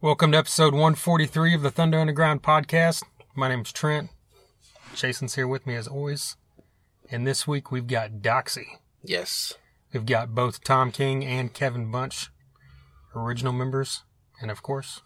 [0.00, 3.02] Welcome to episode 143 of the Thunder Underground podcast.
[3.34, 4.10] My name's Trent.
[4.94, 6.36] Jason's here with me as always.
[7.10, 8.66] And this week we've got Doxy.
[9.02, 9.54] Yes.
[9.92, 12.30] We've got both Tom King and Kevin Bunch,
[13.12, 14.04] original members,
[14.40, 15.02] and of course,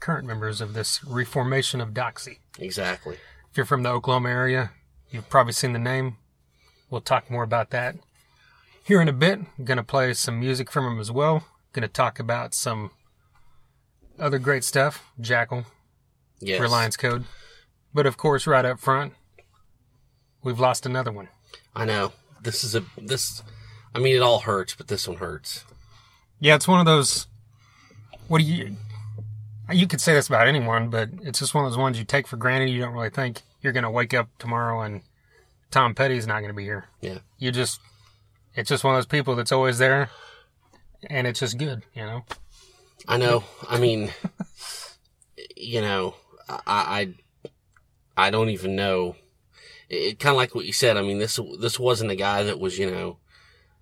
[0.00, 2.38] current members of this reformation of Doxy.
[2.58, 3.18] Exactly.
[3.52, 4.72] If you're from the Oklahoma area,
[5.12, 6.16] you've probably seen the name.
[6.90, 7.94] We'll talk more about that
[8.82, 9.38] here in a bit.
[9.56, 11.36] I'm going to play some music from him as well.
[11.36, 11.42] I'm
[11.72, 12.90] Going to talk about some
[14.18, 15.64] other great stuff, Jackyl,
[16.40, 16.60] Yes.
[16.60, 17.24] Reliance Code.
[17.94, 19.14] But of course, right up front,
[20.42, 21.28] we've lost another one.
[21.74, 22.12] I know.
[22.42, 23.42] This is a this.
[23.94, 25.64] I mean, it all hurts, but this one hurts.
[26.40, 27.26] Yeah, it's one of those.
[28.28, 28.76] What do you?
[29.70, 32.26] You could say this about anyone, but it's just one of those ones you take
[32.26, 32.70] for granted.
[32.70, 35.02] You don't really think you're going to wake up tomorrow and
[35.70, 36.86] Tom Petty's not going to be here.
[37.00, 37.18] Yeah.
[37.38, 37.80] You just,
[38.54, 40.08] it's just one of those people that's always there,
[41.10, 42.24] and it's just good, you know.
[43.06, 43.44] I know.
[43.68, 44.10] I mean,
[45.56, 46.14] you know,
[46.48, 47.14] I
[48.16, 49.16] I, I don't even know.
[49.88, 50.96] It, it kind of like what you said.
[50.96, 53.18] I mean, this this wasn't a guy that was you know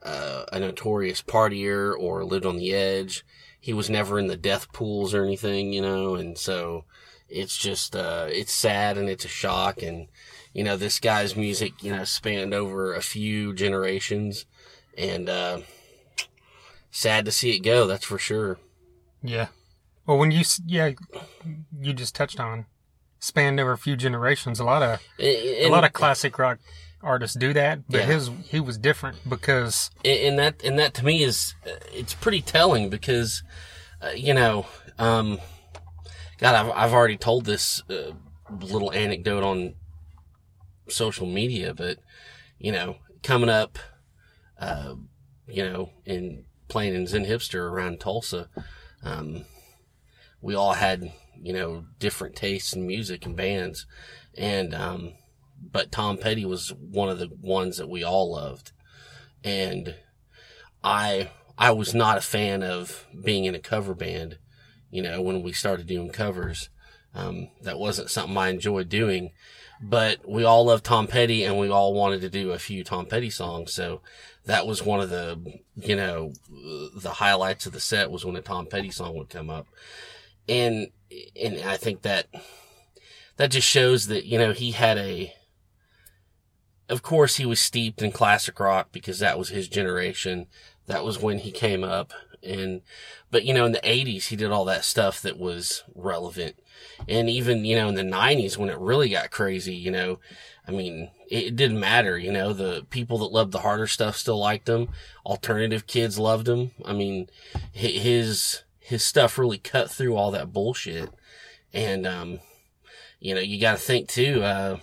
[0.02, 3.24] uh, a notorious partier or lived on the edge.
[3.60, 6.84] He was never in the death pools or anything, you know, and so
[7.28, 10.06] it's just uh, it's sad and it's a shock and
[10.52, 14.46] you know this guy's music you know spanned over a few generations
[14.96, 15.60] and uh,
[16.90, 17.86] sad to see it go.
[17.86, 18.58] That's for sure.
[19.26, 19.48] Yeah.
[20.06, 20.92] Well, when you, yeah,
[21.80, 22.66] you just touched on
[23.18, 24.60] spanned over a few generations.
[24.60, 26.58] A lot of a lot of classic rock
[27.02, 28.06] artists do that, but Yeah.
[28.06, 32.40] his he was different because and that and that to me is uh, it's pretty
[32.40, 33.42] telling because
[34.02, 34.66] uh, you know
[34.98, 35.38] um
[36.38, 38.12] god I've, I've already told this uh,
[38.50, 39.74] little anecdote on
[40.88, 41.98] social media but
[42.58, 43.78] you know coming up
[44.58, 44.94] uh
[45.48, 48.48] you know in playing in zen hipster around tulsa
[49.06, 49.44] um
[50.42, 53.86] we all had you know different tastes in music and bands
[54.36, 55.12] and um
[55.72, 58.72] but tom petty was one of the ones that we all loved
[59.44, 59.94] and
[60.82, 64.38] I I was not a fan of being in a cover band.
[64.90, 66.68] You know, when we started doing covers,
[67.14, 69.32] um, that wasn't something I enjoyed doing.
[69.80, 73.06] But we all loved Tom Petty, and we all wanted to do a few Tom
[73.06, 73.72] Petty songs.
[73.72, 74.00] So
[74.46, 76.32] that was one of the you know
[76.94, 79.66] the highlights of the set was when a Tom Petty song would come up,
[80.48, 80.88] and
[81.40, 82.26] and I think that
[83.36, 85.34] that just shows that you know he had a
[86.88, 90.46] of course, he was steeped in classic rock because that was his generation.
[90.86, 92.12] That was when he came up.
[92.42, 92.82] And,
[93.30, 96.56] but you know, in the 80s, he did all that stuff that was relevant.
[97.08, 100.20] And even, you know, in the 90s, when it really got crazy, you know,
[100.68, 104.38] I mean, it, didn't matter, you know, the people that loved the harder stuff still
[104.38, 104.88] liked him.
[105.24, 106.72] Alternative kids loved him.
[106.84, 107.28] I mean,
[107.72, 111.10] his, his stuff really cut through all that bullshit.
[111.72, 112.40] And, um,
[113.20, 114.78] you know, you got to think too, uh,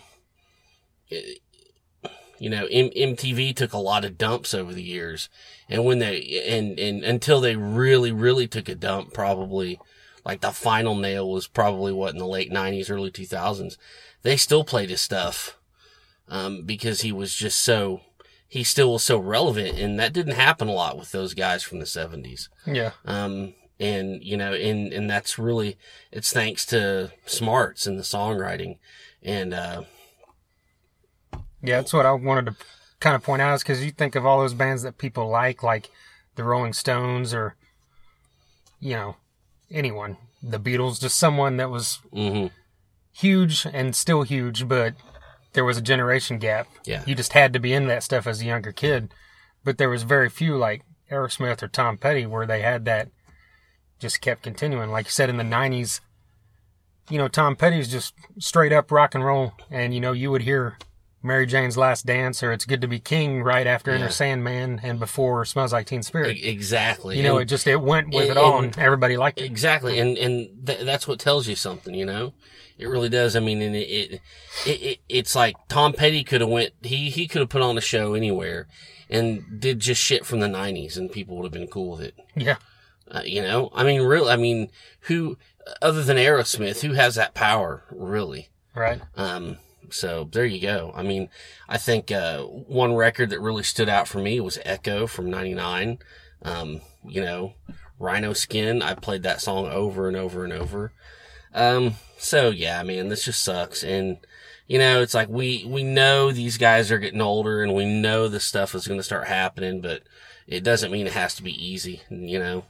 [1.10, 5.30] you know, M- MTV took a lot of dumps over the years.
[5.70, 9.80] And when they, and, and until they really, really took a dump, probably
[10.26, 13.78] like the final nail was probably what in the late nineties, early two thousands,
[14.22, 15.58] they still played his stuff.
[16.30, 18.02] Um, because he was just so,
[18.48, 19.78] he still was so relevant.
[19.78, 22.50] And that didn't happen a lot with those guys from the seventies.
[22.66, 25.78] yeah, Um, and you know, and, and that's really,
[26.12, 28.78] it's thanks to smarts and the songwriting.
[29.22, 29.84] And, uh,
[31.62, 32.56] yeah, that's what I wanted to
[33.00, 35.62] kind of point out is because you think of all those bands that people like,
[35.62, 35.90] like
[36.36, 37.56] the Rolling Stones or
[38.80, 39.16] you know
[39.72, 42.52] anyone, the Beatles, just someone that was mhm.
[43.14, 44.96] huge and still huge, but
[45.54, 46.68] there was a generation gap.
[46.86, 47.04] Yeah.
[47.06, 49.14] You just had to be in that stuff as a younger kid.
[49.64, 53.10] But there was very few like Aerosmith or Tom Petty where they had that
[54.00, 54.92] just kept continuing.
[54.92, 56.02] Like you said in the nineties,
[57.10, 60.42] you know, Tom Petty's just straight up rock and roll and you know, you would
[60.42, 60.78] hear
[61.26, 63.98] Mary Jane's Last Dance or It's Good to Be King right after Yeah.
[64.00, 66.38] Enter Sandman and before Smells Like Teen Spirit.
[66.44, 67.16] Exactly.
[67.16, 69.40] You know, And- it just it went with and- it all and- and everybody liked
[69.40, 69.46] it.
[69.46, 71.94] exactly, and and th- that's what tells you something.
[71.94, 72.34] You know,
[72.78, 73.36] it really does.
[73.36, 74.22] I mean, and it it,
[74.66, 76.74] it, it it's like Tom Petty could have went.
[76.82, 78.68] He he could have put on a show anywhere,
[79.10, 82.16] and did just shit from the '90s, and people would have been cool with it.
[82.36, 82.58] Yeah.
[83.10, 84.28] Uh, you know, I mean, real.
[84.28, 84.70] I mean,
[85.02, 85.38] who
[85.82, 88.50] other than Aerosmith, who has that power, really?
[88.76, 89.02] Right.
[89.16, 89.58] Um,
[89.90, 90.92] so there you go.
[90.96, 91.30] I mean,
[91.70, 96.00] I think, uh, one record that really stood out for me was Echo from 99.
[96.42, 97.54] Um, you know,
[98.00, 98.82] Rhino Skin.
[98.82, 100.92] I played that song over and over and over.
[101.54, 103.84] Um, so yeah, I mean, this just sucks.
[103.84, 104.18] And,
[104.68, 108.28] you know, it's like we, we know these guys are getting older and we know
[108.28, 110.04] this stuff is going to start happening, but
[110.48, 112.66] it doesn't mean it has to be easy, you know,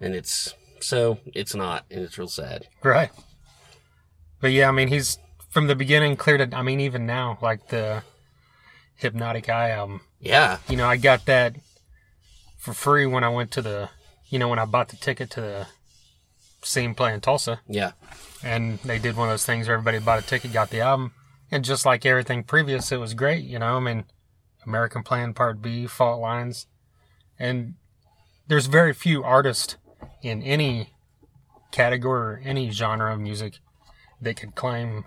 [0.00, 0.54] and it's
[0.84, 2.66] So it's not, and it's real sad.
[2.82, 3.10] Right.
[4.40, 5.16] But yeah, I mean, he's
[5.48, 6.52] from the beginning clear it.
[6.52, 8.02] I mean, even now, like the
[8.96, 11.56] Hypnotic Eye album, Yeah, you know, I got that
[12.58, 13.88] for free when I went to the,
[14.28, 15.66] you know, when I bought the ticket to the
[16.64, 17.60] see him play in Tulsa.
[17.68, 17.92] yeah,
[18.42, 21.12] And they did one of those things where everybody bought a ticket, got the album.
[21.50, 24.04] And just like everything previous, it was great, you know, I mean,
[24.66, 26.66] American Plan Part B, Fault Lines.
[27.38, 27.74] And
[28.48, 29.76] there's very few artists
[30.22, 30.90] in any
[31.70, 33.58] category or any genre of music
[34.20, 35.04] that could claim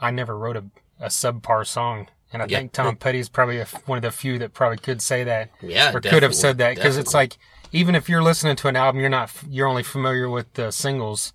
[0.00, 0.64] I never wrote a,
[0.98, 2.08] a subpar song.
[2.32, 2.58] And I Yeah.
[2.58, 5.92] think Tom Petty's probably a, one of the few that probably could say that yeah.
[5.94, 7.36] or could have said that because it's like
[7.72, 11.32] even if you're listening to an album, you're not you're only familiar with the singles.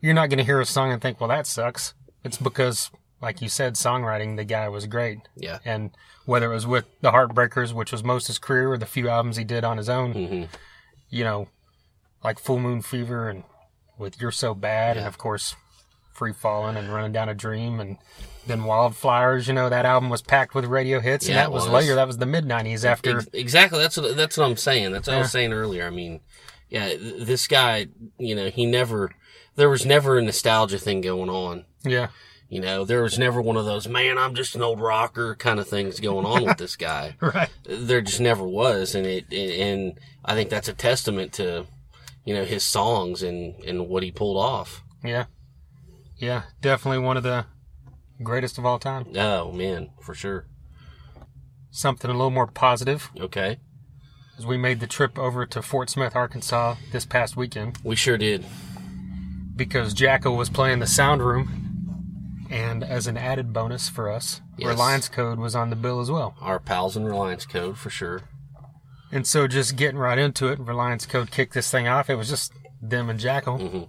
[0.00, 2.90] You're not going to hear a song and think, "Well, that sucks." It's because,
[3.20, 4.36] like you said, songwriting.
[4.36, 5.90] The guy was great, yeah, and
[6.24, 9.08] whether it was with the Heartbreakers, which was most of his career, or the few
[9.08, 10.44] albums he did on his own, hmm
[11.08, 11.46] you know,
[12.24, 13.44] like Full Moon Fever and
[13.96, 15.54] with You're So Bad, and of course,
[16.12, 17.96] Free Falling and Running Down a Dream, and
[18.46, 19.48] then Wildflowers.
[19.48, 21.72] You know, that album was packed with radio hits, and that was, was.
[21.72, 21.94] later.
[21.94, 23.22] That was the mid '90s after.
[23.32, 23.78] Exactly.
[23.78, 24.92] That's what that's what I'm saying.
[24.92, 25.86] That's what I was saying earlier.
[25.86, 26.20] I mean,
[26.68, 27.86] yeah, this guy,
[28.18, 29.10] you know, he never.
[29.56, 31.64] There was never a nostalgia thing going on.
[31.84, 32.08] yeah.
[32.48, 35.58] You know, there was never one of those, man, I'm just an old rocker kind
[35.58, 37.16] of things going on with this guy.
[37.20, 37.48] Right.
[37.64, 38.94] There just never was.
[38.94, 41.66] And it, and I think that's a testament to,
[42.24, 44.84] you know, his songs and, and what he pulled off.
[45.02, 45.24] Yeah.
[46.18, 47.46] Yeah, definitely one of the
[48.22, 49.06] greatest of all time.
[49.16, 50.46] Oh, man, for sure.
[51.70, 53.58] Something a little more positive Okay.
[54.38, 58.16] as we made the trip over to Fort Smith, Arkansas this past weekend We sure
[58.18, 58.44] did.
[59.54, 61.62] because Jackyl was playing the sound room.
[62.48, 64.68] And as an added bonus for us, Yes.
[64.68, 66.36] Reliance Code was on the bill as well.
[66.40, 68.22] Our pals in Reliance Code, for sure.
[69.12, 72.08] And so just getting right into it, Reliance Code kicked this thing off.
[72.08, 73.88] It was just them and Jackyl, Mhm.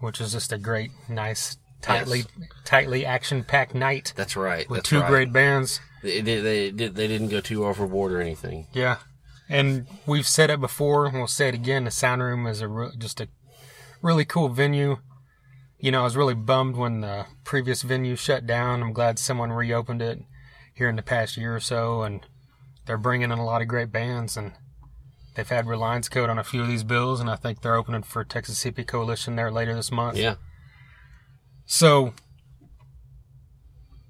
[0.00, 2.24] which was just a great, nice, tightly,
[2.64, 4.68] tightly action-packed night That's right.
[4.68, 5.08] with That's two right.
[5.08, 5.80] great bands.
[6.02, 8.66] They, they, they, they didn't go too overboard or anything.
[8.72, 8.98] Yeah,
[9.48, 11.84] and we've said it before, and we'll say it again.
[11.84, 13.28] The Sound Room is a re- just a
[14.02, 14.98] really cool venue.
[15.80, 18.82] You know, I was really bummed when the previous venue shut down.
[18.82, 20.20] I'm glad someone reopened it
[20.74, 22.26] here in the past year or so, and
[22.86, 24.36] they're bringing in a lot of great bands.
[24.36, 24.52] And
[25.36, 28.02] they've had Reliance Code on a few of these bills, and I think they're opening
[28.02, 30.16] for Texas Hippie Coalition there later this month.
[30.16, 30.34] Yeah.
[31.70, 32.14] So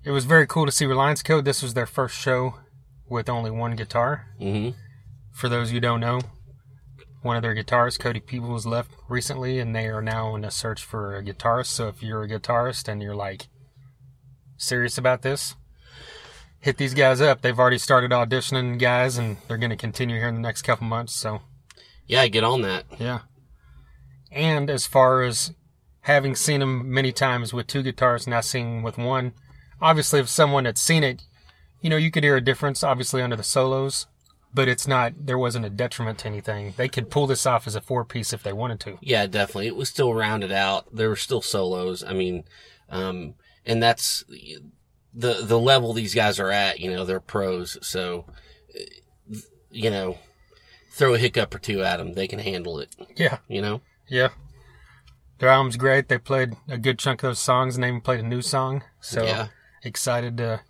[0.05, 1.44] it was very cool to see Reliance Code.
[1.44, 2.55] This was their first show
[3.10, 4.26] with only one guitar.
[4.38, 4.70] hmm
[5.32, 6.20] For those you don't know,
[7.22, 10.84] one of their guitarists, Cody Peebles, left recently, and they are now in a search
[10.84, 11.66] for a guitarist.
[11.66, 13.49] So if you're a guitarist and you're like
[14.56, 15.56] serious about this,
[16.60, 17.43] hit these guys up.
[17.43, 20.87] They've already started auditioning guys, and they're going to continue here in the next couple
[20.87, 21.12] months.
[21.12, 21.40] So
[22.06, 22.84] Yeah, get on that.
[23.00, 23.22] yeah.
[24.31, 25.55] And as far as
[26.08, 29.34] having seen them many times with two guitars, now seeing with one,
[29.81, 31.22] obviously, if someone had seen it,
[31.82, 34.06] you know, you could hear a difference, obviously, under the solos,
[34.55, 36.72] but it's not, there wasn't a detriment to anything.
[36.78, 38.96] They could pull this off as a four piece if they wanted to.
[39.02, 39.66] Yeah, definitely.
[39.66, 40.87] It was still rounded out.
[40.96, 42.02] There were still solos.
[42.02, 42.44] I mean,
[42.88, 43.34] um,
[43.66, 44.25] and that's
[45.12, 46.81] the the level these guys are at.
[46.81, 47.76] You know, they're pros.
[47.87, 48.25] So,
[49.70, 50.16] you know,
[50.93, 52.96] throw a hiccup or two at them, they can handle it.
[53.14, 53.38] Yeah.
[53.46, 53.82] You know.
[54.08, 54.31] Yeah.
[55.38, 56.08] Their album's great.
[56.08, 58.82] They played a good chunk of those songs and they even played a new song.
[59.01, 59.48] So Yeah.
[59.82, 60.60] excited to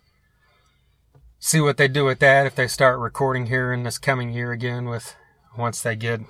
[1.39, 4.51] see what they do with that if they start recording here in this coming year
[4.51, 5.15] again with
[5.57, 6.21] once they get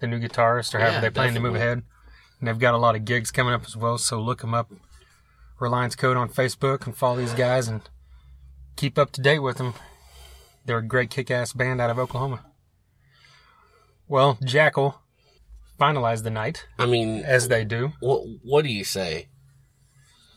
[0.00, 1.82] the new guitarist or however Yeah, they plan to move ahead.
[2.38, 4.70] And they've got a lot of gigs coming up as well, so look them up.
[5.60, 7.82] Reliance Code on Facebook and follow these guys and
[8.76, 9.74] keep up to date with them.
[10.64, 12.44] They're a great kick-ass band out of Oklahoma.
[14.06, 14.94] Well, Jackyl
[15.78, 17.92] finalized the night I mean, as they do.
[18.00, 19.28] what what do you say?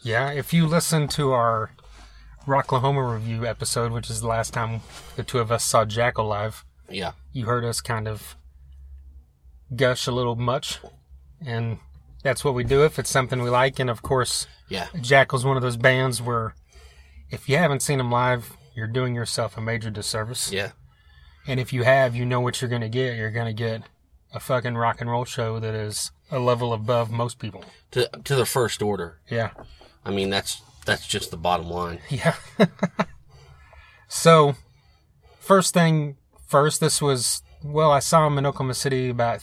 [0.04, 1.72] Yeah, if you listen to our
[2.48, 4.82] Rocklahoma review episode, which is the last time
[5.16, 7.12] the two of us saw Jackyl live, Yeah.
[7.32, 8.36] you heard us kind of
[9.76, 10.80] gush a little much,
[11.46, 11.78] and
[12.24, 13.80] that's what we do if it's something we like.
[13.80, 14.88] And of course, Yeah.
[14.96, 16.56] Jackyl's one of those bands where
[17.30, 20.52] if you haven't seen them live, you're doing yourself a major disservice.
[20.52, 20.72] Yeah.
[21.48, 23.18] And if you have, you know what you're going to get.
[23.18, 23.84] You're going to get
[24.34, 27.64] a fucking rock and roll show that is a level above most people.
[27.92, 29.20] To to the first order.
[29.30, 29.52] Yeah.
[30.06, 32.00] I mean, that's that's just the bottom line.
[32.10, 32.36] Yeah.
[34.08, 34.56] so,
[35.40, 36.18] first thing
[36.52, 39.42] first, this was, well, I saw him in Oklahoma City about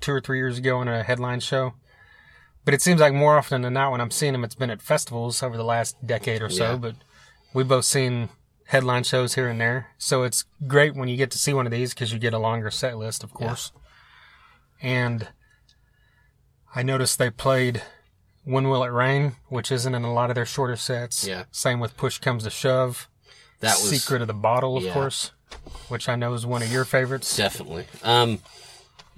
[0.00, 1.74] two or three years ago in a headline show.
[2.64, 4.82] But it seems like more often than not, when I'm seeing him, it's been at
[4.82, 6.72] festivals over the last decade or so.
[6.72, 6.76] Yeah.
[6.76, 6.96] But
[7.54, 8.28] we've both seen
[8.66, 9.88] headline shows here and there.
[9.96, 12.38] So it's great when you get to see one of these because you get a
[12.38, 13.72] longer set list, of course.
[14.80, 15.28] And
[16.74, 17.82] I noticed they played
[18.44, 21.26] "When Will It Rain," which isn't in a lot of their shorter sets.
[21.26, 21.44] Yeah.
[21.50, 23.08] Same with "Push Comes to Shove."
[23.60, 24.92] That was "Secret of the Bottle," of yeah.
[24.92, 25.32] course,
[25.88, 27.36] which I know is one of your favorites.
[27.36, 27.86] Definitely.
[28.04, 28.40] Um,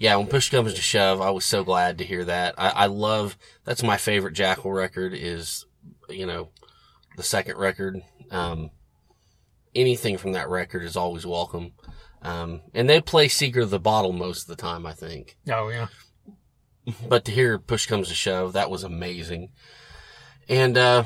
[0.00, 2.54] yeah, when push comes to shove, I was so glad to hear that.
[2.56, 3.36] I, I love
[3.66, 5.66] that's my favorite Jackyl record is
[6.08, 6.48] you know
[7.18, 8.00] the second record.
[8.30, 8.70] Um,
[9.74, 11.72] anything from that record is always welcome.
[12.22, 15.36] Um, and they play Secret of the Bottle most of the time, I think.
[15.50, 15.88] Oh yeah,
[17.08, 19.50] But to hear push comes to shove, that was amazing.
[20.48, 21.04] And uh,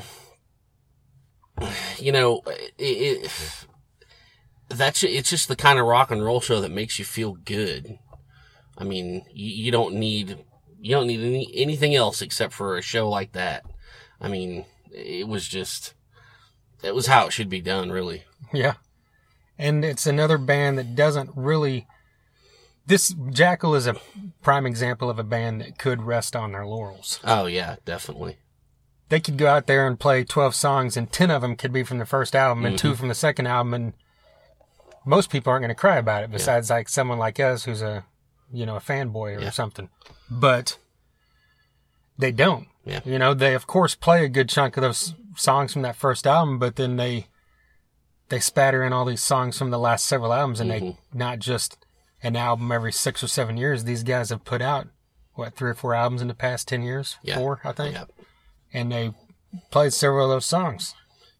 [1.97, 3.65] you know, it, it
[4.69, 7.97] that's it's just the kind of rock and roll show that makes you feel good.
[8.77, 10.43] I mean, you, you don't need
[10.79, 13.63] you don't need any anything else except for a show like that.
[14.19, 15.93] I mean, it was just
[16.83, 18.23] it was how it should be done, really.
[18.53, 18.73] yeah.
[19.57, 21.87] And it's another band that doesn't really.
[22.87, 23.95] This Jackyl is a
[24.43, 27.19] prime example of a band that could rest on their laurels.
[27.23, 28.37] Oh yeah, definitely.
[29.09, 31.83] they could go out there and play 12 songs and 10 of them could be
[31.83, 32.97] from the first album and two mm-hmm.
[32.97, 33.93] from the second album and
[35.05, 38.03] most people aren't going to cry about it besides like someone like us who's a
[38.51, 39.51] you know a fanboy or Yeah.
[39.51, 39.89] something
[40.29, 40.79] but
[42.17, 43.01] they don't Yeah.
[43.05, 46.25] you know they of course play a good chunk of those songs from that first
[46.25, 47.27] album but then they
[48.29, 51.77] they spatter in all these songs from the last several albums and they not just
[52.23, 54.87] an album every six or seven years these guys have put out
[55.33, 57.35] what three or four albums in the past 10 years Yeah.
[57.37, 58.05] four i think Yeah.
[58.73, 59.13] and they
[59.71, 60.93] played several of those songs.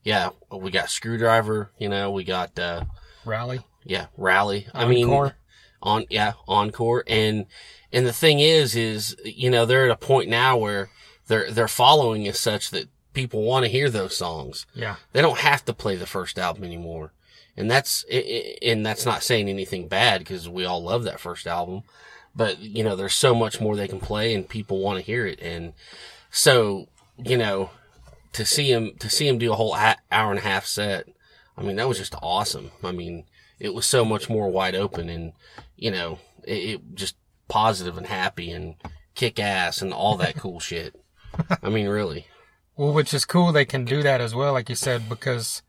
[0.03, 2.83] Yeah, we got Screwdriver, you know, we got uh
[3.25, 4.67] Rally, yeah, Rally.
[4.73, 5.35] I mean Encore.
[5.81, 7.45] on yeah, Encore and
[7.91, 10.89] and the thing is is you know, they're at a point now where
[11.27, 14.67] their their following is such that people want to hear those songs.
[14.75, 17.12] yeah, They don't have to play the first album anymore.
[17.57, 18.03] And that's
[18.62, 21.84] and that's not saying anything bad because we all love that first album.
[22.36, 25.25] But you know, there's so much more they can play and people want to hear
[25.25, 25.74] it and
[26.29, 27.69] so, you know,
[28.34, 31.07] to see him to see him do a whole hour and a half set,
[31.57, 32.72] I mean, that was just awesome.
[32.84, 33.24] I mean,
[33.57, 35.31] it was so much more wide open and
[35.77, 37.15] you know, it, it just
[37.48, 38.75] positive and happy and
[39.15, 40.93] kick ass and all that cool shit.
[41.63, 42.27] I mean, really.
[42.77, 43.51] Well, which is cool.
[43.51, 45.62] They can do that as well, like you said, because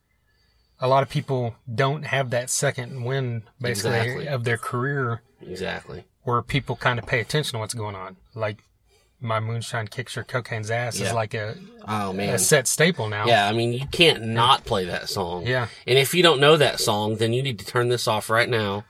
[0.80, 4.28] a lot of people don't have that second win, basically, Exactly.
[4.28, 6.04] of their career, Exactly.
[6.24, 8.16] where people kind of pay attention to what's going on.
[8.34, 8.58] Like
[9.20, 11.06] my moonshine kicks your cocaine's ass Yeah.
[11.06, 11.56] is like a,
[11.88, 12.34] Oh man.
[12.34, 13.26] a set staple now.
[13.26, 15.46] Yeah, I mean, you can't not play that song.
[15.46, 15.68] Yeah.
[15.86, 18.48] And if you don't know that song, then you need to turn this off right
[18.48, 18.84] now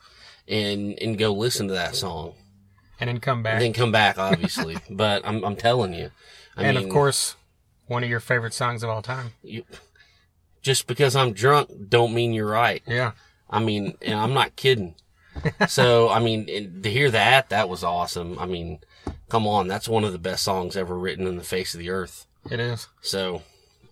[0.48, 2.34] and and go listen to that song.
[2.98, 3.54] and then come back.
[3.54, 4.76] And then come back, obviously.
[4.90, 6.10] but I'm I'm telling you.
[6.56, 7.36] I and mean, of course,
[7.86, 9.32] one of your favorite songs of all time.
[9.42, 9.64] you,
[10.62, 12.82] just because I'm drunk don't mean you're right.
[12.86, 13.12] Yeah,
[13.48, 14.94] I mean, and I'm not kidding.
[15.68, 18.38] so, I mean, to hear that, that was awesome.
[18.38, 18.80] I mean,
[19.28, 21.90] come on, that's one of the best songs ever written in the face of the
[21.90, 22.26] earth.
[22.50, 22.88] it is.
[23.02, 23.42] So,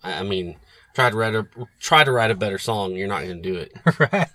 [0.03, 0.55] I I mean,
[0.95, 1.47] try to write a
[1.79, 2.95] try to write a better song.
[2.95, 3.73] You're not going to do it.
[4.11, 4.27] right.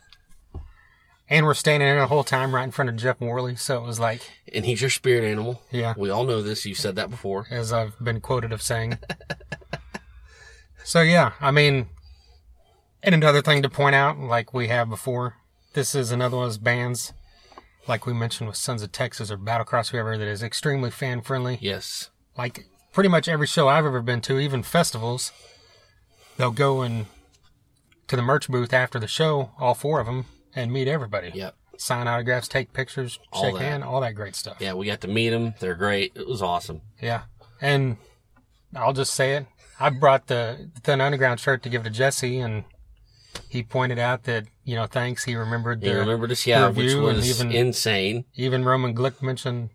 [1.29, 3.87] And we're standing there the whole time right in front of Jeff Worley, so it
[3.87, 4.21] was like,
[4.53, 5.63] And he's your spirit animal.
[5.71, 5.95] yeah.
[5.97, 6.67] We all know this.
[6.67, 7.47] You've said that before.
[7.51, 8.99] as I've been quoted of saying.
[10.85, 11.89] so yeah, I mean,
[13.03, 15.37] and another thing to point out, like we have before,
[15.75, 17.13] this is another one of those bands,
[17.89, 21.59] like we mentioned with Sons of Texas or Battlecross, whoever, that is extremely fan friendly.
[21.61, 22.11] Yes.
[22.37, 25.33] Like pretty much every show I've ever been to, even festivals,
[26.37, 27.07] they'll go and
[28.09, 31.31] to the merch booth after the show, all four of them, and meet everybody.
[31.35, 31.55] Yep.
[31.79, 33.63] Sign autographs, take pictures, All shake that.
[33.63, 34.57] hand, all that great stuff.
[34.61, 35.55] Yeah, we got to meet them.
[35.61, 36.13] They're great.
[36.15, 36.83] It was awesome.
[37.01, 37.23] Yeah.
[37.61, 37.97] And
[38.75, 39.47] I'll just say it.
[39.81, 42.65] I brought the Thunder Underground shirt to give to Jesse, and
[43.49, 45.25] he pointed out that, you know, thanks.
[45.25, 46.47] He remembered the, You remember this?
[46.47, 48.25] Yeah, which was even- insane.
[48.35, 49.71] even Roman Glick mentioned,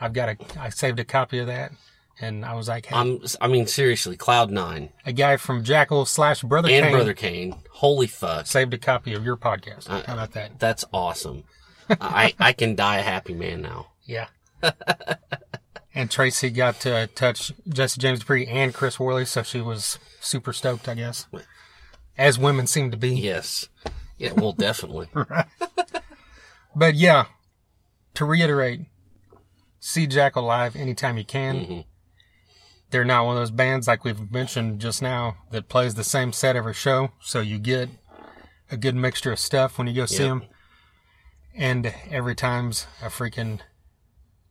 [0.00, 1.72] I've got a, I saved a copy of that.
[2.20, 6.06] And I was like, hey, I'm, I mean, seriously, Cloud Nine a guy from Jackyl
[6.06, 7.56] slash Brother and Cane Brother Cane.
[7.72, 8.46] Holy fuck.
[8.46, 9.88] saved a copy of your podcast.
[9.88, 10.60] How about that?
[10.60, 11.42] That's awesome.
[12.00, 13.88] I, I can die a happy man now.
[14.04, 14.28] Yeah.
[15.94, 20.52] and Tracy got to touch Jesse James Dupree and Chris Worley, so she was super
[20.52, 21.26] stoked, I guess.
[22.18, 23.14] As women seem to be.
[23.14, 23.68] Yes.
[24.18, 25.08] Yeah, well, definitely.
[26.76, 27.26] But yeah,
[28.14, 28.80] to reiterate,
[29.78, 31.56] see Jackyl live anytime you can.
[31.60, 31.84] Mhm.
[32.90, 36.32] They're not one of those bands like we've mentioned just now that plays the same
[36.32, 37.90] set every show, so you get
[38.70, 40.28] a good mixture of stuff when you go see Yep.
[40.28, 40.42] them.
[41.56, 43.60] And every time's a freaking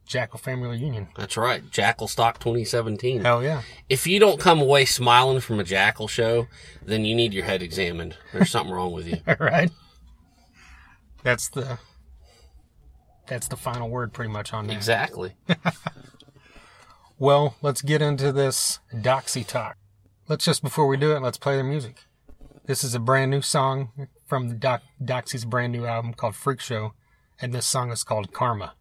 [0.07, 1.07] Jackyl family reunion.
[1.15, 1.63] That's right.
[1.71, 3.21] Jackyl Stock 2017.
[3.21, 3.61] Hell yeah.
[3.89, 6.47] If you don't come away smiling from a Jackyl show,
[6.85, 8.17] then you need your head examined.
[8.31, 9.17] There's something wrong with you.
[9.27, 9.71] All right.
[11.23, 11.79] That's the
[13.27, 14.73] that's the final word pretty much on that.
[14.73, 15.33] Exactly.
[17.23, 19.77] Well, let's get into this Doxy talk.
[20.27, 22.03] Let's just before we do it, let's play the music.
[22.65, 26.59] This is a brand new song from the Doc, Doxy's brand new album called Freak
[26.59, 26.93] Show,
[27.39, 28.73] and this song is called Karma.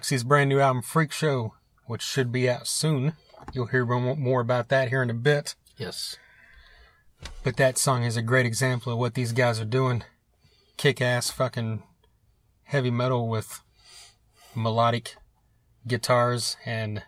[0.00, 1.54] From Doxy's brand new album Freak Show,
[1.86, 3.14] which should be out soon.
[3.52, 5.54] You'll hear more about that here in a bit.
[5.76, 6.16] Yes.
[7.44, 10.04] But that song is a great example of what these guys are doing.
[10.76, 11.82] Kick ass fucking
[12.64, 13.60] heavy metal with
[14.54, 15.16] melodic
[15.86, 17.02] guitars and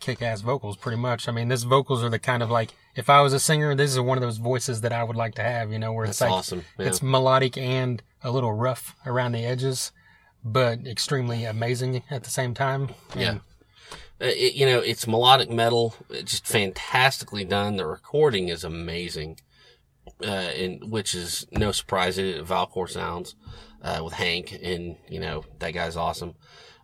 [0.00, 1.28] kick ass vocals, pretty much.
[1.28, 3.92] I mean, this vocals are the kind of like, if I was a singer, this
[3.92, 6.20] is one of those voices that I would like to have, you know, where it's
[6.20, 6.64] like, awesome.
[6.78, 6.86] Yeah.
[6.86, 9.92] it's melodic and a little rough around the edges,
[10.44, 12.90] but extremely amazing at the same time.
[13.16, 13.30] Yeah.
[13.30, 13.40] And
[14.20, 15.94] Uh, it, you know, it's melodic metal.
[16.08, 17.76] It's just fantastically done.
[17.76, 19.40] The recording is amazing,
[20.22, 22.18] uh, and which is no surprise.
[22.18, 23.34] It Valcor sounds
[23.82, 26.34] uh, with Hank, and you know that guy's awesome.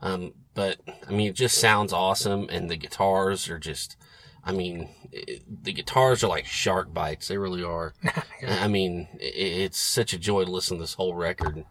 [0.03, 3.97] Um, but I mean, it just sounds awesome, and the guitars are just.
[4.45, 7.29] I mean, it, the guitars are like shark bites.
[7.29, 7.93] They really are.
[8.49, 11.65] I mean, it, it's such a joy to listen to this whole record,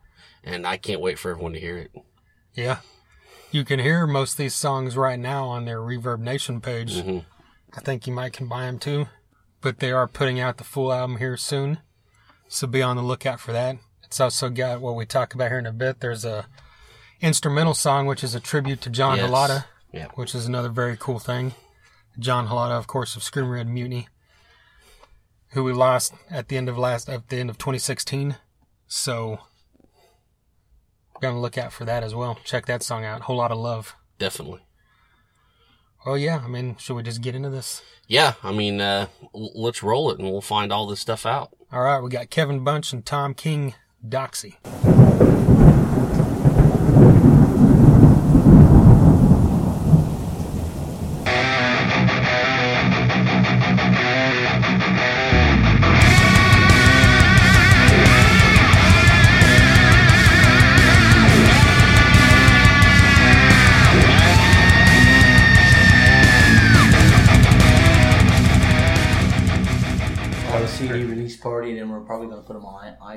[0.44, 1.92] and I can't wait for everyone to hear it.
[2.54, 2.80] Yeah.
[3.52, 6.96] You can hear most of these songs right now on their Reverb Nation page.
[6.96, 7.26] Mhm.
[7.76, 9.08] I think you might can buy them too.
[9.62, 11.80] But they are putting out the full album here soon.
[12.48, 13.78] So be on the lookout for that.
[14.04, 16.00] It's also got what we talk about here in a bit.
[16.00, 16.48] There's a
[17.22, 19.30] instrumental song which is a tribute to John Yes.
[19.30, 20.08] Halata, Yeah.
[20.16, 21.56] which is another very cool thing.
[22.20, 24.08] John Halata, of course, of Scream Red Mutiny,
[25.50, 28.38] who we lost at the end of last at the end of 2016.
[28.88, 29.40] So
[31.20, 32.38] be on the lookout for that as well.
[32.44, 33.22] Check that song out.
[33.22, 33.96] Whole lot of love.
[34.18, 34.62] Definitely.
[36.06, 37.82] Oh yeah, I mean, should we just get into this?
[38.08, 41.50] Yeah, I mean, uh, let's roll it and we'll find all this stuff out.
[41.72, 43.74] All right, we got Kevin Bunch and Tom King,
[44.08, 44.56] Doxy.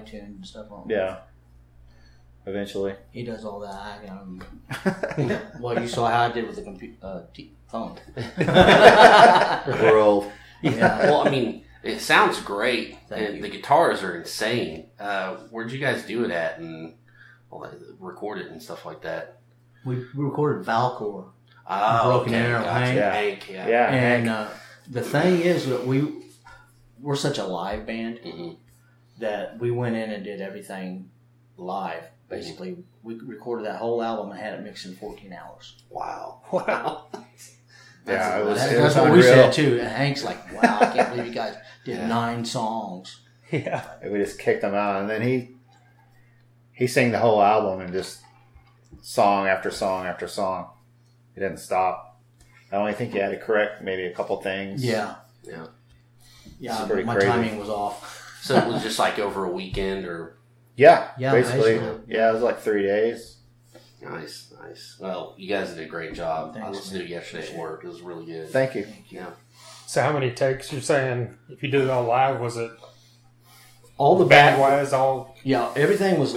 [0.00, 0.66] iTunes and stuff.
[0.70, 0.88] On.
[0.88, 1.18] Yeah.
[2.46, 2.94] Eventually.
[3.10, 3.74] He does all that.
[3.74, 4.42] I, um,
[5.60, 7.98] well, you saw how I did with the computer uh, t- phone.
[8.38, 10.30] We're old.
[10.62, 11.04] Yeah.
[11.04, 13.42] Well, I mean, it sounds great, Thank and you.
[13.42, 14.88] the guitars are insane.
[15.00, 16.96] Uh, where'd you guys do it at, and
[17.50, 19.38] all that, record it and stuff like that?
[19.86, 21.28] We, we recorded Valcor,
[21.66, 22.74] Oh, Broken okay, Arrow, gotcha.
[22.78, 22.96] Hank.
[22.98, 23.10] Yeah.
[23.14, 23.68] Hank, yeah.
[23.68, 23.86] Yeah.
[23.90, 24.48] and uh,
[24.90, 26.12] the thing is that we
[27.00, 28.58] we're such a live band Mhm.
[29.20, 31.10] That we went in and did everything
[31.56, 32.04] live.
[32.28, 35.82] Basically, we recorded that whole album and had it mixed in 14 hours.
[35.90, 36.42] Wow.
[36.52, 37.06] Wow.
[38.06, 39.78] Yeah, it was, That- it that's was what we said too.
[39.78, 41.54] And Hank's like, "Wow, I can't believe you guys
[41.84, 42.06] did Yeah.
[42.08, 43.20] nine songs."
[43.52, 43.84] Yeah.
[44.02, 45.50] We just kicked him out, and then he
[46.72, 48.20] he sang the whole album and just
[49.02, 50.70] song after song after song.
[51.34, 52.20] He didn't stop.
[52.72, 54.82] I only think you had to correct maybe a couple things.
[54.84, 55.66] Yeah, Yeah.
[56.58, 56.78] yeah.
[56.80, 57.28] It's pretty my crazy.
[57.28, 58.19] timing was off.
[58.40, 60.38] So it was just like over a weekend, or
[60.76, 61.10] Yeah.
[61.18, 61.78] Yeah, Basically.
[61.78, 62.14] basically.
[62.14, 63.36] Yeah, it was like three days.
[64.02, 64.96] nice, nice.
[64.98, 66.52] Well, you guys did a great job.
[66.56, 67.84] I Thanks, listened to it yesterday at work.
[67.84, 68.48] It was really good.
[68.50, 68.84] Thank you.
[68.84, 69.30] Thank Yeah.
[69.86, 72.40] So how many takes you're saying if you did it all live?
[72.40, 72.70] Was it
[73.98, 76.34] All the band back, wise all yeah, everything was.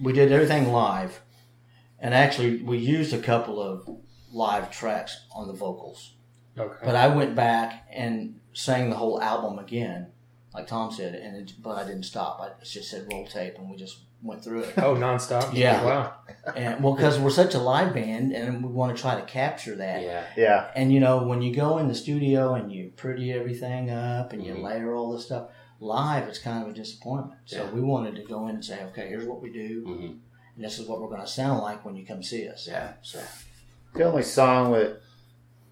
[0.00, 1.20] We did everything live,
[1.98, 3.88] and actually, we used a couple of
[4.32, 6.14] live tracks on the vocals.
[6.56, 6.84] okay?
[6.84, 10.12] But I went back and sang the whole album again,
[10.54, 12.40] like Tom said, and it, but I didn't stop.
[12.40, 14.74] I just said roll tape, and we just went through it.
[14.78, 15.52] oh, nonstop.
[15.54, 15.82] Yeah.
[15.84, 16.14] Wow.
[16.56, 19.76] And well, because we're such a live band, and we want to try to capture
[19.76, 20.02] that.
[20.02, 20.24] Yeah.
[20.36, 20.70] Yeah.
[20.74, 24.44] And you know, when you go in the studio and you pretty everything up and
[24.44, 24.62] you Mhm.
[24.62, 27.40] layer all this stuff, live it's kind of a disappointment.
[27.46, 27.70] So Yeah.
[27.70, 30.12] we wanted to go in and say, okay, here's what we do, hmm
[30.56, 32.66] and this is what we're going to sound like when you come see us.
[32.70, 32.94] Yeah.
[33.02, 33.20] So.
[33.94, 35.00] The only song that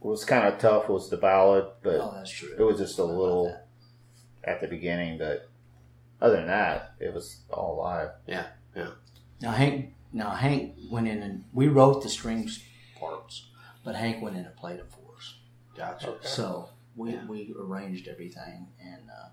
[0.00, 2.54] was kind of tough was the ballad, but Oh, that's true.
[2.58, 3.66] it was just a How about little that?
[4.48, 5.18] At the beginning.
[5.18, 5.48] But
[6.20, 8.10] other than that, it was all live.
[8.26, 8.90] Yeah, yeah.
[9.40, 12.62] Now Hank, now Hank went in and we wrote the strings
[12.98, 13.48] parts,
[13.84, 15.36] but Hank went in and played them for us.
[15.76, 16.08] Gotcha.
[16.10, 16.26] Okay.
[16.26, 17.26] So we Yeah.
[17.26, 19.28] we arranged everything, and uh,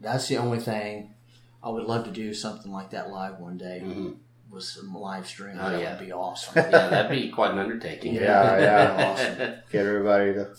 [0.00, 1.14] that's the only thing.
[1.62, 4.12] I would love to do something like that live one day hmm
[4.50, 5.56] with some live stream.
[5.60, 5.96] Oh, that yeah.
[5.96, 6.52] would be awesome.
[6.70, 8.14] Yeah, that'd be quite an undertaking.
[8.14, 9.06] Yeah, yeah.
[9.06, 9.36] Awesome.
[9.72, 10.54] Get everybody to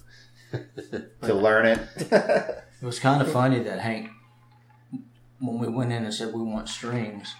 [1.28, 2.64] to learn it.
[2.86, 4.12] It was kind of funny that Hank,
[5.40, 7.34] when we went in and said we want strings,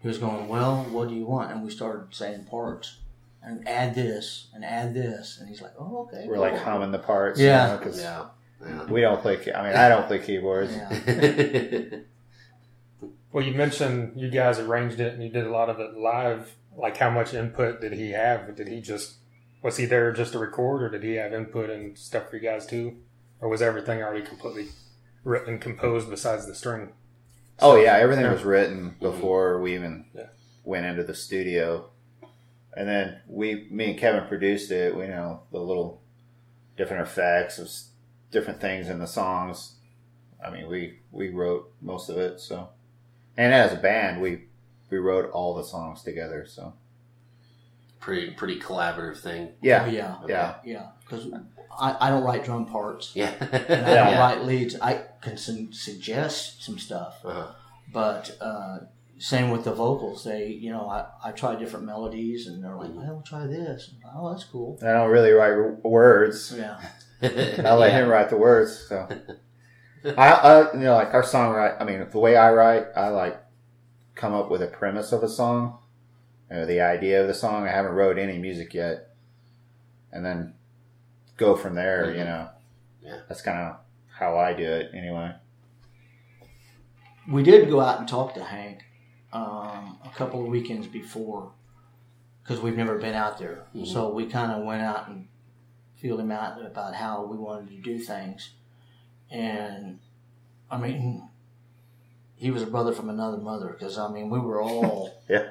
[0.00, 2.98] he was going, "Well, what do you want?" And we started saying parts
[3.42, 7.00] and add this and add this, and he's like, "Oh, okay." We're like humming the
[7.00, 7.40] parts.
[7.40, 7.76] Yeah.
[7.76, 8.26] because yeah.
[8.64, 8.84] Yeah.
[8.84, 9.38] we don't play.
[9.52, 10.72] I mean, I don't play keyboards.
[10.72, 11.98] Yeah.
[13.30, 16.56] Well, you mentioned you guys arranged it and you did a lot of it live.
[16.74, 18.56] like how much input did he have?
[18.56, 19.16] Did he just
[19.60, 22.42] was he there just to record, or did he have input and stuff for you
[22.42, 22.96] guys too,
[23.40, 24.68] or was everything already completely
[25.24, 26.92] written and composed besides the string?
[27.60, 28.32] Oh yeah, everything Yeah.
[28.32, 30.26] was written before we even Yeah.
[30.64, 31.90] went into the studio,
[32.76, 34.94] and then we, me and Kevin produced it.
[34.96, 36.00] We know the little
[36.76, 37.68] different effects of
[38.30, 39.74] different things in the songs.
[40.44, 42.38] I mean, we we wrote most of it.
[42.38, 42.68] So,
[43.36, 44.44] and as a band, we
[44.90, 46.46] we wrote all the songs together.
[46.46, 46.74] So
[48.00, 49.48] Pretty pretty collaborative thing.
[49.60, 50.86] yeah, Oh, yeah, yeah, yeah.
[51.00, 51.26] Because
[51.70, 53.12] I, I don't write drum parts.
[53.14, 53.32] Yeah.
[53.40, 54.78] And I don't write leads.
[54.80, 57.46] I can su- suggest some stuff, Uh-huh.
[57.92, 58.78] but uh,
[59.18, 60.24] same with the vocals.
[60.24, 64.00] They, you know, I, I try different melodies, and they're like, "I'll try this." I'm
[64.04, 64.78] like, oh, that's cool.
[64.82, 66.54] I don't really write w- words.
[66.56, 66.80] Yeah,
[67.22, 68.86] I let him write the words.
[68.88, 69.08] So
[70.04, 71.80] I, I, you know, like our songwrite.
[71.80, 73.40] I mean, the way I write, I like
[74.14, 75.78] come up with a premise of a song,
[76.50, 77.66] you know, the idea of the song.
[77.66, 79.08] I haven't wrote any music yet,
[80.12, 80.54] and then
[81.38, 82.06] go from there.
[82.06, 82.18] Mhm.
[82.18, 82.48] You know,
[83.00, 83.20] Yeah.
[83.28, 83.76] that's kind of
[84.10, 85.34] how I do it anyway.
[87.30, 88.84] we did go out and talk to Hank
[89.34, 91.52] um, a couple of weekends before
[92.42, 93.64] because we've never been out there.
[93.74, 93.86] Mhm.
[93.86, 95.28] So we kind of went out and
[95.96, 98.54] feeled him out about how we wanted to do things.
[99.30, 99.98] And
[100.70, 101.28] I mean,
[102.36, 105.50] he was a brother from another mother because I mean, we were all Yeah.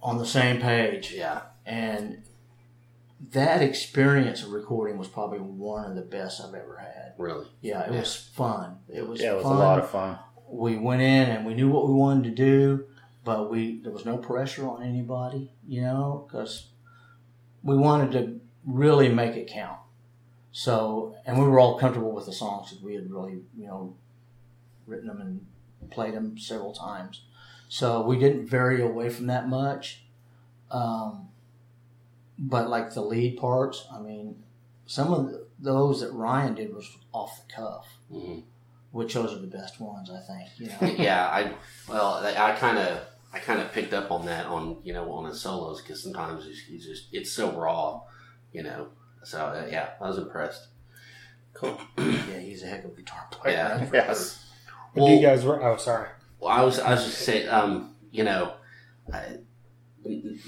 [0.00, 1.12] on the same page.
[1.12, 1.42] yeah.
[1.66, 2.22] And
[3.30, 7.14] that experience of recording was probably one of the best I've ever had.
[7.18, 7.46] Really.
[7.60, 8.00] Yeah, it Yeah.
[8.00, 8.78] was fun.
[8.88, 10.18] It was Yeah, it was fun a lot of fun.
[10.48, 12.86] we went in and we knew what we wanted to do,
[13.24, 16.68] but we there was no pressure on anybody, you know, because
[17.62, 19.78] we wanted to really make it count.
[20.50, 23.94] So, and we were all comfortable with the songs because we had really, you know,
[24.86, 27.22] written them and played them several times.
[27.68, 30.04] So we didn't vary away from that much.
[30.70, 31.28] Um,
[32.42, 34.42] but like the lead parts, I mean,
[34.86, 38.40] some of the, those that Ryan did was off the cuff hmm
[38.90, 40.50] which those are the best ones, I think.
[40.58, 41.26] You know, yeah.
[41.26, 41.52] I
[41.88, 43.00] well, I kind of
[43.32, 46.44] I kind of picked up on that on you know on his solos because sometimes
[46.44, 48.02] he's, he's just it's so raw,
[48.52, 48.88] you know.
[49.24, 50.66] So uh, yeah, I was impressed.
[51.54, 51.80] Cool.
[51.98, 53.54] yeah, he's a heck of a guitar player.
[53.54, 53.78] Yeah.
[53.78, 54.50] that's for Yes.
[54.92, 55.42] What do you guys?
[55.42, 56.08] were- Oh, sorry.
[56.38, 58.52] Well, I was I was just saying, um, you know,
[59.10, 59.46] I, n-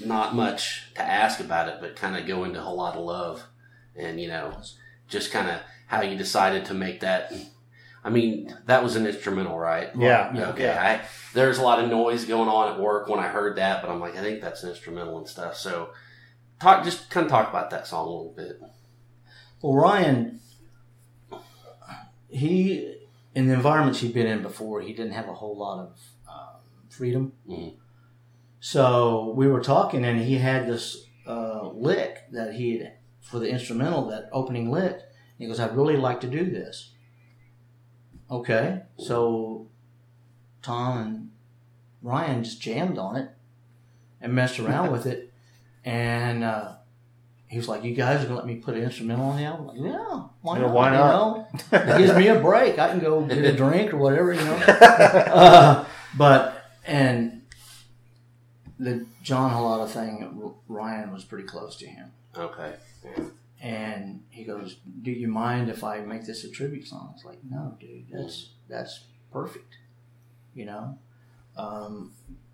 [0.03, 3.03] not much to ask about it, but kind of go into a whole lot of
[3.03, 3.43] love,
[3.95, 4.59] and you know,
[5.07, 7.31] just kind of how you decided to make that.
[8.03, 9.89] I mean, that was an instrumental, right?
[9.97, 10.31] Yeah.
[10.35, 10.49] Yeah.
[10.49, 10.71] Okay.
[10.71, 11.01] I
[11.33, 13.99] there's a lot of noise going on at work when I heard that, but I'm
[13.99, 15.55] like, I think that's an instrumental and stuff.
[15.57, 15.89] So,
[16.59, 18.61] talk just kind of talk about that song a little bit.
[19.61, 20.39] Well, Ryan,
[22.29, 22.95] he
[23.33, 26.61] in the environments he'd been in before, he didn't have a whole lot of um,
[26.89, 27.33] freedom.
[27.49, 27.73] Mhm.
[28.65, 33.47] So we were talking, and he had this uh, lick that he had for the
[33.47, 35.01] instrumental, that opening lick.
[35.37, 36.89] He goes, "I'd really like to do this."
[38.31, 39.67] Okay, so
[40.63, 41.31] Tom and
[42.01, 43.29] Ryan just jammed on it
[44.19, 45.31] and messed around with it,
[45.85, 46.43] and.
[46.43, 46.71] Uh,
[47.47, 49.69] he was like, "You guys are gonna let me put an instrumental on the album?"
[49.69, 50.73] I'm like, yeah, why Yeah, not?
[50.73, 51.47] why you know?
[51.71, 52.79] It gives me a break.
[52.79, 54.55] I can go get a drink or whatever, you know.
[54.67, 55.85] Uh,
[56.17, 57.34] but and
[58.79, 62.75] the John Halata thing, Ryan was pretty close to him, Okay.
[63.03, 63.23] Yeah.
[63.61, 67.39] and he goes, "Do you mind if I make this a tribute song?" It's like,
[67.49, 69.77] "No, dude, that's that's perfect,"
[70.53, 70.97] you know.
[71.57, 72.11] Um,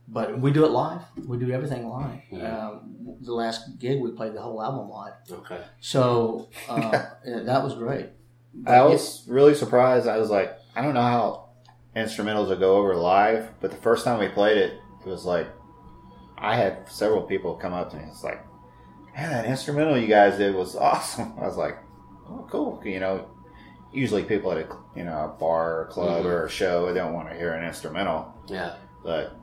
[0.08, 1.02] but we do it live.
[1.26, 2.20] We do everything live.
[2.30, 2.70] Yeah.
[2.70, 5.14] Um, the last gig, we played the whole album live.
[5.32, 5.62] Okay.
[5.80, 6.92] So uh,
[7.26, 8.08] yeah, that was great.
[8.54, 10.08] But I was really surprised.
[10.08, 11.50] I was like, I don't know how
[11.96, 14.74] instrumentals will go over live, but the first time we played it,
[15.06, 15.48] it was like,
[16.42, 18.04] I had several people come up to me.
[18.08, 18.44] It's like,
[19.16, 21.34] man, that instrumental you guys did was awesome.
[21.40, 21.78] I was like,
[22.30, 22.82] oh, cool.
[22.84, 23.28] You know,
[23.94, 26.30] usually people at a you know a bar or club Mhm.
[26.30, 28.76] or a show they don't want to hear an instrumental, Yeah.
[29.04, 29.36] but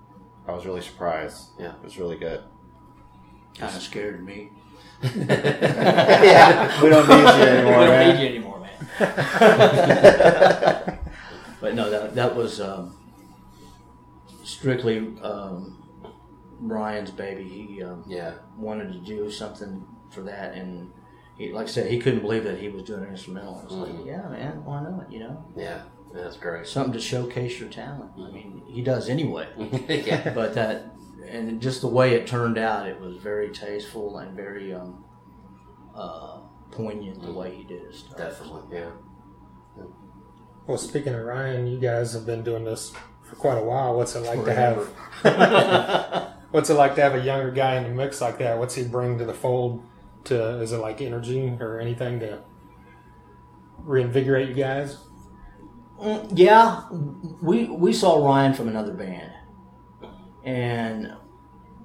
[0.47, 1.51] I was really surprised.
[1.59, 1.75] Yeah.
[1.77, 2.43] it was really good.
[3.57, 4.51] kind of scared me.
[5.03, 8.17] yeah, we don't need you anymore, we don't man.
[8.17, 8.75] need you anymore, man.
[11.61, 12.97] but no, that that was um,
[14.45, 15.77] strictly um,
[16.61, 17.45] Brian's baby.
[17.45, 18.35] He um, Yeah.
[18.57, 20.91] wanted to do something for that, and
[21.37, 23.61] he, like I said, he couldn't believe that he was doing an instrumental.
[23.61, 23.97] I was Mhm.
[23.99, 25.13] like, yeah, man, why not?
[25.13, 25.83] You know, Yeah.
[26.13, 26.67] That's great.
[26.67, 28.11] something to showcase your talent.
[28.19, 29.47] I mean, he does anyway.
[29.89, 30.33] yeah.
[30.35, 30.95] but that
[31.29, 35.05] and just the way it turned out, it was very tasteful and very um,
[35.95, 36.39] uh,
[36.71, 38.17] poignant the way he did his stuff.
[38.17, 38.79] Definitely.
[38.79, 38.91] Yeah.
[40.67, 42.93] Well, speaking of Ryan, you guys have been doing this
[43.23, 43.95] for quite a while.
[43.97, 44.89] What's it like Forever.
[45.23, 46.33] to have?
[46.51, 48.59] What's it like to have a younger guy in the mix like that?
[48.59, 49.83] What's he bring to the fold?
[50.25, 52.43] To is it like energy or anything to
[53.79, 54.99] reinvigorate you guys?
[56.01, 56.85] Mm, Yeah,
[57.43, 59.33] we we saw Ryan from another band,
[60.45, 61.13] and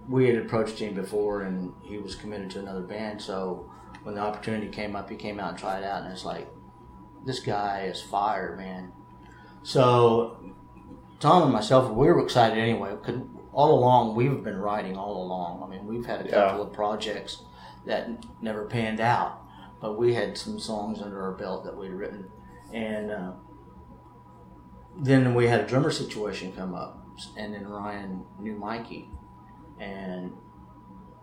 [0.09, 3.21] we had approached him before, and he was committed to another band.
[3.21, 3.69] So
[4.03, 6.49] when the opportunity came up, he came out and tried it out, and it's like,
[7.25, 8.91] this guy is fire, man.
[9.63, 10.37] So
[11.19, 12.95] Tom and myself, we were excited anyway.
[13.01, 13.15] Cause
[13.53, 15.63] all along, we've been writing all along.
[15.63, 16.47] I mean, we've had a Yeah.
[16.49, 17.43] couple of projects
[17.85, 18.09] that
[18.41, 19.41] never panned out,
[19.81, 22.29] but we had some songs under our belt that we'd written,
[22.73, 23.11] and.
[23.11, 23.31] Uh,
[24.95, 27.03] then we had a drummer situation come up,
[27.35, 29.09] and then Ryan knew Mikey,
[29.79, 30.31] and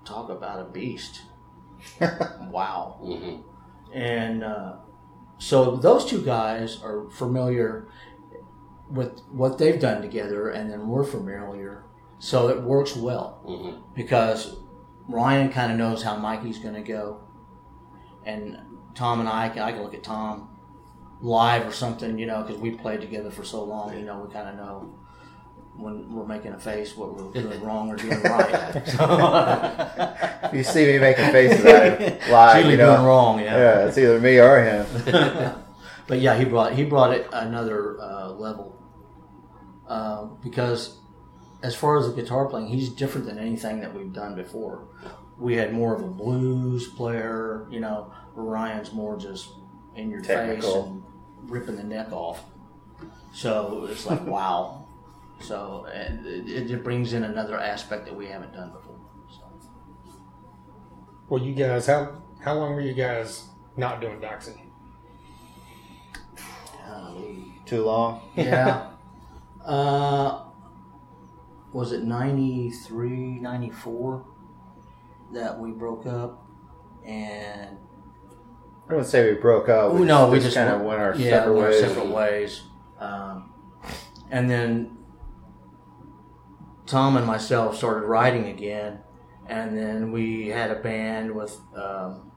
[0.05, 1.23] talk about a beast.
[2.51, 2.99] wow.
[3.01, 3.37] hmm
[3.97, 4.77] And uh,
[5.39, 7.89] so those two guys are familiar
[8.91, 11.85] with what they've done together, and then we're familiar.
[12.21, 14.57] So it works well hmm because
[15.09, 17.21] Ryan kind of knows how Mikey's going to go,
[18.25, 18.57] and
[18.95, 20.49] Tom and I, I can look at Tom
[21.21, 23.99] live or something, you know, because we played together for so long.
[23.99, 24.95] You know, we kind of know
[25.77, 28.83] when we're making a face what we're doing wrong or doing right.
[28.87, 32.95] So, You see me making faces at him live, you know.
[32.97, 33.57] doing wrong, yeah.
[33.57, 34.87] Yeah, it's either me or him.
[36.07, 38.77] but yeah, he brought he brought it another uh, level
[39.89, 40.99] uh, because
[41.63, 44.89] as far as the guitar playing, he's different than anything that we've done before.
[45.39, 48.13] We had more of a blues player, you know.
[48.35, 49.51] Ryan's more just
[49.97, 51.03] in your face and
[51.43, 52.43] ripping the neck off.
[53.33, 54.87] So it's like wow.
[55.41, 58.99] So it, it brings in another aspect that we haven't done before.
[59.31, 59.43] So.
[61.29, 63.45] Well, you guys, how how long were you guys
[63.77, 64.59] not doing Doxy?
[66.87, 67.45] Golly.
[67.67, 68.21] Too long.
[68.37, 68.87] yeah.
[69.63, 70.50] Uh,
[71.73, 74.27] was it 93, 94
[75.33, 76.47] that we broke up?
[77.05, 77.79] And
[78.89, 79.93] I wouldn't say we broke up.
[79.93, 81.81] oh no, we just, just kind of went our yeah, separate went ways.
[81.81, 82.63] separate ways.
[82.99, 83.53] Um,
[84.31, 84.97] and then
[86.87, 88.99] Tom and myself started writing again,
[89.47, 92.33] and then we had a band with um,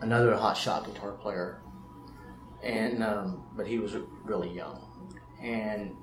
[0.00, 1.62] another hot shot guitar player,
[2.62, 4.84] and um, but he was really young,
[5.40, 5.96] and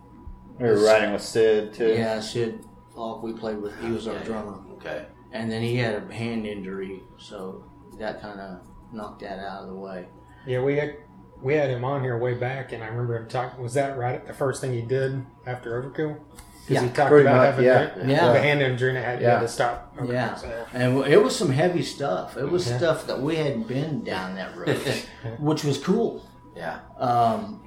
[0.60, 1.94] We were riding with Sid too.
[1.94, 2.64] yeah, Sid
[2.96, 3.78] Falck we played with.
[3.82, 5.06] He was our drummer, Okay.
[5.32, 7.64] and then he had a hand injury, so
[8.00, 8.60] that kind of
[8.92, 10.08] knocked that out of the way.
[10.46, 10.96] Yeah, we had
[11.42, 13.62] we had him on here way back, and I remember him talking.
[13.62, 14.16] Was that right?
[14.16, 16.18] at The first thing he did after Overkill?
[16.66, 17.94] Because Yeah, he talked pretty about much, having yeah.
[17.96, 18.32] the, Yeah.
[18.34, 19.32] the hand injury and had, he Yeah.
[19.34, 19.94] had to stop.
[19.98, 20.36] Overkill, Yeah.
[20.36, 22.38] so- And it was some heavy stuff.
[22.38, 22.78] It was Yeah.
[22.78, 24.80] stuff that we hadn't been down that road,
[25.40, 26.24] which was cool.
[26.56, 26.80] Yeah.
[26.98, 27.63] Um,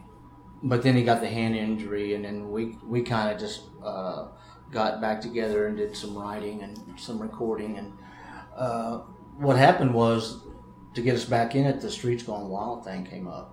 [0.62, 4.28] but then he got the hand injury, and then we we kind of just uh,
[4.70, 7.78] got back together and did some writing and some recording.
[7.78, 7.92] And
[8.56, 8.98] uh,
[9.36, 10.42] what happened was
[10.94, 13.52] to get us back in it, the Streets Gone Wild thing came up,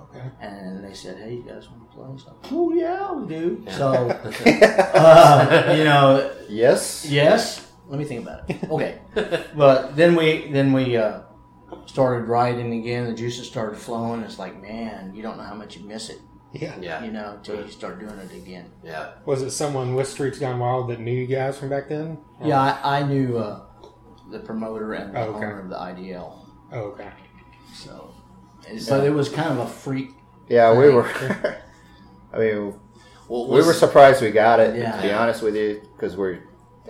[0.00, 0.22] Okay.
[0.40, 3.64] and they said, "Hey, you guys want to play?" So, oh yeah, we do.
[3.70, 3.92] So,
[4.46, 7.06] uh, you know, Yes.
[7.08, 7.64] Yes.
[7.88, 8.56] Let me think about it.
[8.70, 8.98] Okay.
[9.56, 11.20] but then we then we uh,
[11.86, 13.06] started writing again.
[13.06, 14.22] The juices started flowing.
[14.22, 16.20] It's like, man, you don't know how much you miss it,
[16.52, 16.76] Yeah.
[16.80, 17.04] Yeah.
[17.04, 18.70] you know, until you start doing it again.
[18.82, 19.10] Yeah.
[19.26, 22.18] Was it someone with Streets Gone Wild that knew you guys from back then?
[22.40, 23.60] Or- Yeah, I, I knew uh,
[24.30, 25.36] the promoter and the Oh, okay.
[25.46, 26.32] owner of the IDL.
[26.72, 27.10] Oh, okay.
[27.74, 28.14] So,
[28.88, 30.10] but it was kind of a freak.
[30.48, 31.04] Yeah, we were.
[32.32, 32.74] I mean,
[33.28, 34.76] Well, we were surprised we got it.
[34.76, 34.96] Yeah.
[34.96, 36.38] To be honest with you, because we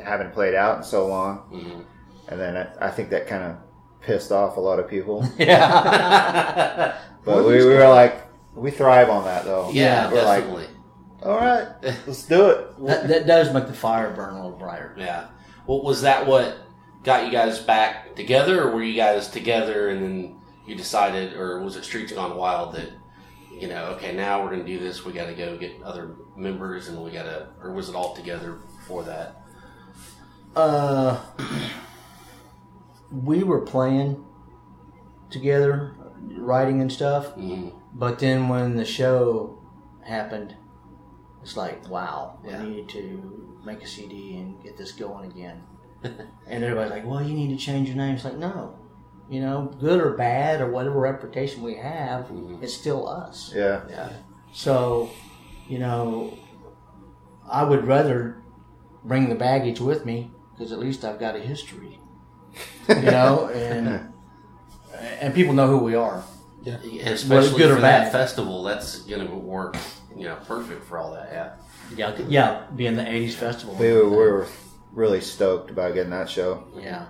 [0.03, 1.85] haven't played out in so long, Mhm.
[2.29, 3.57] and then I, I think that kind of
[4.03, 5.29] pissed off a lot of people.
[5.39, 6.97] Yeah.
[7.25, 8.23] But we, we were like,
[8.61, 9.71] we thrive on that though.
[9.73, 10.67] Yeah, we're like, definitely.
[11.23, 11.69] all right,
[12.07, 12.75] let's do it.
[12.87, 14.95] that, that does make the fire burn a little brighter.
[14.99, 15.29] Yeah.
[15.67, 16.57] Well, was that what
[17.05, 21.63] got you guys back together, or were you guys together and then you decided, or
[21.63, 22.91] was it Streets Gone Wild that,
[23.51, 26.17] you know, okay, now we're going to do this, we got to go get other
[26.37, 29.41] members and we got to, or was it all together before that?
[30.55, 31.19] Uh,
[33.11, 34.25] we were playing
[35.31, 35.95] together,
[36.37, 37.35] writing and stuff.
[37.37, 37.73] Mhm.
[37.95, 39.59] But then when the show
[40.05, 40.55] happened,
[41.43, 42.63] it's like, wow, Yeah.
[42.63, 45.63] we need to make a CD and get this going again.
[46.03, 48.15] and everybody's like, well, you need to change your name.
[48.15, 48.79] It's like, no,
[49.29, 52.63] you know, good or bad or whatever reputation we have, Mhm.
[52.63, 53.53] it's still us.
[53.55, 54.11] Yeah, Yeah.
[54.53, 55.11] So,
[55.69, 56.39] you know,
[57.51, 58.37] I would rather
[59.05, 62.01] bring the baggage with me because at least I've got a history,
[62.89, 64.13] you know, and
[65.21, 66.23] and people know who we are.
[66.67, 68.13] Especially good or for that bad.
[68.13, 69.77] festival, that's going to work,
[70.17, 71.29] you know, perfect for all that.
[71.33, 71.53] Yeah.
[71.97, 73.75] Yeah, yeah, being the '80s festival.
[73.77, 74.47] we were, we were
[74.93, 77.07] really stoked about getting that show Yeah.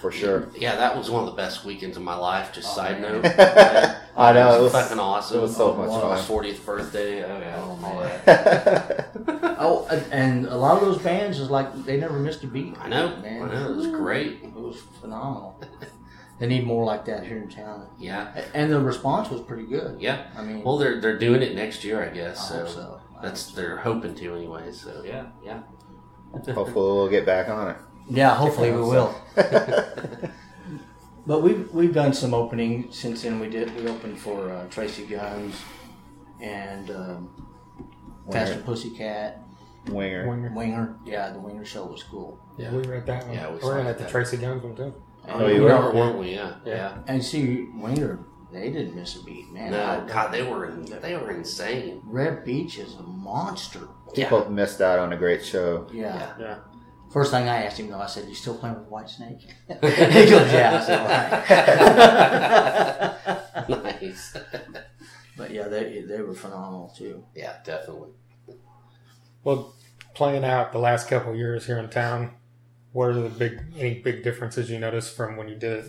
[0.00, 0.48] for sure.
[0.56, 2.50] Yeah, that was one of the best weekends of my life.
[2.54, 3.20] Just Oh, side man.
[3.20, 3.26] note.
[4.16, 5.38] I know, it it was, was- fucking awesome.
[5.38, 6.24] it was so Oh, much my fun.
[6.24, 7.22] Fortieth birthday.
[7.24, 7.56] Oh yeah.
[7.58, 9.08] Oh, all that.
[9.64, 12.74] Oh, and- and a lot of those bands is like they never missed a beat.
[12.80, 13.16] I know.
[13.18, 13.42] man.
[13.42, 13.70] I know.
[13.70, 14.40] It was great.
[14.42, 15.60] It was phenomenal.
[16.42, 17.86] they need more like that here in town.
[17.98, 18.32] Yeah.
[18.52, 20.00] And the response was pretty good.
[20.00, 20.26] Yeah.
[20.36, 22.38] I mean, Well, they're they're doing it next year, I guess.
[22.40, 23.00] I So, hope so.
[23.18, 24.72] I that's hope they're hoping to anyway.
[24.72, 25.62] So yeah, yeah.
[26.32, 27.76] Hopefully, we'll get back on it.
[28.10, 29.14] Yeah, hopefully we will.
[31.24, 33.38] But we've we've done some opening since then.
[33.38, 35.54] We did we opened for uh, Tracii Guns
[36.40, 37.48] and um,
[38.32, 39.40] Faster Pussycat,
[39.88, 40.28] Winger.
[40.28, 40.52] Winger.
[40.52, 40.96] Winger.
[41.04, 42.40] Yeah, the Winger show was cool.
[42.58, 43.36] Yeah, we were at that one.
[43.36, 44.12] Yeah, we we were in at the that.
[44.12, 44.92] Tracii Guns one too.
[45.28, 45.68] And, Oh, you you were?
[45.68, 46.34] know, weren't we?
[46.34, 46.54] Yeah.
[46.64, 46.74] Yeah.
[46.74, 46.98] Yeah.
[47.06, 48.18] and see Winger,
[48.52, 49.70] they didn't miss a beat, man.
[49.72, 50.70] No, I- God, they were
[51.00, 52.00] they were insane.
[52.04, 53.88] Reb Beach is a monster.
[54.14, 55.86] People missed out on a great show.
[55.92, 56.16] Yeah.
[56.16, 56.34] Yeah.
[56.40, 56.58] Yeah.
[57.12, 60.52] First thing I asked him though, I said, "You still playing with Whitesnake?" he goes,
[60.52, 60.98] "Yeah." I said,
[63.68, 64.36] "All right." nice.
[65.36, 67.24] but yeah, they they were phenomenal too.
[67.34, 68.10] yeah, definitely.
[69.44, 69.74] Well,
[70.14, 72.32] playing out the last couple of years here in town,
[72.92, 75.84] what are the big any big differences you noticed from when you did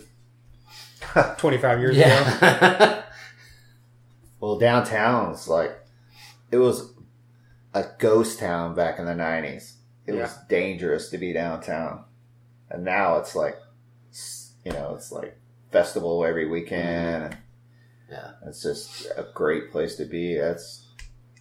[1.15, 2.99] it 25 years ago?
[4.39, 5.71] Well, downtown's like
[6.51, 6.91] it was
[7.73, 9.77] a ghost town back in the nineties.
[10.05, 12.03] It was dangerous to be downtown,
[12.69, 13.55] and now it's like,
[14.65, 15.37] you know, it's like
[15.71, 17.37] festival every weekend, and
[18.11, 18.31] Yeah.
[18.45, 20.35] it's just a great place to be.
[20.37, 20.89] That's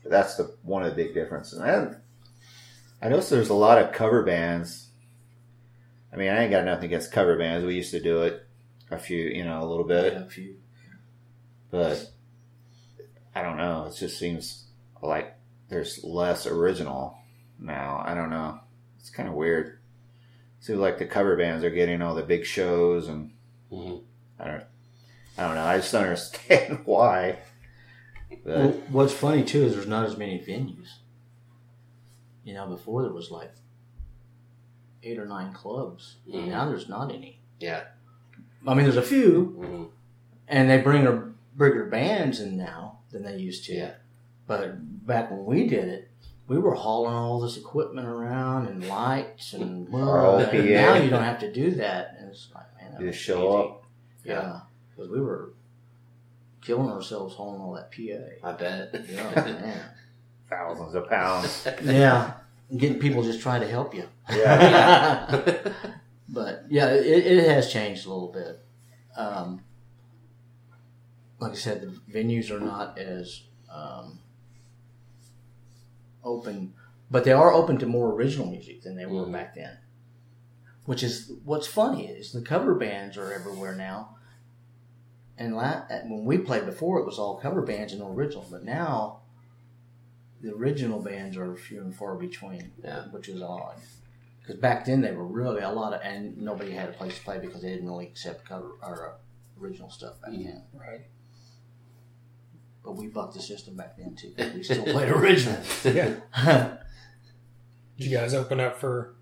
[0.04, 1.58] that's the one of the big differences.
[1.58, 1.96] And
[3.02, 4.90] I noticed there's a lot of cover bands.
[6.12, 7.64] I mean, I ain't got nothing against cover bands.
[7.64, 8.46] We used to do it
[8.90, 10.56] a few, you know, a little bit Yeah, a few.
[11.70, 12.10] but
[13.34, 13.86] I don't know.
[13.86, 14.64] It just seems
[15.02, 15.34] like
[15.68, 17.16] there's less original
[17.58, 18.02] now.
[18.06, 18.60] I don't know.
[19.00, 19.78] It's kind of weird.
[20.60, 23.32] It Seems like the cover bands are getting all the big shows, and
[23.72, 24.02] Mhm.
[24.38, 24.64] I don't,
[25.38, 25.64] I don't know.
[25.64, 27.38] I just don't understand why.
[28.44, 30.88] But Well, what's funny too is there's not as many venues.
[32.44, 33.52] You know, before there was like
[35.02, 36.16] eight or nine clubs.
[36.28, 36.48] Mhm.
[36.48, 37.40] Now there's not any.
[37.60, 37.84] Yeah.
[38.66, 39.88] I mean, there's a few, Mhm.
[40.48, 43.74] and they bring a bigger bands in now than they used to.
[43.74, 43.94] Yeah.
[44.46, 46.08] But back when we did it,
[46.48, 51.22] we were hauling all this equipment around and lights and Oh, and now you don't
[51.22, 52.16] have to do that.
[52.18, 53.68] And it's like, man, that You was just show easy.
[53.68, 53.84] up.
[54.24, 55.50] Yeah, because we were
[56.60, 58.48] killing ourselves hauling all that PA.
[58.48, 58.94] I bet.
[59.08, 59.80] Yeah, man.
[60.48, 61.66] thousands of pounds.
[61.82, 62.34] Yeah, and
[62.76, 64.08] getting people just trying to help you.
[64.30, 65.40] Yeah.
[66.28, 68.58] but yeah, it, it has changed a little bit.
[69.16, 69.62] Um,
[71.38, 74.18] like I said, the venues are not as um,
[76.24, 76.74] open,
[77.10, 79.32] but they are open to more original music than they were Mhm.
[79.32, 79.78] back then.
[80.84, 84.16] Which is what's funny is the cover bands are everywhere now.
[85.38, 88.64] And la- when we played before, it was all cover bands and no original, but
[88.64, 89.21] now
[90.42, 93.04] the original bands are few and far between Yeah.
[93.10, 93.76] which is odd.
[94.40, 97.24] Because back then they were really a lot of, and nobody had a place to
[97.24, 100.44] play because they didn't really accept cover or uh, original stuff back Mhm.
[100.44, 100.62] then.
[100.74, 101.06] Right.
[102.84, 104.32] But we bucked the system back then too.
[104.36, 105.60] 'cause We still played original.
[105.84, 106.16] Yeah.
[107.96, 109.14] Did you guys open up for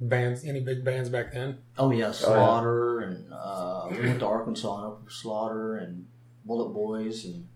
[0.00, 1.58] bands, any big bands back then?
[1.76, 6.06] oh yeah, Slaughter and uh, we went to Arkansas and opened for Slaughter and
[6.44, 7.48] Bullet Boys and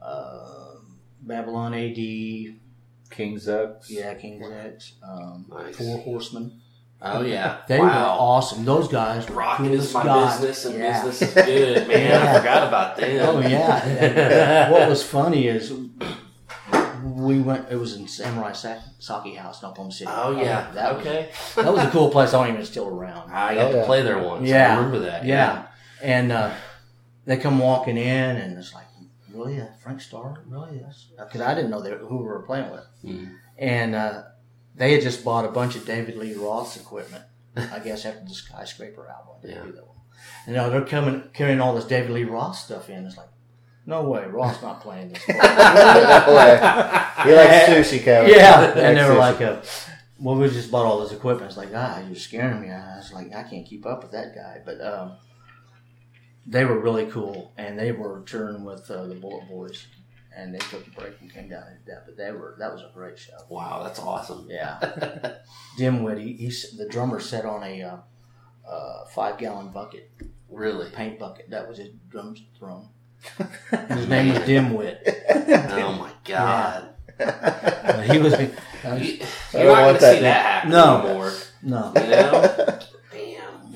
[0.00, 0.75] uh,
[1.20, 1.96] Babylon AD.
[3.10, 3.90] King's X.
[3.90, 4.92] Yeah, King's X.
[5.02, 5.76] Um, Nice.
[5.76, 6.60] Four Horsemen.
[7.00, 7.58] Oh yeah.
[7.68, 8.16] They were wow.
[8.18, 8.64] awesome.
[8.64, 10.40] Those guys were Rocket cool is my God.
[10.40, 11.04] business and Yeah.
[11.04, 12.00] business is good, man.
[12.10, 12.32] Yeah.
[12.34, 13.28] I forgot about them.
[13.28, 13.84] Oh yeah.
[13.86, 15.72] And what was funny is
[17.04, 17.70] we went.
[17.70, 20.10] It was in Samurai Saki House in Oklahoma City.
[20.12, 20.70] Oh yeah.
[20.72, 21.30] that was, okay.
[21.56, 22.34] that was a cool place.
[22.34, 23.30] I don't even still around.
[23.30, 23.84] I got Oh, to yeah.
[23.86, 24.48] play there once.
[24.48, 24.72] Yeah.
[24.72, 25.24] I remember that.
[25.24, 25.66] Yeah,
[26.02, 26.50] and uh,
[27.24, 28.85] they come walking in, and it's like,
[29.36, 30.82] really, uh, Frank Starr, really?
[31.18, 33.36] Because I didn't know they, who we were playing with, Mhm.
[33.58, 34.22] and uh,
[34.74, 37.24] they had just bought a bunch of David Lee Roth's equipment.
[37.56, 39.62] I guess after the Skyscraper album, they Yeah.
[39.64, 39.96] do that one.
[40.46, 43.04] And now they're coming carrying all this David Lee Roth stuff in.
[43.06, 43.28] It's like,
[43.84, 45.22] no way, Roth's not playing this.
[45.28, 46.56] No way.
[47.24, 48.30] he likes sushi, Kevin.
[48.30, 49.18] Yeah, He and they were sushi.
[49.18, 49.56] like, uh,
[50.20, 52.70] "Well, we just bought all this equipment." It's like, ah, you're scaring me.
[52.70, 54.60] I was like, I can't keep up with that guy.
[54.64, 55.12] But um,
[56.46, 59.86] they were really cool, and they were touring with uh, the Bullet Boys,
[60.36, 62.04] and they took a break and came down and did that.
[62.06, 63.32] But they were that was a great show.
[63.48, 64.46] Wow, that's awesome.
[64.48, 64.78] Yeah,
[65.78, 67.96] Dimwit, he, he's the drummer sat on a uh,
[68.68, 70.10] uh, five gallon bucket,
[70.48, 70.90] really.
[70.90, 71.50] paint bucket.
[71.50, 72.88] That was his drums drum.
[73.88, 74.98] His name was Dimwit.
[75.48, 76.90] Oh my god.
[77.18, 78.32] Uh, he was.
[78.38, 78.50] You,
[78.84, 81.00] I you're don't want going to that see that happen No.
[81.06, 81.32] anymore.
[81.62, 81.92] No.
[81.96, 82.65] You know?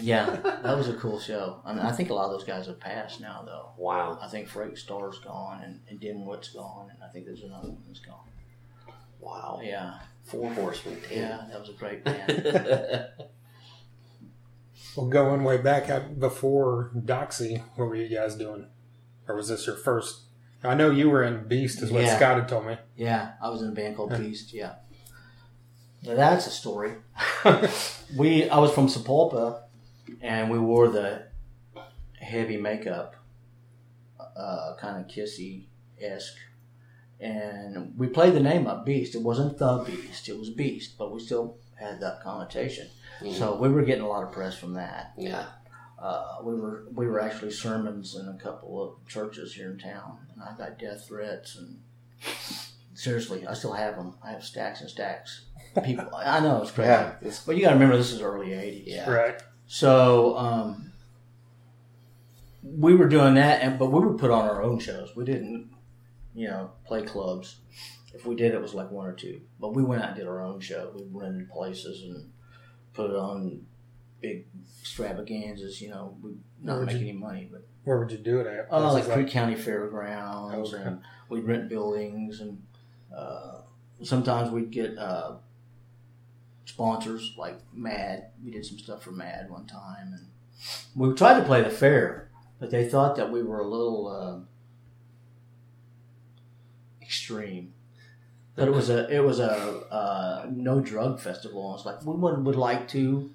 [0.04, 0.34] Damn.
[0.34, 1.60] Yeah, that was a cool show.
[1.64, 3.70] I mean, I think a lot of those guys have passed now, though.
[3.76, 4.18] Wow.
[4.20, 7.82] I think Frank Starr's gone, and, and Dimwit's gone, and I think there's another one
[7.86, 8.26] that's gone.
[9.20, 9.60] Wow.
[9.62, 10.98] Yeah, Four horsemen.
[11.12, 13.08] yeah, that was a great band.
[14.96, 18.66] Well, going way back out before Doxy, what were you guys doing?
[19.28, 20.22] Or was this your first?
[20.64, 22.16] I know you were in Beast, is what Yeah.
[22.16, 22.76] Scott had told me.
[22.96, 24.52] yeah, I was in a band called Beast.
[24.52, 24.74] Yeah,
[26.02, 26.94] now that's a story.
[28.16, 29.62] we I was from Sapulpa,
[30.20, 31.26] and we wore the
[32.20, 33.16] heavy makeup,
[34.36, 35.66] uh, kind of kissy
[36.00, 36.36] esque,
[37.20, 39.14] and we played the name up Beast.
[39.14, 42.88] It wasn't the Beast; it was Beast, but we still had that connotation.
[43.32, 45.12] So we were getting a lot of press from that.
[45.18, 45.46] Yeah.
[45.98, 50.18] Uh, we were we were actually sermons in a couple of churches here in town,
[50.32, 51.80] and I got death threats and
[52.94, 54.14] seriously, I still have them.
[54.24, 55.44] I have stacks and stacks.
[55.84, 58.48] People, I know it's crazy, Yeah, it's- but you got to remember this is early
[58.54, 58.84] '80s.
[58.86, 59.10] Yeah.
[59.10, 59.40] Right.
[59.72, 60.90] So um,
[62.64, 65.14] we were doing that, and but we would put on our own shows.
[65.14, 65.70] We didn't,
[66.34, 67.60] you know, play clubs.
[68.12, 69.42] If we did, it was like one or two.
[69.60, 70.90] But we went out and did our own show.
[70.96, 72.32] We rented places and
[72.94, 73.64] put it on
[74.20, 74.46] big
[74.80, 75.80] extravaganzas.
[75.80, 78.64] You know, we not make you- any money, but Where would you do it at?
[78.72, 80.82] uh, Was like Creek County Fairgrounds, Okay.
[80.82, 82.60] and we'd rent buildings, and
[83.16, 83.60] uh,
[84.02, 85.36] sometimes we'd get uh,
[86.70, 88.30] sponsors like Mad.
[88.44, 90.26] We did some stuff for Mad one time, and
[90.94, 94.40] we tried to play the fair, but they thought that we were a little uh,
[97.02, 97.74] extreme.
[98.56, 99.50] But it was a it was a
[99.90, 101.70] uh, no drug festival.
[101.70, 103.30] And it's like we would, would like to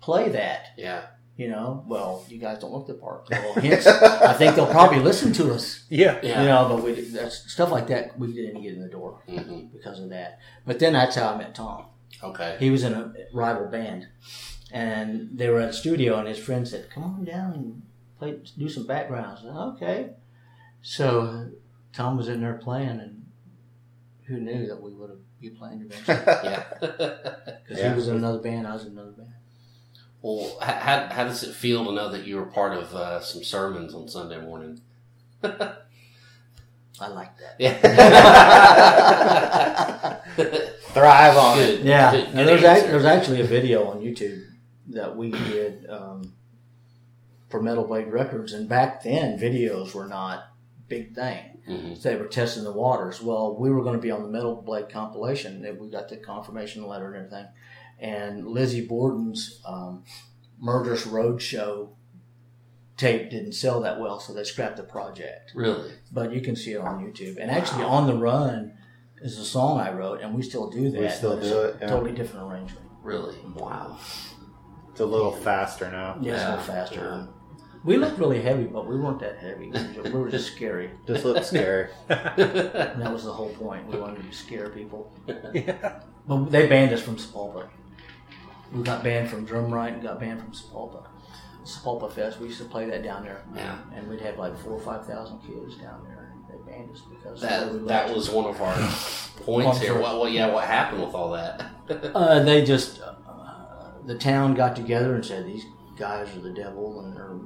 [0.00, 0.68] play that.
[0.76, 1.06] Yeah.
[1.36, 3.26] You know, well, you guys don't look the part.
[3.30, 5.84] Well, hence, I think they'll probably listen to us.
[5.88, 6.18] Yeah.
[6.22, 6.42] Yeah.
[6.42, 8.18] You know, but we that's stuff like that.
[8.18, 10.38] We didn't get in the door hmm because of that.
[10.66, 11.86] But then that's how I met Tom.
[12.22, 12.56] Okay.
[12.58, 14.08] He was in a rival band,
[14.72, 17.82] and they were at the studio, and his friend said, "Come on down and
[18.18, 20.10] play, do some backgrounds." Said, okay.
[20.82, 21.48] So
[21.92, 23.26] Tom was in there playing, and
[24.26, 26.16] who knew that we would have be playing eventually?
[26.44, 26.64] Yeah.
[26.80, 27.90] Because Yeah.
[27.90, 29.28] he was in another band, I was in another band.
[30.22, 33.42] well, how, how does it feel to know that you were part of uh, some
[33.44, 34.80] sermons on Sunday morning?
[35.42, 37.56] I like that.
[37.58, 37.80] Yeah.
[40.94, 41.80] Thrive on it.
[41.80, 42.90] Yeah, Good, and good there's, act- answer.
[42.92, 44.42] there's actually a video on YouTube
[44.88, 46.32] that we did um,
[47.50, 50.44] for Metal Blade Records, and back then videos were not a
[50.88, 51.58] big thing.
[51.68, 51.96] Mhm.
[51.96, 53.20] So they were testing the waters.
[53.22, 55.64] Well, we were going to be on the Metal Blade compilation.
[55.64, 57.46] and We got the confirmation letter and everything,
[57.98, 60.04] and Lizzy Borden's um,
[60.60, 61.88] Murderous Roadshow
[62.96, 65.90] tape didn't sell that well, so they scrapped the project Really?
[66.12, 67.38] but you can see it on YouTube.
[67.40, 68.74] And actually, on the run
[69.32, 71.00] is a song I wrote, and we still do that.
[71.00, 71.86] We still it's do a it, yeah.
[71.88, 72.86] Totally different arrangement.
[73.02, 73.36] Really?
[73.56, 73.98] Wow.
[74.90, 76.18] It's a little faster now.
[76.20, 76.94] Yeah, it's a little faster.
[77.00, 77.26] yeah.
[77.84, 79.70] We looked really heavy, but we weren't that heavy.
[79.70, 80.90] We were- we were just scary.
[81.06, 81.88] Just looks scary.
[82.08, 83.86] And that was the whole point.
[83.88, 85.12] We wanted to scare people.
[85.52, 86.00] Yeah.
[86.26, 87.68] But they banned us from Sapulpa.
[88.72, 91.04] We got banned from Drumright and got banned from Sapulpa.
[91.64, 93.42] Sapulpa Fest, we used to play that down there.
[93.54, 93.76] Yeah.
[93.94, 96.23] And we'd have like four or five thousand kids down there.
[96.76, 98.74] And they banned us because of the way we That that was one of our
[99.44, 99.94] points here.
[99.94, 100.32] Well, What, what?
[100.32, 100.52] Yeah.
[100.52, 101.64] What happened with all that?
[102.14, 103.12] Uh, they just uh,
[104.06, 105.66] the town got together and said these
[105.98, 107.36] guys are the devil and they're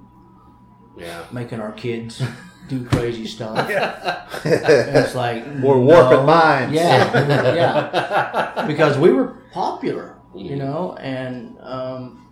[0.97, 1.25] yeah.
[1.33, 2.23] making our kids
[2.69, 3.69] do crazy stuff.
[3.71, 4.27] Yeah.
[4.45, 6.27] It's like We're warping no.
[6.27, 6.73] minds.
[6.73, 8.65] Yeah, yeah.
[8.69, 10.59] Because we were popular, you Mhm.
[10.59, 12.25] know, and um,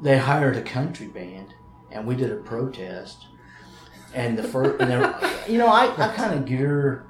[0.00, 1.54] they hired a country band,
[1.90, 3.26] and we did a protest.
[4.14, 4.90] And the first, and
[5.50, 7.06] you know, I, I kind of gear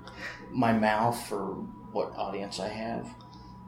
[0.51, 1.55] my mouth for
[1.93, 3.09] what audience I have.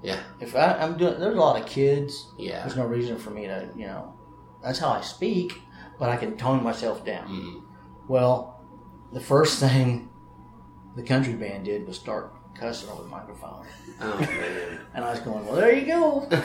[0.03, 0.21] Yeah.
[0.41, 2.31] If I, I'm doing, there's a lot of kids.
[2.39, 2.61] Yeah.
[2.61, 4.15] There's no reason for me to, you know,
[4.63, 5.61] that's how I speak,
[5.99, 7.27] but I can tone myself down.
[7.29, 7.63] Mhm.
[8.09, 8.61] Well,
[9.13, 10.11] the first thing
[10.97, 13.67] the country band did was start cussing over the microphone.
[14.01, 14.81] Oh man.
[14.95, 16.21] And I was going, well, there you go.
[16.31, 16.45] Have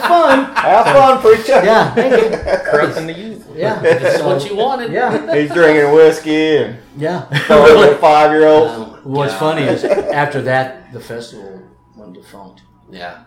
[0.00, 0.44] fun.
[0.54, 1.62] Have fun, preacher.
[1.64, 2.70] Yeah, thank you.
[2.70, 3.46] Corrupting the youth.
[3.54, 3.80] Yeah.
[3.80, 4.92] That's So, what you wanted.
[4.92, 7.22] Yeah, He's drinking whiskey and yeah.
[7.46, 8.68] throwing with a five year old.
[8.70, 9.40] Oh, What's God.
[9.40, 11.62] funny is after that, the festival
[11.96, 12.62] went defunct.
[12.90, 13.24] Yeah.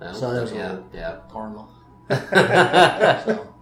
[0.00, 0.72] No, So that was yeah.
[0.72, 1.16] little- Yeah.
[1.30, 1.66] Karma.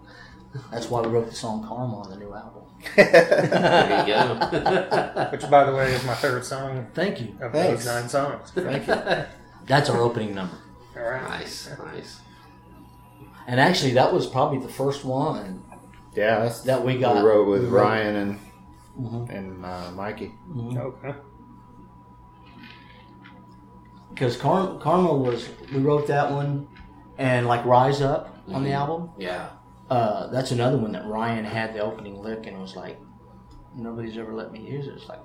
[0.57, 2.63] So that's why we wrote the song Karma on the new album.
[2.95, 5.29] There you go.
[5.33, 7.37] Which, by the way, is my favorite song Thank you.
[7.41, 7.85] of Thanks.
[7.85, 8.51] those nine songs.
[8.53, 8.95] Thank you.
[9.67, 10.57] That's our opening number.
[10.97, 11.23] All right.
[11.23, 11.69] nice.
[11.79, 12.21] Nice.
[13.49, 15.63] And actually, that was probably the first one
[16.15, 17.23] Yeah, that's that we we got.
[17.25, 18.39] wrote with we wrote- Ryan and
[18.99, 19.29] Mhm.
[19.31, 20.33] and uh, Mikey.
[20.49, 20.77] Mhm.
[20.79, 21.15] Okay.
[24.15, 26.67] because Karma, Karma was we wrote that one,
[27.19, 28.75] and like Rise Up on the Mhm.
[28.75, 29.11] album.
[29.19, 29.49] Yeah.
[29.91, 32.99] Uh, that's another one that Ryan had the opening lick and was like,
[33.77, 34.95] nobody's ever let me use it.
[34.95, 35.21] It's like,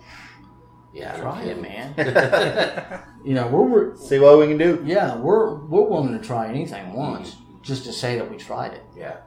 [0.93, 1.15] Yeah.
[1.19, 1.93] try it, man.
[3.25, 4.81] you know, we're, we're See what we can do.
[4.85, 8.83] yeah, we're we're willing to try anything once, just to say that we tried it.
[8.95, 9.17] Yeah.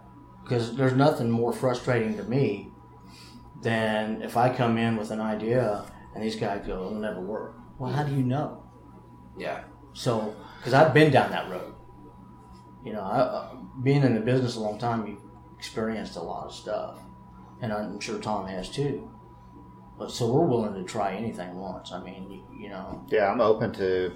[0.42, 2.68] Because there's nothing more frustrating to me
[3.62, 7.56] than if I come in with an idea and these guys go, "It'll never work."
[7.78, 8.62] Well, how do you know?
[9.38, 9.64] Yeah.
[9.94, 11.72] So, because I've been down that road,
[12.84, 15.23] you know, I, uh, being in the business a long time, you've
[15.68, 16.98] experienced a lot of stuff,
[17.62, 19.10] and I'm sure Tom has too.
[19.98, 21.90] But so we're willing to try anything once.
[21.90, 24.12] I mean, you, you know, Yeah, I'm open to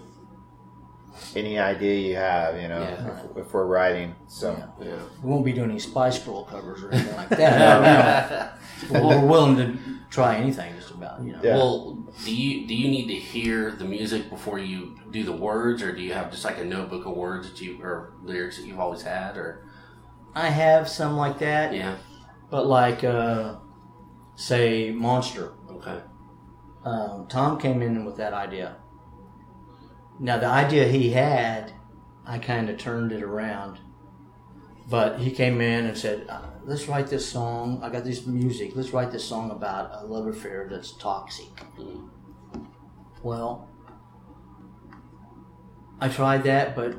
[1.34, 2.60] any idea you have.
[2.60, 3.20] You know, Yeah.
[3.30, 4.14] if, if we're writing.
[4.26, 4.86] So Yeah.
[4.88, 4.96] Yeah.
[5.22, 8.58] we won't be doing any Spice Girl covers or anything like that.
[8.92, 9.08] no, no.
[9.08, 9.78] We're willing to
[10.10, 11.22] try anything, just about.
[11.22, 11.56] You know, Yeah.
[11.56, 11.94] Well,
[12.24, 15.92] do you do you need to hear the music before you do the words, or
[15.94, 18.80] do you have just like a notebook of words that you or lyrics that you've
[18.80, 19.64] always had, or
[20.38, 21.96] I have some like that, yeah?
[22.48, 23.56] but like, uh,
[24.36, 25.52] say, Monster.
[25.68, 26.00] Okay.
[26.84, 28.76] um, Tom came in with that idea.
[30.20, 31.72] Now, the idea he had,
[32.24, 33.80] I kind of turned it around.
[34.88, 37.80] But he came in and said, uh, let's write this song.
[37.82, 38.76] I got this music.
[38.76, 41.50] Let's write this song about a love affair that's toxic.
[41.76, 42.08] Mm.
[43.24, 43.68] Well,
[46.00, 46.92] I tried that, but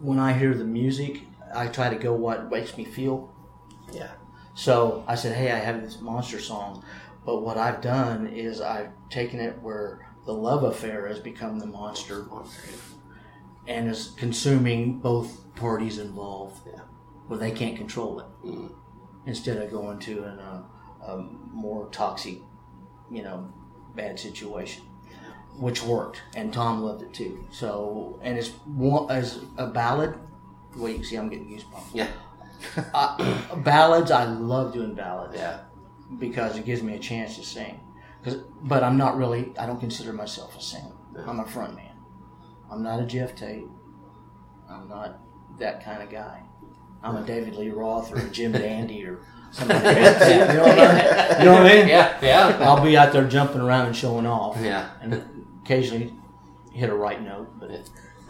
[0.00, 1.22] when I hear the music,
[1.54, 3.32] I try to go what makes me feel.
[3.92, 4.10] Yeah.
[4.54, 6.84] So I said, hey, I have this monster song,
[7.24, 11.66] but what I've done is I've taken it where the love affair has become the
[11.66, 12.24] monster
[13.66, 16.80] and is consuming both parties involved, Yeah.
[17.28, 18.70] where they can't control it, Mm.
[19.26, 20.62] instead of going to an, uh,
[21.06, 21.16] a
[21.52, 22.40] more toxic,
[23.10, 23.48] you know,
[23.94, 24.84] bad situation,
[25.58, 27.44] which worked, and Tom loved it too.
[27.50, 30.14] So, and it's one as a ballad.
[30.76, 31.84] Well, you can see I'm getting goosebumps.
[31.92, 32.08] Yeah.
[32.94, 35.58] Uh, ballads, I love doing ballads Yeah.
[36.18, 37.78] because it gives me a chance to sing.
[38.24, 39.52] 'Cause- but I'm not really.
[39.58, 40.92] I don't consider myself a singer.
[41.26, 41.92] I'm a front man.
[42.72, 43.66] I'm not a Geoff Tate.
[44.70, 45.18] I'm not
[45.58, 46.40] that kind of guy.
[47.02, 49.18] I'm a David Lee Roth or a Jim Dandy or
[49.50, 50.48] something like that.
[50.50, 51.38] You know what I mean?
[51.40, 51.88] You know what I mean?
[51.88, 52.18] Yeah.
[52.22, 52.58] Yeah.
[52.62, 54.88] I'll be out there jumping around and showing off, Yeah.
[55.02, 55.22] and
[55.62, 56.14] occasionally
[56.72, 57.60] hit a right note.
[57.60, 57.70] But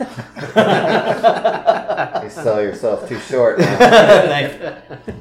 [0.01, 0.07] you
[2.31, 3.59] sell yourself too short.
[3.59, 3.77] now.
[3.77, 4.61] Thank
[5.07, 5.15] you.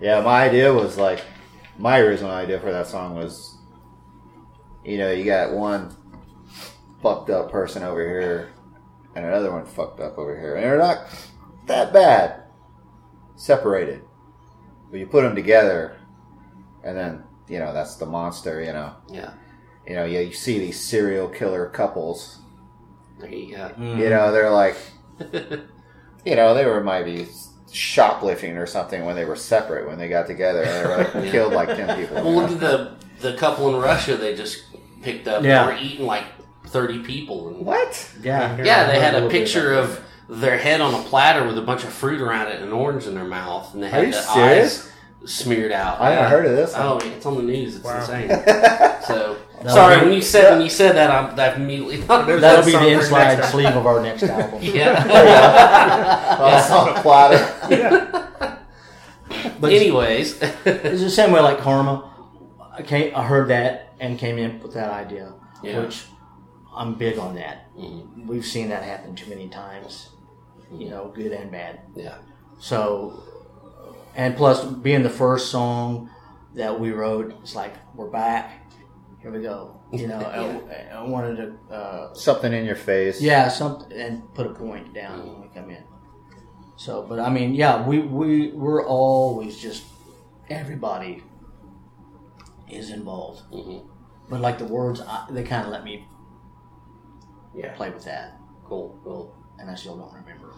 [0.00, 1.24] Yeah, my idea was like
[1.78, 3.56] my original idea for that song was,
[4.84, 5.94] you know, you got one
[7.02, 8.52] fucked up person over here
[9.14, 11.06] and another one fucked up over here, and they're not
[11.66, 12.42] that bad,
[13.36, 14.02] separated,
[14.90, 15.96] but you put them together,
[16.84, 18.60] and then you know that's the monster.
[18.62, 19.32] You know, Yeah.
[19.86, 22.40] you know, you, you see these serial killer couples.
[23.18, 23.56] There you.
[23.78, 24.76] You know, they're like,
[26.24, 27.28] you know, they were maybe
[27.72, 31.14] shoplifting or something when they were separate when they got together and they were like
[31.26, 31.30] Yeah.
[31.30, 34.62] killed like 10 people Well, look at the the couple in Russia they just
[35.02, 35.42] picked up.
[35.42, 35.66] Yeah.
[35.66, 36.24] They were eating like
[36.66, 37.48] thirty people.
[37.48, 38.56] And, what Yeah.
[38.62, 41.84] yeah, they had a a picture of their head on a platter with a bunch
[41.84, 44.20] of fruit around it and an orange in their mouth, and they had you the
[44.22, 44.86] serious?
[44.86, 44.92] eyes
[45.26, 46.00] smeared out.
[46.00, 46.30] i haven't Yeah.
[46.30, 47.76] heard of this Oh, it's on the news.
[47.76, 48.00] It's Wow.
[48.00, 48.28] insane.
[49.06, 52.26] So That'll sorry be- when you said when you said that, I'm, I immediately thought
[52.26, 54.58] There's That'll be the inside sleeve of our next album.
[54.62, 56.36] yeah.
[56.40, 58.22] oh, it's on a platter
[59.60, 62.12] But Anyways, It's the same way like Karma.
[62.76, 65.80] I came, I heard that and came in with that idea, Yeah.
[65.80, 66.04] which
[66.76, 67.74] I'm big on that.
[67.76, 68.26] Mhm.
[68.26, 70.10] We've seen that happen too many times,
[70.72, 71.80] you know, good and bad.
[71.94, 72.16] yeah,
[72.58, 73.22] So,
[74.16, 76.10] and plus being the first song
[76.54, 78.72] that we wrote, it's like we're back.
[79.20, 79.80] Here we go.
[79.92, 80.18] You know,
[80.90, 84.94] I, I wanted to, uh, something in your face yeah, something, and put a point
[84.94, 85.84] down when we come in.
[86.76, 89.84] So, but I mean, yeah, we we we're always just
[90.50, 91.22] everybody
[92.68, 93.42] is involved.
[93.52, 93.86] Mhm.
[94.28, 96.06] But like the words, I, they kind of let me
[97.54, 99.34] yeah, play with that, cool, cool.
[99.58, 100.52] and I still don't remember.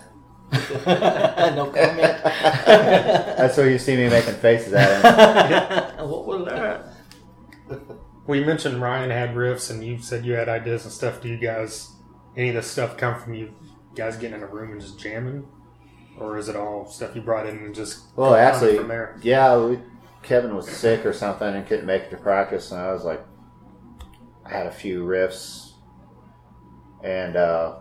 [0.86, 1.96] no comment.
[2.24, 6.86] that's where you see me making faces at him what was that?
[8.26, 11.20] We mentioned Ryan had riffs, and you said you had ideas and stuff.
[11.20, 11.90] Do you guys,
[12.36, 13.54] any of this stuff come from you
[13.94, 15.46] guys getting in a room and just jamming?
[16.18, 19.18] Or is it all stuff you brought in and just well going actually from there?
[19.22, 19.78] yeah we,
[20.22, 23.20] kevin was sick or something and couldn't make it to practice and i was like
[24.46, 25.72] i had a few riffs
[27.02, 27.76] and uh,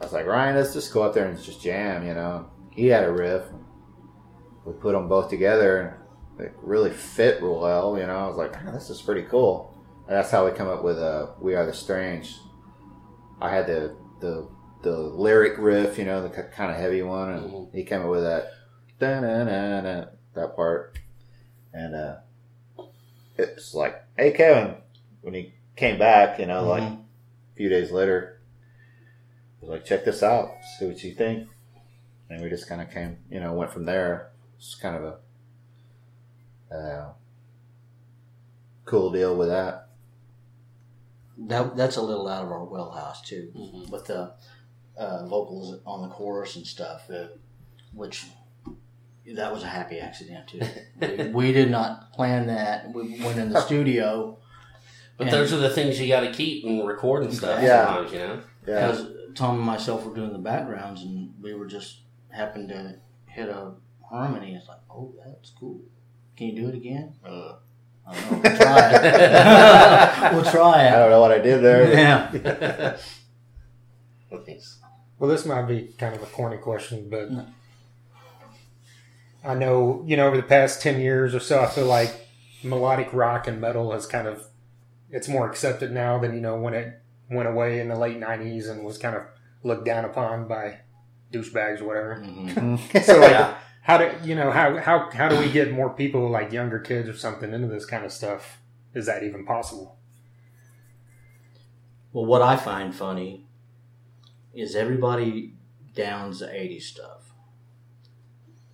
[0.00, 2.86] i was like ryan let's just go up there and just jam you know he
[2.86, 3.42] had a riff
[4.64, 5.96] we put them both together
[6.38, 9.22] and it really fit real well you know i was like "Oh, this is pretty
[9.22, 9.72] cool
[10.08, 12.36] That's how we come up with uh, "We Are the Strange."
[13.40, 14.46] I had the the
[14.82, 17.74] the lyric riff, you know, the kind of heavy one, and Mhm.
[17.74, 18.52] he came up with that
[19.00, 20.96] that part,
[21.72, 22.16] and uh,
[23.36, 24.76] it's like, "Hey, Kevin,"
[25.22, 27.00] when he came back, you know, like Mhm.
[27.00, 28.35] a few days later,
[29.68, 31.48] like, "Check this out, see what you think,"
[32.30, 34.30] and we just kind of came, you know, went from there.
[34.58, 35.18] It's kind of
[36.70, 37.12] a uh,
[38.84, 39.88] cool deal with that.
[41.38, 43.90] that that's a little out of our wheelhouse too, Mhm.
[43.90, 44.32] with the
[44.96, 47.26] uh, vocals on the chorus and stuff, uh,
[47.92, 48.24] which
[49.34, 50.60] that was a happy accident too.
[51.00, 52.92] we, we did not plan that.
[52.94, 54.38] We went in the studio
[55.18, 57.62] But those are the things you got to keep and record and stuff.
[57.62, 57.86] Yeah.
[57.86, 58.40] Sometimes, you know.
[58.66, 62.96] Yeah, because Tom and myself were doing the backgrounds, and we were just happened to
[63.26, 63.74] hit a
[64.08, 64.54] harmony.
[64.54, 65.80] It's like, oh, that's cool.
[66.36, 67.14] Can you do it again?
[67.24, 67.56] Uh,
[68.06, 68.40] I don't know.
[68.42, 70.32] We'll try it.
[70.34, 71.92] we'll try I don't know what I did there.
[71.92, 72.96] Yeah.
[74.44, 74.78] Thanks.
[75.18, 77.46] Well, this might be kind of a corny question, but No.
[79.42, 82.28] I know, you know, over the past 10 years or so, I feel like
[82.62, 84.44] melodic rock and metal has kind of,
[85.08, 87.00] it's more accepted now than, you know, when it
[87.30, 89.22] went away in the late 90s and was kind of
[89.62, 90.80] looked down upon by
[91.32, 92.22] douchebags or whatever.
[92.24, 92.78] Mhm.
[93.04, 93.58] So, like, Yeah.
[93.82, 97.08] how do, you know, how, how, how do we get more people, like younger kids
[97.08, 98.58] or something, into this kind of stuff?
[98.94, 99.98] Is that even possible?
[102.12, 103.46] Well, what I find funny
[104.54, 105.54] is everybody
[105.94, 107.32] downs the 80s stuff.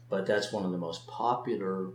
[0.09, 1.91] But that's one of the most popular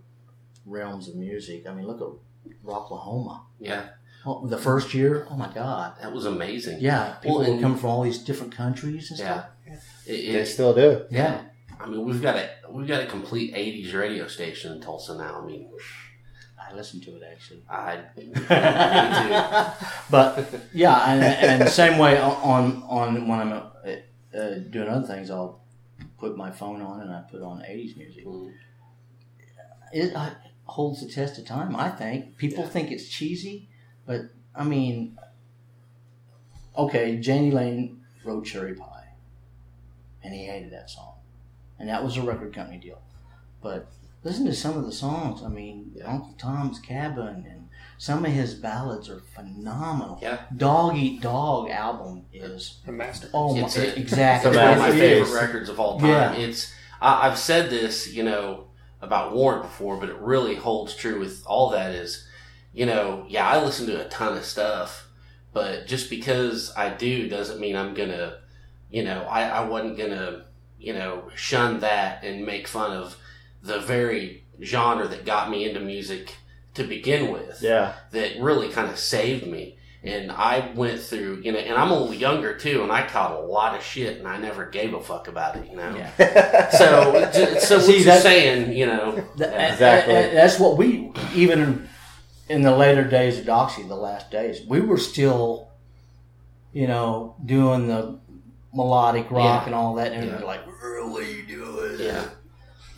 [0.65, 1.65] realms of music.
[1.67, 3.43] I mean, look at Rocklahoma.
[3.59, 3.89] Yeah.
[4.29, 5.93] Oh, the first year, oh my God.
[6.01, 6.79] That was amazing.
[6.81, 9.25] Yeah, people Well, would come from all these different countries and Yeah.
[9.25, 9.49] stuff.
[10.05, 11.05] It, They still do.
[11.09, 11.41] Yeah.
[11.79, 15.39] I mean, we've got a we've got a complete '80s radio station in Tulsa now.
[15.41, 15.69] I mean,
[16.59, 17.61] I listened to it actually.
[17.69, 18.33] I me
[20.09, 20.31] but
[20.73, 25.29] yeah, and, and the same way on on when I'm uh, uh, doing other things,
[25.31, 25.61] I'll
[26.17, 28.23] put my phone on and I put on 80s music.
[28.23, 28.51] too.
[29.93, 30.31] it uh,
[30.65, 31.75] holds the test of time.
[31.75, 32.69] I think people Yeah.
[32.71, 33.69] think it's cheesy,
[34.07, 34.21] but
[34.55, 35.17] I mean,
[36.77, 39.09] okay, Jani Lane wrote Cherry Pie,
[40.23, 41.15] and he hated that song,
[41.79, 43.01] and that was a record company deal.
[43.61, 43.87] But
[44.23, 45.43] listen to some of the songs.
[45.43, 46.05] I mean, Yeah.
[46.13, 50.19] Uncle Tom's Cabin and some of his ballads are phenomenal.
[50.21, 50.41] Yeah.
[50.55, 53.29] Dog Eat Dog album is A master.
[53.33, 56.09] oh my It's a- exactly it's It's one of my favorite records of all time.
[56.09, 56.33] Yeah.
[56.33, 58.65] It's I, I've said this, you know,
[59.01, 61.93] about Warrant before, but it really holds true with all that.
[61.93, 62.26] Is
[62.77, 65.07] you know, yeah, I listen to a ton of stuff,
[65.51, 68.37] but just because I do doesn't mean I'm gonna,
[68.91, 70.45] you know, I, I wasn't gonna,
[70.79, 73.17] you know, shun that and make fun of
[73.63, 76.35] the very genre that got me into music
[76.75, 77.93] to begin with Yeah.
[78.11, 79.77] that really kind of saved me.
[80.03, 83.31] And I went through, you know, and I'm a little younger too, and I caught
[83.31, 85.95] a lot of shit, and I never gave a fuck about it, you know.
[86.19, 86.69] Yeah.
[86.77, 89.71] So, j- so See, what you're saying, you know, That- yeah.
[89.73, 90.13] Exactly.
[90.13, 91.89] and- and that's what we even
[92.49, 95.67] in the later days of Doxy, the last days, we were still,
[96.73, 98.19] you know, doing the
[98.73, 99.65] melodic rock Yeah.
[99.67, 100.39] and all that, and Yeah.
[100.39, 101.99] like, really do it.
[101.99, 102.25] yeah,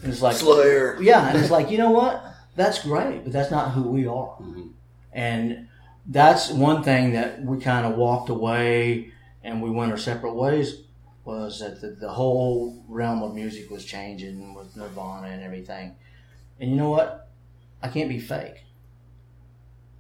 [0.04, 1.02] And it's like Slayer.
[1.02, 2.24] Yeah, and it's like you know what?
[2.56, 4.36] That's great, but that's not who we are.
[4.41, 4.70] Mhm.
[5.14, 5.68] And
[6.06, 9.12] that's one thing that we kind of walked away
[9.43, 10.82] and we went our separate ways
[11.26, 15.95] was that the, the whole realm of music was changing with Nirvana and everything.
[16.60, 17.30] And you know what?
[17.82, 18.64] I can't be fake.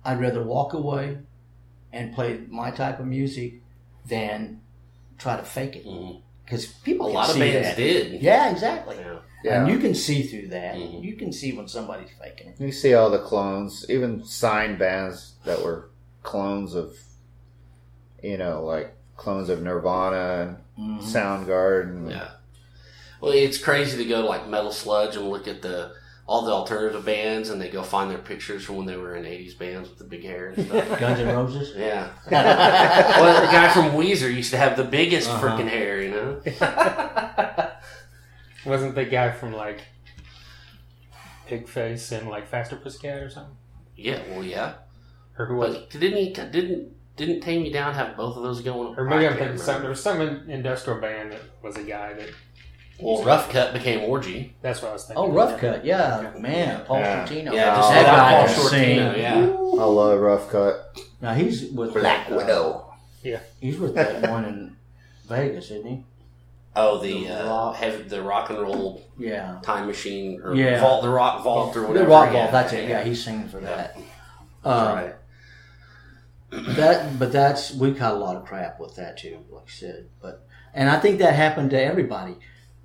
[0.03, 1.17] I'd rather walk away
[1.91, 3.61] and play my type of music
[4.07, 4.61] than
[5.17, 5.85] try to fake it
[6.45, 7.77] because people a can lot of bands that.
[7.77, 8.21] did.
[8.21, 8.95] Yeah, exactly.
[8.97, 9.19] Yeah.
[9.43, 9.61] Yeah.
[9.63, 10.75] And you can see through that.
[10.75, 11.01] Mhm.
[11.03, 12.59] You can see when somebody's faking it.
[12.59, 15.89] You see all the clones, even signed bands that were
[16.23, 16.97] clones of,
[18.21, 21.03] you know, like clones of Nirvana and Mhm.
[21.03, 22.09] Soundgarden.
[22.09, 22.31] Yeah.
[23.21, 25.93] Well, it's crazy to go to like Metal Sludge and look at the
[26.29, 29.23] all the alternative bands, and they go find their pictures from when they were in
[29.23, 30.99] '80s bands with the big hair and stuff.
[30.99, 31.73] Guns N' Roses.
[31.75, 32.09] yeah.
[32.31, 35.47] well, the guy from Weezer used to have the biggest Uh-huh.
[35.57, 36.41] freaking hair, you know.
[38.65, 39.81] Wasn't the guy from like
[41.47, 43.55] Pigface and like Faster Pussycat or something?
[43.95, 44.21] Yeah.
[44.29, 44.73] Well, yeah.
[45.37, 45.77] Or who was?
[45.77, 46.33] But didn't he?
[46.33, 48.95] Didn't didn't Tame You Down have both of those going?
[48.97, 49.65] Or maybe I I'm thinking some.
[49.67, 49.81] remember.
[49.81, 52.29] There was some industrial band that was a guy that.
[53.01, 54.55] Well, Rough Cutt became Orgy.
[54.61, 55.23] That's what I was thinking.
[55.23, 55.85] Oh, Rough Cutt.
[55.85, 57.25] Yeah, man, Paul Yeah.
[57.25, 57.53] Shortino.
[57.53, 58.69] Yeah, just that guy Paul can Shortino,
[59.13, 59.21] sing.
[59.21, 59.81] yeah.
[59.81, 60.99] I love Rough Cutt.
[61.21, 62.85] Now he's with Black that, uh, Widow.
[63.61, 64.75] He's with that one in
[65.27, 66.03] Vegas, isn't he?
[66.75, 69.59] Oh, the The uh, rock- heavy, the rock and roll Yeah.
[69.63, 70.79] time machine or Yeah.
[70.79, 72.05] vault, the rock vault or whatever.
[72.05, 72.11] The.
[72.11, 72.51] Rock yeah, Vault.
[72.51, 72.87] That's it.
[72.89, 73.95] Yeah, he's singing for that.
[73.95, 74.05] That's
[74.65, 75.15] Uh, right.
[76.75, 80.07] that but that's we caught a lot of crap with that too like i said
[80.19, 80.43] but
[80.73, 82.35] and i think that happened to everybody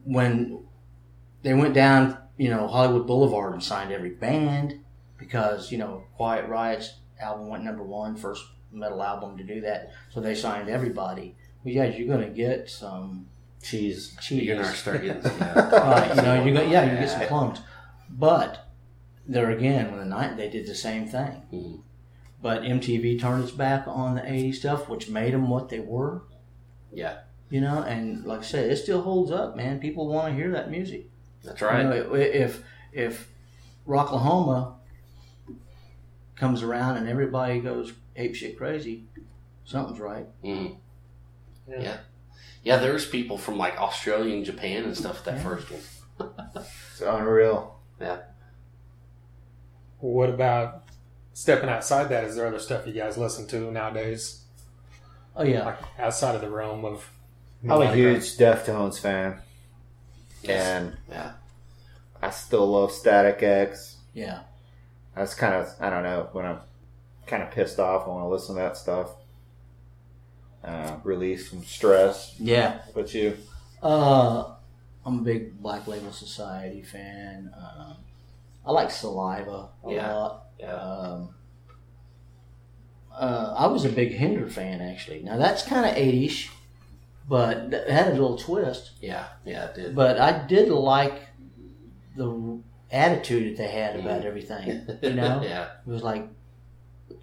[0.05, 0.61] when
[1.43, 4.81] they went down you know hollywood boulevard and signed every band
[5.19, 9.91] because you know quiet riot's album went number one first metal album to do that
[10.11, 11.35] so they signed everybody
[11.65, 13.27] well yeah you're gonna get some
[13.63, 14.15] Cheese.
[14.21, 15.59] cheese You're gonna start getting yeah.
[15.79, 17.61] right you know you got yeah you get some plums
[18.11, 18.69] but
[19.27, 21.81] there again when the night they did the same thing Mhm.
[22.43, 26.25] but MTV turned its back on the 80s stuff, which made them what they were,
[26.93, 27.21] yeah.
[27.51, 27.83] You know.
[27.83, 29.79] And like I said, it still holds up, man.
[29.81, 31.09] People want to hear that music.
[31.43, 31.83] That's You right.
[31.85, 33.31] know, if if
[33.87, 34.75] Rocklahoma
[36.37, 39.05] comes around and everybody goes ape shit crazy,
[39.65, 40.27] something's right.
[40.43, 40.77] Mhm.
[41.69, 41.81] Yeah.
[41.81, 41.97] Yeah.
[42.63, 45.25] Yeah, there's people from like Australia and Japan and stuff.
[45.25, 45.43] That Yeah.
[45.43, 46.31] first one.
[46.57, 47.79] It's unreal.
[48.01, 48.19] Yeah.
[50.01, 50.85] What about
[51.33, 52.25] stepping outside that?
[52.25, 54.45] Is there other stuff you guys listen to nowadays,
[55.37, 57.11] Oh yeah, like outside of the realm of?
[57.69, 59.41] I'm a huge Deftones fan,
[60.43, 60.67] Yes.
[60.67, 61.33] and Yeah.
[62.23, 63.97] I still love Static X.
[64.13, 64.41] yeah.
[65.15, 66.59] That's kind of I don't know when I'm
[67.27, 68.05] kind of pissed off.
[68.07, 69.11] I want to listen to that stuff.
[70.63, 72.35] Uh, release some stress.
[72.39, 72.81] Yeah.
[72.95, 73.37] But you,
[73.83, 74.55] Uh,
[75.07, 77.53] I'm a big Black Label Society fan.
[77.57, 77.97] Um,
[78.67, 80.13] I like Saliva a Yeah.
[80.15, 80.47] lot.
[80.59, 80.73] Yeah.
[80.75, 81.35] Um,
[83.13, 85.21] uh, I was a big Hinder fan actually.
[85.23, 86.49] Now that's kind of 80ish,
[87.29, 88.93] but it had a little twist.
[89.01, 89.27] Yeah.
[89.45, 89.67] Yeah.
[89.67, 89.95] It did.
[89.95, 91.29] But I did like
[92.17, 92.61] the
[92.91, 94.01] attitude that they had mm.
[94.01, 94.87] about everything.
[95.03, 95.69] You know, yeah.
[95.87, 96.29] it was like,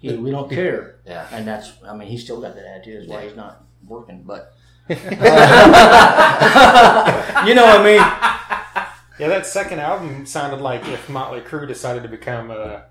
[0.00, 1.26] yeah, we don't care, Yeah.
[1.32, 1.72] and that's.
[1.86, 3.02] I mean, he's still got that attitude.
[3.02, 3.28] That's why Yeah.
[3.28, 4.22] he's not working.
[4.22, 4.54] But
[4.88, 4.96] you
[7.54, 8.02] know what I mean.
[9.18, 12.86] Yeah, that second album sounded like if Motley Crue decided to become a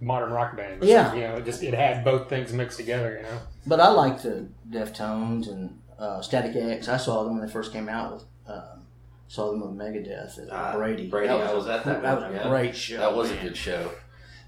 [0.00, 0.82] modern rock band.
[0.82, 1.14] Yeah.
[1.14, 3.16] you know, it just it had both things mixed together.
[3.18, 6.88] You know, But I like the Deftones and uh, Static X.
[6.88, 8.24] I saw them when they first came out with.
[8.46, 8.86] Um,
[9.28, 11.06] saw them with Megadeth at Ah, Brady.
[11.08, 12.48] Brady, I was at that That one, was a yeah.
[12.48, 12.96] great show.
[12.98, 13.38] That was man.
[13.38, 13.90] a good show.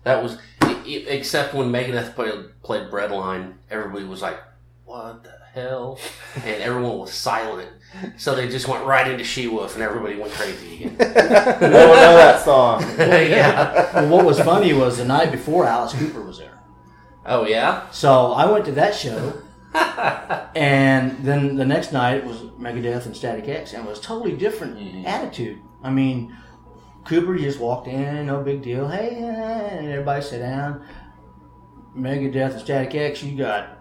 [0.04, 0.38] That was,
[0.86, 2.32] except when Megadeth played,
[2.62, 4.38] played Breadline, everybody was like,
[4.86, 5.98] "What the hell?"
[6.36, 7.68] and everyone was silent.
[8.16, 10.96] So they just went right into She Wolf, and everybody went crazy again.
[11.00, 11.04] I
[11.60, 12.80] don't know that song.
[12.98, 13.92] yeah.
[13.94, 16.58] Well, what was funny was the night before Alice Cooper was there.
[17.26, 17.90] Oh yeah.
[17.90, 19.42] So I went to that show,
[19.74, 24.32] and then the next night it was Megadeth and Static X, and it was totally
[24.36, 25.06] different Mhm.
[25.06, 25.58] attitude.
[25.82, 26.36] I mean,
[27.04, 28.88] Cooper just walked in, no big deal.
[28.88, 30.82] Hey, eh, and everybody sit down.
[31.96, 33.78] Megadeth and Static X, you got,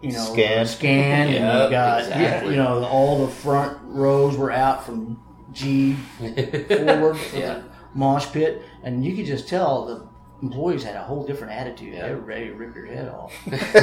[0.00, 0.68] you know, Scanned.
[0.68, 2.50] scanned, and you got, exactly.
[2.50, 5.18] you know, all the front rows were out from
[5.52, 7.58] G forward for Yeah.
[7.94, 10.08] mosh pit, and you could just tell the
[10.42, 11.94] employees had a whole different attitude.
[11.94, 12.08] Yeah.
[12.08, 13.32] They were ready to rip your head off.
[13.46, 13.74] and it's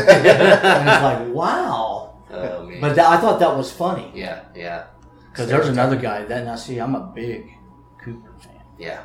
[1.03, 2.15] like, wow.
[2.31, 2.81] Oh man.
[2.81, 4.85] But that, I thought that was funny yeah, yeah,
[5.31, 7.49] because there's another guy that I see I'm a big
[8.03, 9.01] Cooper fan, yeah.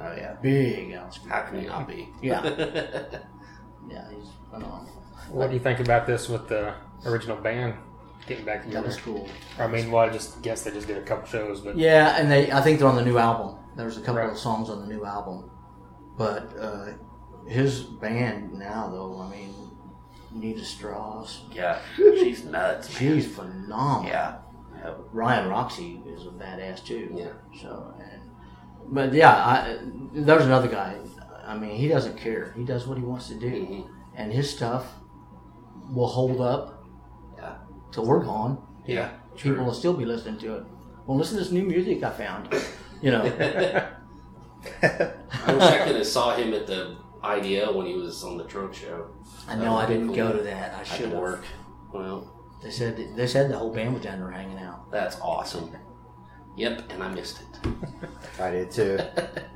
[0.00, 0.34] Oh yeah.
[0.42, 1.34] big Alice Cooper.
[1.34, 2.08] How can you not be?
[2.22, 2.40] Yeah.
[3.88, 4.86] Yeah, he's phenomenal.
[5.30, 6.74] what do you think about this with the
[7.04, 7.74] original band
[8.26, 8.86] getting back That together?
[8.88, 9.28] was cool.
[9.60, 12.28] I mean, well, I just guess they just did a couple shows, but Yeah, and
[12.28, 13.58] they I think they're on the new album.
[13.76, 14.28] There's a couple Right.
[14.30, 15.48] of songs on the new album,
[16.16, 16.86] but uh,
[17.46, 19.52] his band now though, I mean,
[20.32, 21.78] Nita Strauss, yeah.
[21.96, 22.90] She's nuts.
[22.96, 24.04] she's phenomenal.
[24.06, 24.36] Yeah.
[24.76, 24.94] Yeah.
[25.12, 27.08] Ryan Roxie is a badass too.
[27.14, 27.32] Yeah.
[27.60, 28.22] So, and,
[28.88, 29.78] but yeah, I,
[30.12, 30.96] there's another guy.
[31.46, 32.52] I mean, he doesn't care.
[32.56, 33.88] He does what he wants to do, Mhm.
[34.16, 34.84] and his stuff
[35.90, 36.84] will hold up
[37.38, 37.54] Yeah.
[37.92, 38.58] till we're gone.
[38.86, 39.10] Yeah.
[39.36, 40.64] People will still be listening to it.
[41.06, 42.52] Well, listen to this new music I found.
[43.00, 43.22] You know,
[45.46, 48.44] I wish I could have saw him at the IDL when he was on the
[48.44, 49.08] drug show.
[49.48, 50.74] I know I didn't go to that.
[50.74, 51.18] I I should could have.
[51.18, 51.44] work.
[51.92, 52.32] Well,
[52.62, 54.90] They said they said the whole band was down there hanging out.
[54.90, 55.70] that's awesome.
[56.56, 57.70] Yep, and I missed it.
[58.40, 58.98] I did too.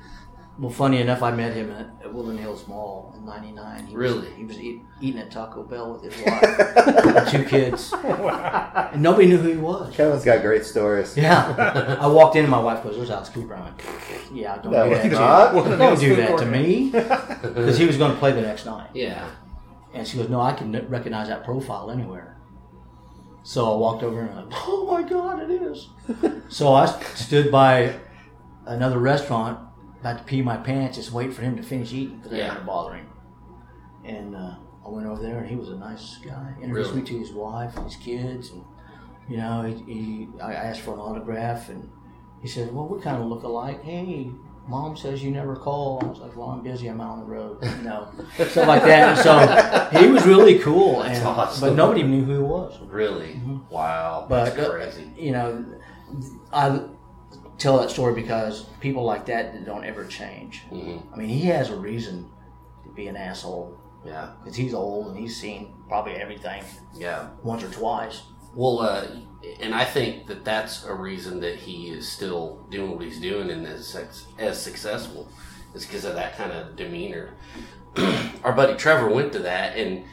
[0.61, 3.87] Well, funny enough, I met him at, at Woodland Hills Mall in '99.
[3.87, 4.19] He Really?
[4.19, 9.27] Was, he was eat, eating at Taco Bell with his wife, two kids, and nobody
[9.29, 9.95] knew who he was.
[9.97, 11.17] Kevin's got great stories.
[11.17, 13.83] Yeah, I walked in and my wife goes, "There's Alice Cooper." I went,
[14.35, 15.03] "Yeah, don't No, do that.
[15.05, 15.53] he's to- not.
[15.55, 18.91] Don't do that to me," because he was going to play the next night.
[18.93, 19.27] Yeah.
[19.95, 22.37] And she goes, "No, I can recognize that profile anywhere."
[23.45, 25.89] So I walked over and I went, "Oh my God, it is!"
[26.51, 26.85] so I
[27.15, 27.95] stood by
[28.67, 29.59] another restaurant,
[30.01, 32.49] about to pee my pants, just waiting for him to finish eating because I didn't
[32.49, 33.07] want to bother him.
[34.05, 36.55] And uh, I went over there, and he was a nice guy.
[36.63, 37.03] Introduced Really?
[37.03, 38.65] me to his wife and his kids, and
[39.29, 41.89] you know, he, he I asked for an autograph, and
[42.43, 43.83] he said, "Well, we kind of look alike.
[43.85, 44.31] Hey,
[44.67, 46.01] Mom says you never call.
[46.03, 46.87] I was like, well, I'm busy.
[46.89, 47.59] I'm out on the road.
[47.63, 49.19] You know, stuff like that.
[49.19, 51.69] So he was really cool, and awesome.
[51.71, 52.79] but nobody knew who he was.
[52.89, 53.41] Really?
[53.69, 54.27] Wow.
[54.29, 55.65] But That's uh, you know,
[56.53, 56.83] I
[57.61, 60.63] tell that story because people like that don't ever change.
[60.71, 62.29] hmm I mean, he has a reason
[62.85, 64.31] to be an asshole Yeah.
[64.43, 67.29] because he's old and he's seen probably everything Yeah.
[67.45, 68.23] once or twice.
[68.55, 69.07] Well, uh,
[69.61, 73.49] and I think that that's a reason that he is still doing what he's doing
[73.51, 73.97] and is
[74.39, 75.29] as successful
[75.75, 77.35] is because of that kind of demeanor.
[78.43, 80.05] Our buddy Trevor went to that, and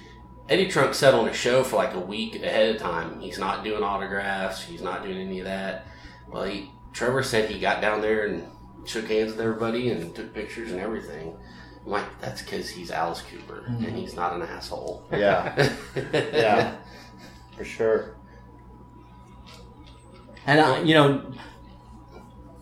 [0.49, 3.19] Eddie Trunk sat on a show for like a week ahead of time.
[3.19, 4.61] He's not doing autographs.
[4.63, 5.85] He's not doing any of that.
[6.29, 8.47] Well, he, Trevor said he got down there and
[8.83, 11.37] shook hands with everybody and took pictures and everything.
[11.85, 15.07] I'm like, that's because he's Alice Cooper and he's not an asshole.
[15.11, 15.69] Yeah,
[16.11, 16.75] yeah,
[17.55, 18.15] for sure.
[20.47, 21.31] And I, you know,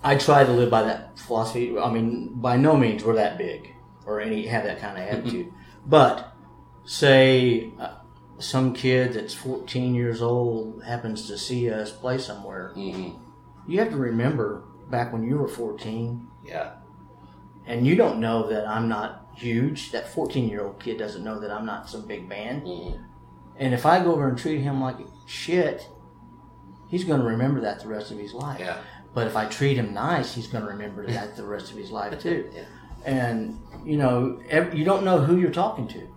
[0.04, 1.78] I try to live by that philosophy.
[1.80, 3.74] I mean, by no means we're that big
[4.06, 5.54] or any have that kind of attitude.
[5.86, 6.36] but
[6.84, 7.94] say uh,
[8.40, 13.12] some kid that's 14 years old happens to see us play somewhere, hmm
[13.68, 16.74] you have to remember back when you were 14 Yeah.
[17.66, 19.92] and you don't know that I'm not huge.
[19.92, 22.62] That 14 year old kid doesn't know that I'm not some big band.
[22.64, 22.92] hmm
[23.58, 25.88] And if I go over and treat him like shit,
[26.88, 28.60] he's going to remember that the rest of his life.
[28.60, 28.78] Yeah.
[29.14, 31.90] But if I treat him nice, he's going to remember that the rest of his
[31.92, 32.50] life too.
[32.54, 32.66] Yeah.
[33.06, 36.08] And you know, ev- you don't know who you're talking to.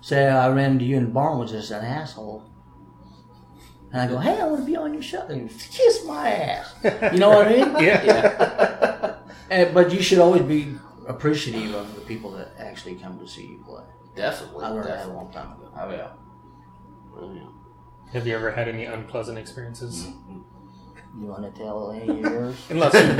[0.00, 2.42] Say I ran into you in the bar and was just an asshole,
[3.94, 6.74] and I go, "Hey, I want to be on your show." And kiss my ass.
[7.12, 7.74] You know what I mean?
[7.78, 9.14] Yeah.
[9.50, 10.74] And, but you should always be
[11.06, 13.84] appreciative of the people that actually come to see you play.
[14.16, 14.64] Definitely.
[14.64, 15.70] I learned that a long time ago.
[15.76, 16.08] Oh yeah.
[17.16, 18.12] Oh yeah.
[18.12, 20.06] Have you ever had any unpleasant experiences?
[20.06, 21.22] Mm-hmm.
[21.22, 22.56] You want to tell any of yours?
[22.70, 23.12] Unless you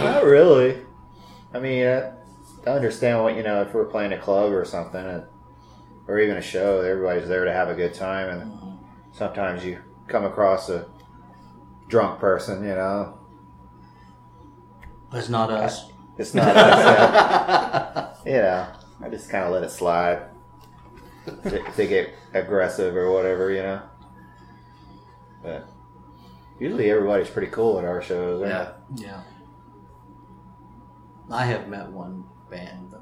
[0.00, 0.78] Not really.
[1.52, 2.12] I mean, I,
[2.66, 3.62] I understand what you know.
[3.62, 5.24] If we're playing a club or something, and,
[6.08, 8.78] or even a show, everybody's there to have a good time, and
[9.12, 9.78] sometimes you
[10.08, 10.86] come across a
[11.88, 12.62] drunk person.
[12.64, 13.18] You know,
[15.12, 15.90] It's not us.
[16.18, 16.84] it's not us.
[16.84, 18.14] yeah.
[18.26, 18.66] you know,
[19.02, 20.22] I just kind of let it slide.
[21.26, 23.82] if they get aggressive or whatever, you know.
[25.42, 25.66] But
[26.58, 28.40] usually everybody's pretty cool at our shows.
[28.42, 28.72] Yeah.
[28.96, 29.20] Yeah.
[31.30, 32.94] I have met one band,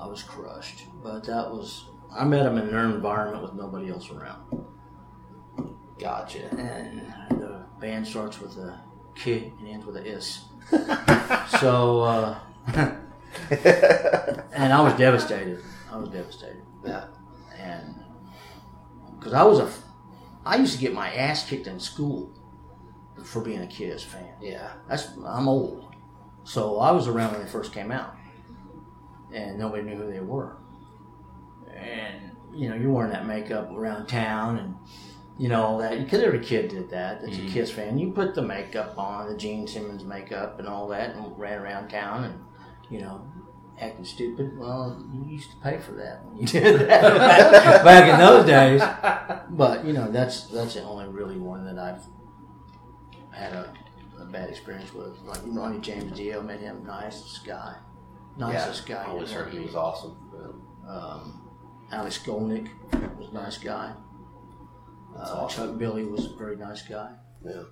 [0.00, 0.84] I was crushed.
[1.02, 4.64] But that was I met them in their environment with nobody else around,
[5.98, 6.46] Gotcha.
[6.56, 7.00] and
[7.40, 8.80] the band starts with a
[9.14, 10.44] K and ends with a S.
[11.60, 12.38] so, uh,
[13.50, 15.62] and I was devastated.
[15.92, 17.04] I was devastated, Yeah.
[17.58, 17.94] and
[19.18, 19.70] because I was a,
[20.44, 22.32] I used to get my ass kicked in school
[23.24, 24.34] for being a Kiss fan.
[24.40, 24.72] Yeah.
[24.88, 25.94] That's I'm old,
[26.44, 28.15] so I was around when they first came out,
[29.32, 30.56] and nobody knew who they were.
[31.74, 34.74] And you know, you're wearing that makeup around town, and
[35.38, 37.20] you know all that because every kid did that.
[37.22, 37.48] That's Mhm.
[37.48, 37.98] a Kiss fan.
[37.98, 41.88] You put the makeup on, the Gene Simmons makeup, and all that, and ran around
[41.88, 42.34] town, and
[42.90, 43.22] you know.
[43.78, 44.56] Acting stupid.
[44.58, 48.80] Well, you used to pay for that when you did that back in those days.
[49.50, 52.02] But you know, that's that's the only really one that I've
[53.30, 53.74] had a,
[54.18, 55.20] a bad experience with.
[55.26, 57.74] Like Ronnie James Dio, met him, nicest guy,
[58.38, 59.02] nicest guy.
[59.02, 60.16] I always heard he was awesome.
[60.88, 61.42] Um,
[61.92, 62.68] Alex Skolnick
[63.18, 63.92] was a nice guy.
[65.16, 65.68] That's Uh, awesome.
[65.70, 67.10] Chuck Billy was a very nice guy.
[67.44, 67.62] Yeah.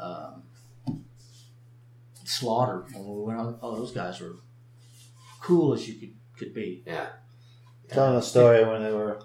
[0.00, 0.42] Um,
[2.24, 4.36] Slaughter, when we went out, all those guys were
[5.40, 6.82] cool as you could could be.
[6.86, 7.06] Yeah.
[7.88, 9.20] Telling a story when they were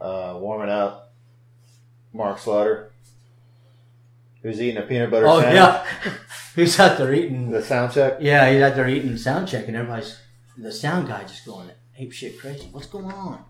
[0.00, 1.12] uh, warming up.
[2.12, 2.90] Mark Slaughter,
[4.42, 5.56] who's eating a peanut butter Oh sandwich.
[5.56, 5.84] yeah,
[6.58, 8.16] he was out there eating The sound check.
[8.20, 10.18] Yeah, he's out there eating sound check, and everybody's
[10.56, 12.68] the sound guy just going ape shit crazy.
[12.72, 13.44] What's going on?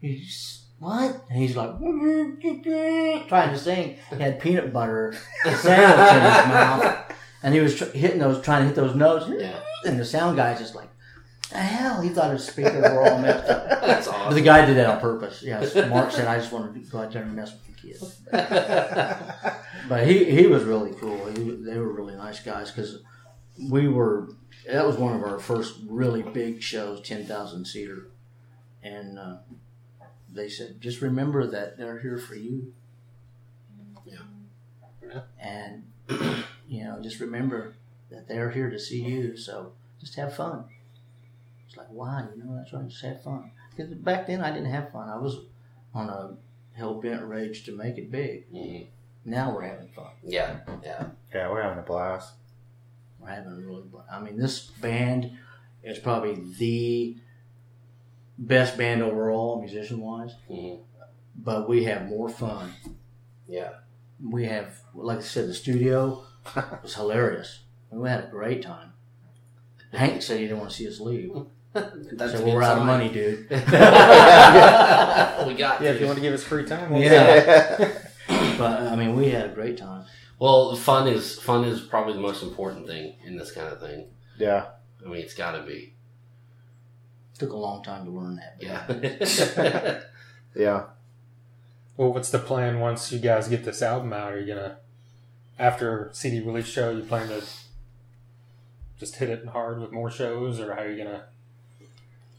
[0.00, 1.24] He's what?
[1.28, 3.96] And he's like trying to sing.
[4.10, 7.12] He had peanut butter sandwich in his mouth,
[7.42, 9.26] and he was tr- hitting those, trying to hit those notes.
[9.28, 9.58] Yeah.
[9.84, 10.90] And the sound guy's just like,
[11.52, 13.68] "The hell!" He thought his speakers were all messed up.
[13.82, 15.42] That's But the guy did that on purpose.
[15.42, 18.20] Yes, Mark said, "I just wanted to go out there and mess with the kids."
[19.88, 21.26] But he, he was really cool.
[21.26, 23.00] He, they were really nice guys because
[23.70, 24.28] we were.
[24.66, 28.08] That was one of our first really big shows, ten thousand seater,
[28.82, 29.36] and uh,
[30.32, 32.72] they said, "Just remember that they're here for you."
[34.06, 34.18] Yeah.
[35.02, 35.20] Yeah.
[35.38, 35.84] And
[36.68, 37.74] you know, just remember
[38.10, 39.36] that they're here to see you.
[39.36, 40.64] So just have fun.
[41.72, 42.26] It's like, why?
[42.36, 42.86] You know, that's right.
[42.86, 43.50] Just have fun.
[43.74, 45.08] Because back then I didn't have fun.
[45.08, 45.38] I was
[45.94, 46.36] on a
[46.74, 48.86] hell bent rage to make it big Mhm.
[49.24, 50.10] Now we're having fun.
[50.22, 51.06] Yeah, yeah.
[51.34, 52.34] Yeah, we're having a blast.
[53.18, 53.82] We're having a really.
[53.84, 55.30] bu- I mean, this band
[55.82, 57.16] is probably the
[58.36, 60.34] best band overall, musician wise.
[60.50, 60.80] Mhm.
[61.36, 62.72] But we have more fun.
[63.48, 63.70] Yeah.
[64.22, 66.24] We have, like I said, the studio
[66.82, 67.60] was hilarious.
[67.90, 68.92] We had a great time.
[69.92, 71.32] Hank said he didn't want to see us leave.
[72.12, 73.48] That's so we're out of money, dude.
[73.50, 73.70] we got
[75.80, 77.92] Yeah, if you want to give us free time, we'll Yeah.
[78.58, 80.04] But I mean, we had a great time.
[80.38, 84.06] Well, fun is fun is probably the most important thing in this kind of thing.
[84.38, 84.66] yeah.
[85.04, 85.94] I mean, it's got to be.
[87.38, 88.56] Took a long time to learn that.
[88.60, 90.00] Yeah.
[90.54, 90.84] Yeah.
[91.96, 94.32] Well, what's the plan once you guys get this album out?
[94.32, 94.78] Are you gonna,
[95.58, 97.42] after CD release show, you plan to
[98.98, 101.24] just hit it hard with more shows, or how are you gonna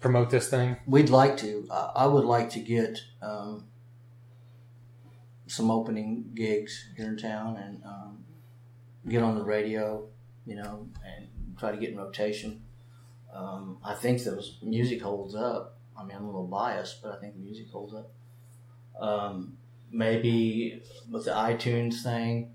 [0.03, 0.77] promote this thing?
[0.85, 1.65] We'd like to.
[1.71, 3.65] I would like to get um,
[5.47, 8.25] some opening gigs here in town and um,
[9.07, 10.05] get on the radio,
[10.45, 11.27] you know, and
[11.57, 12.63] try to get in rotation.
[13.33, 15.77] Um, I think those music holds up.
[15.97, 18.11] I mean, I'm a little biased, but I think the music holds up.
[18.99, 19.57] Um,
[19.89, 22.51] maybe with the iTunes thing,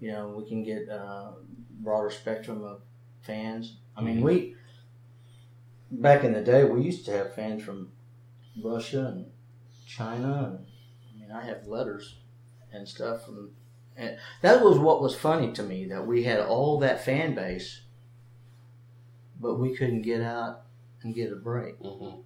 [0.00, 1.34] you know, we can get a
[1.80, 2.82] broader spectrum of
[3.22, 3.76] fans.
[3.96, 4.56] I mean, we
[5.92, 7.92] back in the day, we used to have fans from
[8.62, 9.26] Russia and
[9.86, 10.66] China, and
[11.10, 12.16] I mean, I have letters
[12.72, 13.50] and stuff from.
[13.96, 17.82] And that was what was funny to me that we had all that fan base,
[19.38, 20.62] but we couldn't get out
[21.02, 21.76] and get a break.
[21.76, 22.20] hmm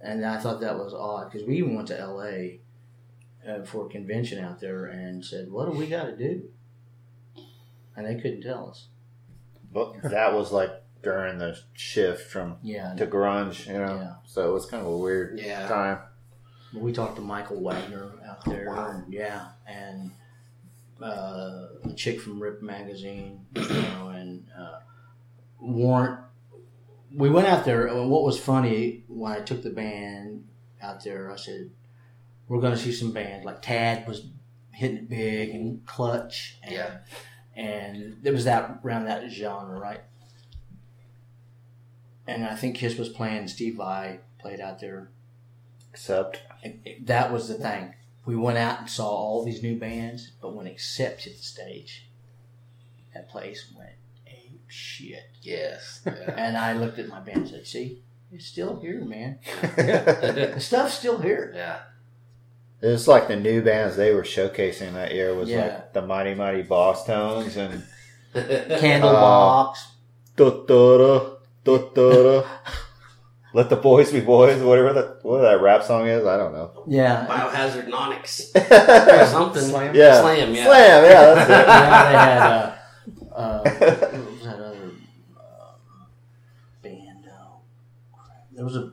[0.00, 2.58] And I thought that was odd because we even went to LA
[3.50, 6.48] uh, for a convention out there and said, "What do we got to do?"
[7.96, 8.86] And they couldn't tell us.
[9.72, 13.96] But that was like during the shift from Yeah, to grunge, you know.
[13.96, 14.14] Yeah.
[14.24, 15.66] So it was kind of a weird Yeah.
[15.68, 15.98] time.
[16.74, 18.90] We talked to Michael Wagener out there, Wow.
[18.92, 20.12] and yeah, and
[21.02, 24.78] uh, the chick from Rip Magazine, you know, and uh,
[25.58, 26.20] Warrant.
[27.14, 27.88] We went out there.
[28.06, 30.46] What was funny when I took the band
[30.80, 31.70] out there, I said,
[32.48, 34.26] "We're going to see some bands like Tad was
[34.70, 36.98] hitting it big and Clutch, and, Yeah.
[37.54, 40.00] and it was that around that genre, right?"
[42.26, 43.48] And I think Kiss was playing.
[43.48, 45.10] Steve Vai played out there.
[45.90, 47.94] Except And it- that was the thing.
[48.24, 52.08] We went out and saw all these new bands, but when Accept hit the stage,
[53.14, 53.96] that place went
[54.28, 55.24] ape shit.
[55.42, 56.02] Yes.
[56.06, 56.12] Yeah.
[56.36, 59.40] And I looked at my band and said, "See, it's still here, man.
[59.76, 61.52] The stuff's still here."
[62.80, 65.60] it was like the new bands they were showcasing that year was Yeah.
[65.66, 67.82] like the Mighty Mighty Bosstones and
[68.34, 69.76] Candlebox.
[69.76, 69.80] Uh,
[70.36, 71.36] da-da-da.
[73.54, 76.84] Let the boys be boys, whatever that what that rap song is, I don't know.
[76.86, 78.50] yeah, Biohazard Nonix
[79.22, 79.62] Or something.
[79.62, 79.94] Slam?
[79.94, 80.20] Yeah.
[80.22, 80.64] Slam, yeah.
[80.64, 81.62] Slam, yeah, that's yeah.
[82.10, 86.06] They had uh, uh, what was that other um,
[86.82, 87.28] band?
[87.30, 87.60] Oh,
[88.14, 88.46] crap.
[88.52, 88.92] There was a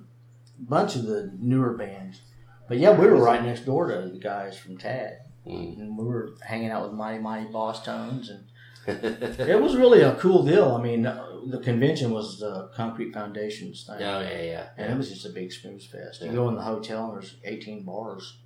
[0.59, 2.19] bunch of the newer bands,
[2.67, 5.19] but yeah, we were right next door to the guys from Tad.
[5.47, 5.79] Mm.
[5.79, 8.43] and we were hanging out with Mighty Mighty Bosstones, and
[8.89, 10.75] it was really a cool deal.
[10.75, 14.67] I mean, the convention was the Concrete Foundations thing, Oh, yeah, yeah.
[14.77, 16.21] and it was just a big snooze fest.
[16.21, 18.37] You go in the hotel, and there's 18 bars.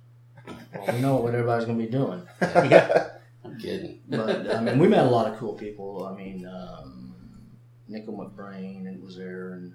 [0.46, 4.00] Well, we know what everybody's going to be doing, I'm kidding.
[4.08, 6.04] but I mean, we met a lot of cool people.
[6.06, 7.14] I mean, um,
[7.88, 9.74] Nicko McBrain and was there, and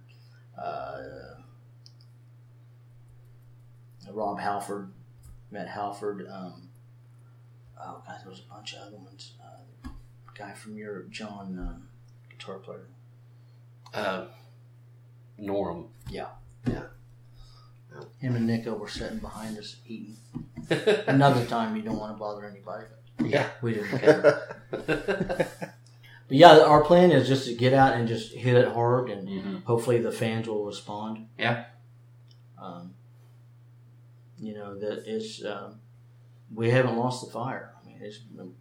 [0.62, 0.98] uh,
[4.12, 4.92] Rob Halford
[5.52, 6.28] met Halford.
[6.32, 6.70] Um,
[7.82, 9.34] oh God, there was a bunch of other ones.
[10.40, 11.88] Uh, guy from Europe, John, um,
[12.30, 12.88] guitar player.
[13.94, 14.26] Uh,
[15.38, 15.88] Norm.
[16.10, 16.28] Yeah.
[16.68, 16.84] Yeah.
[18.20, 20.18] Him and Nicko were sitting behind us eating.
[21.08, 22.86] Another time you don't want to bother anybody.
[23.24, 23.48] Yeah.
[23.62, 24.42] We didn't care.
[24.72, 29.28] But yeah, our plan is just to get out and just hit it hard, and
[29.28, 29.64] Mhm.
[29.64, 31.28] hopefully the fans will respond.
[31.40, 31.66] Yeah.
[32.62, 32.94] Um,
[34.40, 35.80] you know that it's um,
[36.54, 37.74] we haven't lost the fire.
[37.82, 38.20] I mean, it's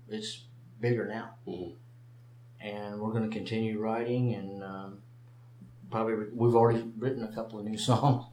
[0.08, 0.44] it's
[0.80, 1.74] bigger now, Mhm.
[2.60, 5.02] and we're going to continue writing, and um,
[5.90, 8.26] probably we've already written a couple of new songs,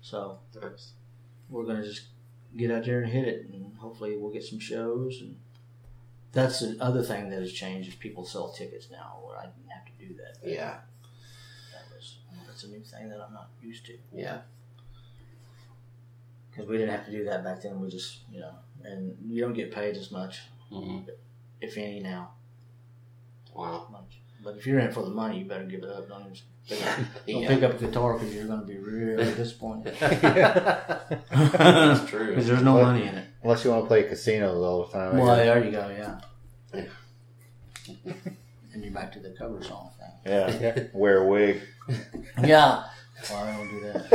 [0.00, 0.92] so Nice.
[1.48, 2.06] we're going to just
[2.56, 5.20] get out there and hit it, and hopefully we'll get some shows.
[5.20, 5.38] And
[6.32, 9.68] that's the other thing that has changed is people sell tickets now, where I didn't
[9.70, 10.38] have to do that.
[10.48, 10.80] Yeah.
[11.72, 14.42] That was that's a new thing that I'm not used to Yeah.
[16.50, 17.80] because we didn't have to do that back then.
[17.80, 18.54] We just you know,
[18.84, 20.40] and you don't get paid as much,
[20.70, 21.00] hmm
[21.60, 22.30] if any, now.
[23.54, 23.88] Wow.
[23.90, 24.20] Much.
[24.42, 26.08] But if you're in for the money, you better give it up.
[26.08, 26.32] Don't even
[26.66, 27.48] pick up, don't Yeah.
[27.48, 32.28] pick up a guitar because you're going to be really disappointed That's true.
[32.28, 32.84] because there's no What?
[32.84, 33.26] money in it.
[33.42, 35.16] Unless you want to play casinos all the time.
[35.16, 35.46] I Well, guess.
[35.46, 35.88] there you go.
[35.90, 36.20] Yeah.
[38.04, 38.12] Yeah.
[38.72, 40.32] and you're back to the cover song thing.
[40.32, 40.58] yeah.
[40.60, 40.84] Yeah.
[40.94, 41.60] Wear a wig.
[42.42, 42.84] Yeah.
[43.30, 44.06] Well, I don't do that.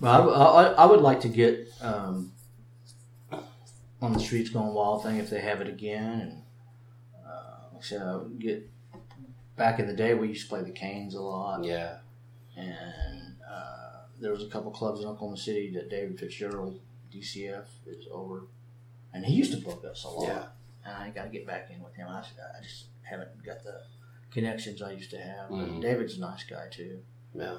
[0.00, 2.32] Well, I, I, I would like to get um,
[4.02, 6.42] on the streets going wild thing if they have it again, and
[7.26, 8.68] uh, like I said, I would get
[9.56, 11.98] back in the day we used to play the Canes a lot, Yeah.
[12.56, 16.80] and uh, there was a couple clubs in Oklahoma City that David Fitzgerald,
[17.12, 18.44] DCF, is over,
[19.12, 20.44] and he used to book us a lot, Yeah.
[20.84, 22.08] and I got to get back in with him.
[22.08, 23.82] I, I just haven't got the
[24.30, 25.50] connections I used to have.
[25.50, 25.82] But Mhm.
[25.82, 27.02] David's a nice guy too
[27.34, 27.58] Yeah.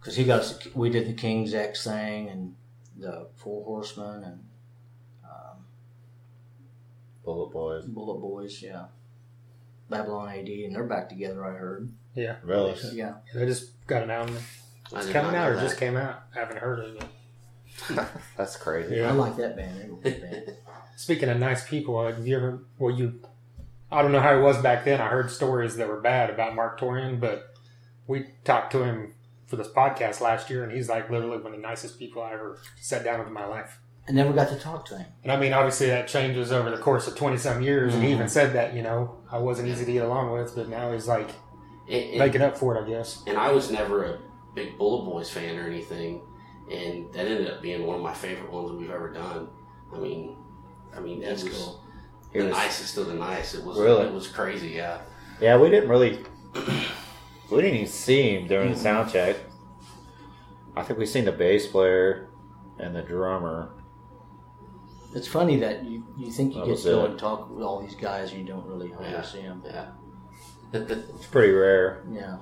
[0.00, 0.74] because he got us.
[0.74, 2.56] We did the King's X thing and
[2.96, 4.44] the Four Horsemen and
[7.26, 7.84] Bullet Boys.
[7.84, 8.62] Bullet Boys.
[8.62, 8.86] Yeah,
[9.90, 11.44] Babylon AD, and they're back together.
[11.44, 11.92] I heard.
[12.14, 12.36] Yeah.
[12.42, 12.74] Really?
[12.92, 14.38] Yeah, They just got an album.
[14.92, 16.22] I It's did coming out know or just came out.
[16.34, 17.04] I haven't heard of it.
[18.38, 19.02] That's crazy.
[19.02, 19.78] I like that band.
[19.78, 20.56] They were a good band.
[20.96, 22.64] Speaking of nice people, have you ever?
[22.78, 23.20] Well, you.
[23.92, 25.00] I don't know how it was back then.
[25.00, 27.54] I heard stories that were bad about Marq Torien, but
[28.06, 29.14] we talked to him
[29.46, 32.32] for this podcast last year, and he's like literally one of the nicest people I
[32.32, 33.78] ever sat down with in my life.
[34.08, 35.06] I never got to talk to him.
[35.22, 37.94] And I mean, obviously that changes over the course of twenty some years.
[37.94, 38.28] And he even mm-hmm.
[38.28, 41.30] said that you know I wasn't easy to get along with, but now he's like
[41.88, 43.22] And, and- making up for it, I guess.
[43.26, 44.18] and I was never a
[44.54, 46.22] big Bullet Boys fan or anything,
[46.70, 49.48] and that ended up being one of my favorite ones we've ever done.
[49.94, 50.36] I mean,
[50.96, 51.84] I mean, That's was cool.
[52.32, 53.54] He the was- nicest of the nice.
[53.54, 54.06] It was Really?
[54.06, 54.68] it was crazy.
[54.68, 55.00] Yeah.
[55.40, 56.18] Yeah, we didn't really.
[57.50, 58.82] We didn't even see him during the mm-hmm.
[58.82, 59.36] sound check.
[60.76, 62.28] I think we seen the bass player
[62.78, 63.70] and the drummer.
[65.16, 67.10] It's funny that you, you think you get to go it.
[67.12, 69.22] and talk with all these guys and you don't really ever Yeah.
[69.22, 69.62] see them.
[69.64, 69.88] Yeah.
[70.74, 72.04] It's pretty rare.
[72.10, 72.36] Yeah.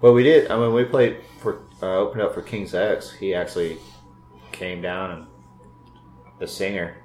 [0.00, 0.50] But we did.
[0.52, 3.10] I mean, we played for uh, opened up for King's X.
[3.12, 3.78] He actually
[4.52, 5.26] came down and
[6.38, 6.98] the singer,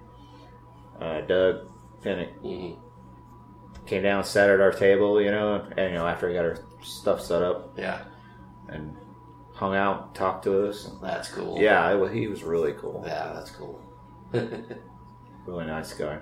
[1.01, 1.67] uh, Doug
[2.03, 2.77] Pinnick, Mhm.
[3.87, 5.19] came down, sat at our table.
[5.19, 8.03] You know, and you know after he got our stuff set up Yeah.
[8.69, 8.95] and
[9.55, 10.91] hung out, talked to us.
[11.01, 11.59] That's cool.
[11.59, 13.03] Yeah, it, he was really cool.
[13.07, 13.81] Yeah, that's cool.
[15.45, 16.19] Really nice guy.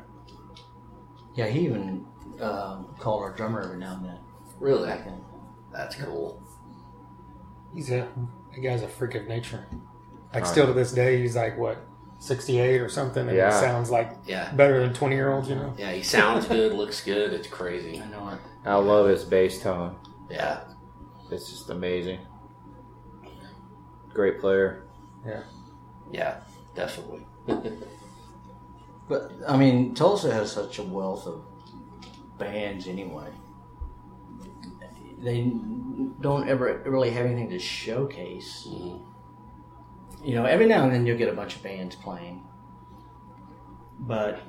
[1.35, 2.05] Yeah, he even
[2.41, 4.17] um, called our drummer every now and then.
[4.59, 4.87] really?
[4.89, 5.21] Back then.
[5.71, 6.41] That's cool.
[7.73, 8.07] He's a
[8.53, 9.67] that guy's a freak of nature.
[10.33, 10.73] Like still yeah.
[10.73, 11.85] to this day, he's like what
[12.17, 13.53] sixty eight or something, and Yeah.
[13.53, 14.51] he sounds like Yeah.
[14.53, 15.47] better than twenty year olds.
[15.47, 15.73] You know.
[15.77, 17.31] Yeah, he sounds good, looks good.
[17.31, 18.01] It's crazy.
[18.01, 18.39] I know it.
[18.65, 19.95] I love his bass tone.
[20.31, 20.61] Yeah.
[21.29, 22.19] It's just amazing.
[24.13, 24.87] Great player.
[25.25, 25.43] Yeah.
[26.11, 26.37] Yeah,
[26.75, 27.25] definitely.
[29.11, 31.43] But I mean, Tulsa has such a wealth of
[32.37, 33.27] bands anyway.
[35.21, 35.51] They
[36.21, 38.65] don't ever really have anything to showcase.
[38.71, 39.01] Mhm.
[40.23, 42.47] You know, every now and then you'll get a bunch of bands playing,
[43.99, 44.39] but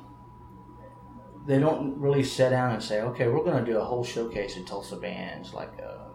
[1.44, 4.56] they don't really sit down and say, "Okay, we're going to do a whole showcase
[4.56, 6.12] of Tulsa bands, like a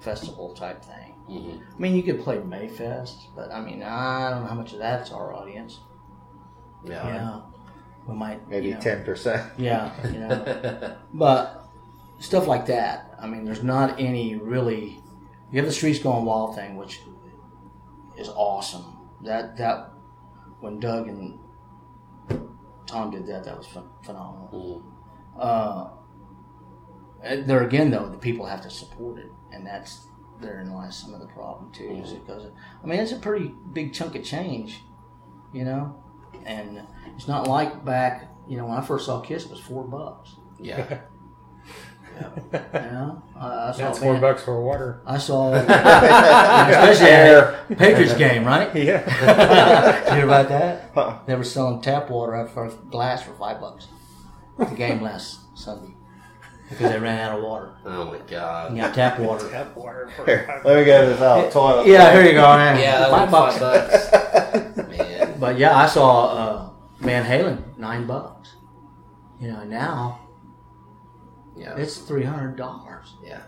[0.00, 1.60] festival type thing." Mhm.
[1.72, 4.80] I mean, you could play Mayfest, but I mean, I don't know how much of
[4.80, 5.78] that's our audience.
[6.84, 7.14] Yeah.
[7.14, 7.40] Yeah,
[8.06, 9.52] we might Maybe you know, ten percent.
[9.58, 11.68] Yeah, you know, but
[12.18, 13.14] stuff like that.
[13.20, 15.00] I mean, there's not any really.
[15.52, 17.00] You have the streets going wild thing, which
[18.18, 18.84] is awesome.
[19.22, 19.90] That that
[20.60, 21.38] when Doug and
[22.86, 24.82] Tom did that, that was phen- phenomenal.
[25.36, 25.40] Mhm.
[25.42, 25.90] Uh,
[27.44, 30.06] there again, though, the people have to support it, and that's
[30.40, 31.88] therein lies some of the problem too.
[32.04, 32.44] Is because
[32.82, 34.82] I mean, it's a pretty big chunk of change,
[35.52, 35.96] you know,
[36.46, 36.82] and
[37.16, 40.36] it's not like back, you know, when I first saw Kiss, it was four bucks.
[40.58, 41.00] Yeah.
[42.18, 45.02] You know, I, I That's a four band- bucks for water.
[45.06, 47.36] I saw, especially at
[47.70, 48.74] a Patriots game, right?
[48.74, 49.04] Yeah.
[50.04, 50.92] Did you hear about that?
[50.94, 51.18] Huh.
[51.26, 53.88] They were selling tap water out for glass for five bucks.
[54.58, 55.94] The game last Sunday
[56.70, 57.72] because they ran out of water.
[57.84, 58.74] Oh my god.
[58.76, 59.48] Yeah, tap water.
[59.50, 61.52] Tap water for Here, let me get this out.
[61.52, 61.86] Toilet.
[61.86, 62.78] Yeah, here you go, man.
[62.80, 63.58] Yeah, that five bucks.
[63.58, 63.90] five
[64.52, 64.65] bucks.
[65.38, 68.54] But yeah, I saw uh, Van Halen nine bucks.
[69.40, 70.20] You know, now
[71.56, 71.76] Yeah.
[71.76, 73.14] it's three hundred dollars.
[73.22, 73.42] Yeah.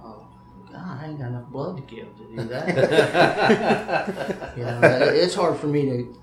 [0.00, 0.26] Oh
[0.70, 2.68] God, I ain't got enough blood to give to do that.
[4.56, 6.14] you know, it's hard for me to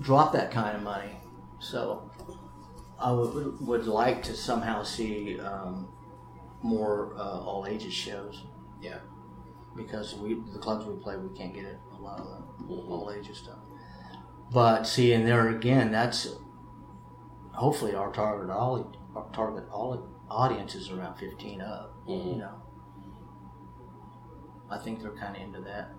[0.00, 1.16] drop that kind of money.
[1.58, 2.08] So
[3.00, 5.88] I would, would like to somehow see um,
[6.62, 8.44] more uh, all ages shows
[8.80, 8.98] Yeah.
[9.76, 12.47] because we the clubs we play we can't get it, a lot of the Mhm.
[12.68, 13.58] All ages stuff.
[14.50, 16.28] But see, and there again, that's
[17.52, 21.94] hopefully our target all our target all audience is around fifteen up.
[22.06, 22.38] You Mhm.
[22.38, 22.54] know,
[24.70, 25.90] I think they're kind of into that.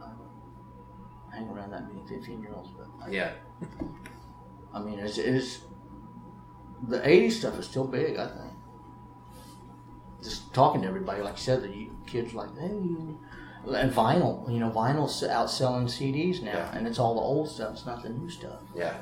[1.32, 3.34] hang around that many 15 year olds, but I, Yeah.
[4.74, 5.60] I mean, it's, it's
[6.88, 8.54] the 80s stuff is still big, I think.
[10.24, 13.16] Just talking to everybody, like you said, the kids like, hey,
[13.68, 16.76] and vinyl, you know, vinyl's outselling CDs now, Yeah.
[16.78, 18.62] and it's all the old stuff, it's not the new stuff.
[18.76, 18.98] Yeah.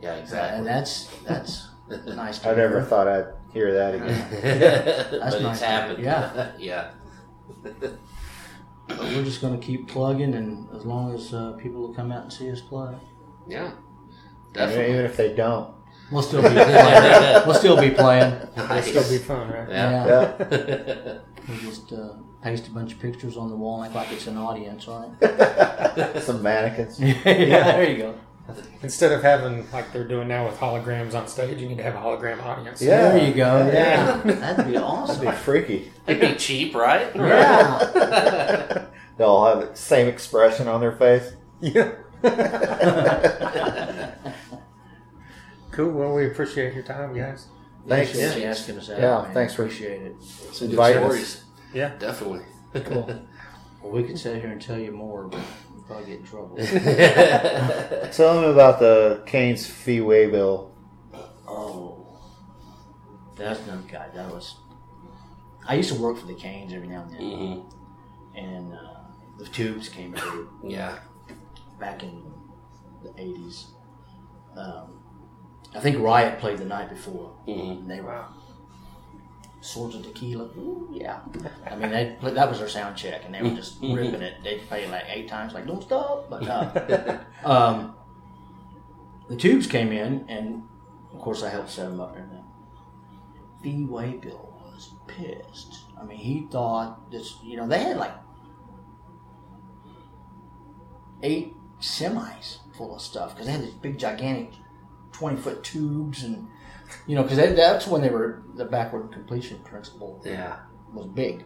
[0.00, 0.58] Yeah, exactly.
[0.58, 1.68] And that's that's
[2.06, 2.88] nice to I never hear.
[2.88, 4.26] thought I'd hear that again.
[5.10, 6.02] but nice it's happened.
[6.02, 6.52] Yeah.
[6.58, 6.90] yeah.
[7.62, 12.10] But we're just going to keep plugging, and as long as uh, people will come
[12.10, 12.94] out and see us play,
[13.46, 13.72] Yeah.
[14.52, 14.92] Definitely.
[14.92, 15.74] even if they don't.
[16.10, 17.46] We'll still be playing.
[17.46, 18.34] we'll still be playing.
[18.56, 19.68] It'll still be fun, right?
[19.68, 20.36] Yeah.
[20.50, 21.18] Yeah.
[21.48, 22.10] We just uh,
[22.44, 25.10] paste a bunch of pictures on the wall and act like it's an audience, right?
[26.22, 27.00] Some mannequins.
[27.00, 28.14] yeah, there you go.
[28.82, 31.94] Instead of having like they're doing now with holograms on stage, you need to have
[31.96, 32.80] a hologram audience.
[32.82, 33.12] Yeah.
[33.12, 33.66] There you go.
[33.66, 33.72] Yeah.
[33.72, 35.24] Yeah, that'd be That'd awesome.
[35.26, 35.90] be freaky.
[36.06, 37.10] It'd be cheap, right?
[37.16, 38.86] Yeah.
[39.16, 41.32] They'll all have the same expression on their face.
[41.60, 41.92] Yeah.
[45.84, 45.92] Cool.
[45.92, 47.46] Well, we appreciate your time, guys.
[47.88, 48.12] Thanks.
[48.12, 49.00] Thanks for asking us out.
[49.00, 49.32] Yeah, man.
[49.34, 50.22] thanks for- appreciate it.
[50.22, 51.44] Some good stories.
[51.72, 51.96] Yeah.
[51.98, 52.42] Definitely.
[52.74, 53.22] Cool.
[53.82, 55.40] Well, we could sit here and tell you more, but
[55.74, 56.54] we'd probably get in trouble.
[58.12, 60.70] Tell them about the Kane's Fee Waybill.
[61.48, 62.06] Oh,
[63.36, 64.08] that's another guy.
[64.14, 64.54] That was.
[65.66, 67.60] I used to work for the Canes every now and then, hmm
[68.36, 69.00] and uh,
[69.38, 70.98] the Tubes came through Yeah.
[71.78, 72.22] back in
[73.02, 73.64] the '80s.
[74.58, 74.99] Um,
[75.74, 78.24] I think Riot played the night before, hmm and they were
[79.60, 80.44] swords of tequila.
[80.56, 81.20] Ooh, yeah,
[81.70, 84.42] I mean they that was their sound check, and they were just ripping it.
[84.42, 86.28] They played like eight times, like don't stop.
[86.30, 87.94] But uh, um,
[89.28, 90.62] the Tubes came in, and
[91.12, 92.44] of course I helped set them up and everything.
[93.62, 95.80] Fee Waybill was pissed.
[96.00, 97.36] I mean, he thought this.
[97.44, 98.14] You know, they had like
[101.22, 104.52] eight semis full of stuff because they had these big, gigantic,
[105.12, 106.46] twenty foot tubes, and
[107.06, 110.58] you know, because that's when they were the backward completion principle Yeah.
[110.92, 111.44] was big,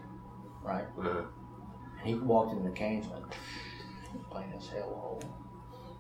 [0.63, 0.87] right?
[0.99, 1.23] Uh,
[1.99, 5.21] And he walked into the canes and plain as hell.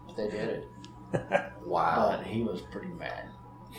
[0.07, 0.69] But they did it,
[1.65, 2.17] wow.
[2.19, 3.29] but he was pretty mad.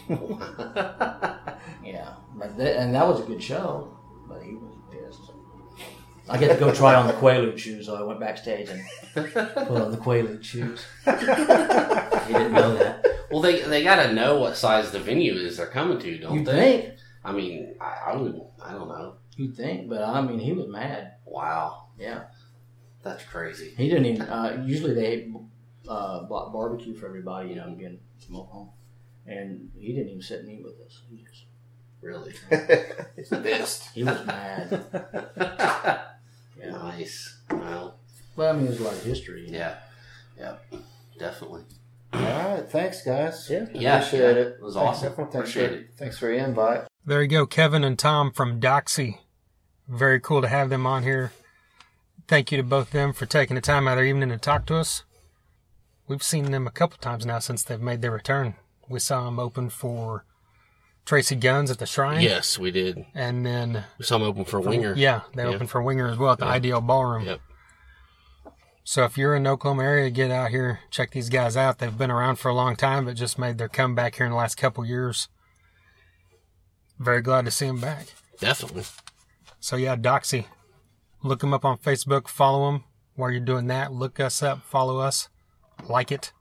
[1.83, 3.95] Yeah, but th- and that was a good show,
[4.27, 5.31] but he was pissed.
[6.27, 8.81] I get to go try on the Quaalude shoes, so I went backstage and
[9.14, 9.35] put
[9.81, 10.84] on the Quaalude shoes.
[11.06, 11.11] he
[12.34, 13.06] didn't know that.
[13.30, 16.34] well, they they got to know what size the venue is they're coming to, don't
[16.35, 16.81] You'd they?
[16.81, 16.93] think,
[17.23, 18.41] I mean, I, I would.
[18.64, 19.15] I don't know.
[19.38, 21.14] you'd think, but I mean, he was mad.
[21.26, 21.88] Wow.
[21.99, 22.23] Yeah,
[23.03, 23.73] That's crazy.
[23.77, 24.22] he didn't even.
[24.23, 25.31] Uh, usually they
[25.88, 28.72] uh, bought barbecue for everybody, you know, again from Oklahoma,
[29.27, 31.02] and he didn't even sit and eat with us.
[31.10, 31.45] He just
[32.02, 32.34] Really.
[33.18, 33.89] It's Pissed.
[33.95, 34.85] he was mad.
[36.65, 37.41] Yeah, Nice.
[37.49, 37.99] Well,
[38.35, 39.47] but I mean, there's a lot of history.
[39.49, 39.77] yeah.
[40.37, 40.55] Yeah.
[41.17, 41.63] Definitely.
[42.13, 43.47] All right, thanks, guys.
[43.49, 43.67] Yeah.
[43.73, 43.97] Yeah.
[43.97, 44.41] Appreciate yeah.
[44.41, 44.47] it.
[44.59, 45.13] It was awesome.
[45.13, 45.89] Thanks Appreciate for, it.
[45.97, 46.87] thanks for your invite.
[47.05, 49.19] There you go, Kevin and Tom from Doxy.
[49.87, 51.31] Very cool to have them on here.
[52.27, 54.37] Thank you to both of them for taking the time out of their evening to
[54.37, 55.03] talk to us.
[56.07, 58.55] We've seen them a couple times now since they've made their return.
[58.89, 60.25] We saw them open for
[61.06, 62.22] Tracii Guns at the Shrine.
[62.22, 63.06] Yes, we did.
[63.14, 64.94] And then, We saw him open for Winger.
[64.95, 65.49] yeah, they Yeah.
[65.49, 66.52] opened for Winger as well at the Yeah.
[66.52, 67.26] Ideal Ballroom.
[67.26, 67.41] Yep.
[68.84, 71.80] So if you're in the Oklahoma area, get out here, check these guys out.
[71.80, 74.38] They've been around for a long time, but just made their comeback here in the
[74.38, 75.27] last couple years.
[76.99, 78.07] Very glad to see them back.
[78.40, 78.86] Definitely.
[79.60, 80.45] So yeah, Doxy.
[81.23, 82.27] Look them up on Facebook.
[82.27, 82.84] Follow them.
[83.15, 84.61] While you're doing that, look us up.
[84.64, 85.30] Follow us.
[85.88, 86.32] Like it.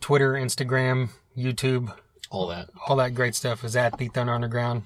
[0.00, 1.94] Twitter, Instagram, YouTube,
[2.30, 2.68] All that.
[2.86, 4.84] all that great stuff is at the Thunder Underground.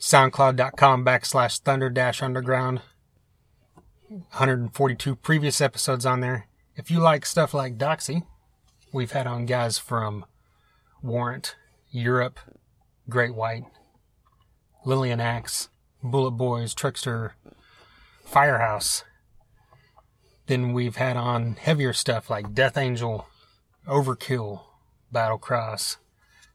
[0.00, 2.80] SoundCloud.com backslash Thunder Dash Underground.
[4.08, 6.46] 142 previous episodes on there.
[6.76, 8.24] If you like stuff like Doxy,
[8.92, 10.24] we've had on guys from
[11.02, 11.54] Warrant,
[11.90, 12.40] Europe,
[13.08, 13.64] Great White,
[14.84, 15.68] Lillian Axe,
[16.02, 17.32] Bullet Boys, Trixter,
[18.24, 19.04] Firehouse.
[20.46, 23.26] Then we've had on heavier stuff like Death Angel,
[23.88, 24.60] Overkill,
[25.14, 25.96] Battlecross,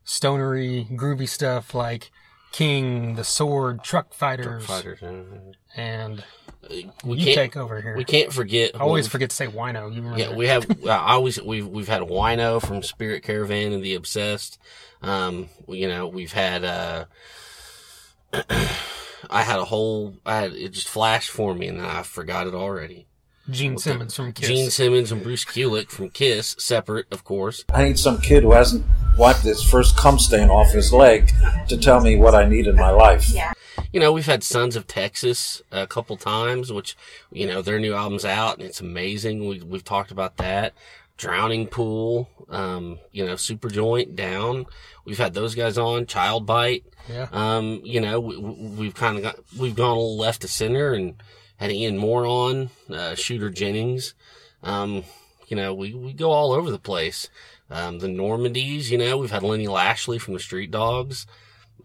[0.03, 2.11] stonery, groovy stuff like
[2.51, 5.01] King, The Sword, Truckfighters, Fighters.
[5.01, 5.23] uh,
[5.75, 6.23] and
[7.03, 7.35] We you can't.
[7.35, 7.95] take over here.
[7.95, 8.71] We can't forget.
[8.75, 9.93] I always forget to say wino.
[9.93, 10.65] You remember Yeah, we have.
[10.85, 14.57] I always we've we've had Wino from Spirit Caravan and the Obsessed.
[15.01, 16.63] Um, you know, we've had.
[16.65, 17.05] uh
[19.29, 20.15] I had a whole.
[20.25, 23.05] I had it just flashed for me, and I forgot it already.
[23.51, 24.47] Gene Simmons from Kiss.
[24.47, 27.65] Gene Simmons and Bruce Kulick from Kiss, separate, of course.
[27.73, 28.85] I need some kid who hasn't
[29.17, 31.31] wiped his first cum stain off his leg
[31.67, 33.29] to tell me what I need in my life.
[33.29, 33.53] Yeah.
[33.91, 36.95] you know, we've had Sons of Texas a couple times, which,
[37.31, 39.47] you know, their new album's out and it's amazing.
[39.47, 40.73] We, we've talked about that.
[41.17, 44.65] Drowning Pool, um, you know, Super Joint, Down.
[45.03, 46.05] We've had those guys on.
[46.05, 46.85] Child Bite.
[47.09, 47.27] Yeah.
[47.33, 50.93] Um, you know, we, we've kind of got, we've gone a little left to center
[50.93, 51.21] and
[51.59, 54.13] had Ian Moore on, uh, Shooter Jennings.
[54.63, 55.03] Um,
[55.47, 57.29] you know, we, we go all over the place.
[57.69, 61.27] Um, the Normandies, you know, we've had Lenny Lashley from the Street Dogs.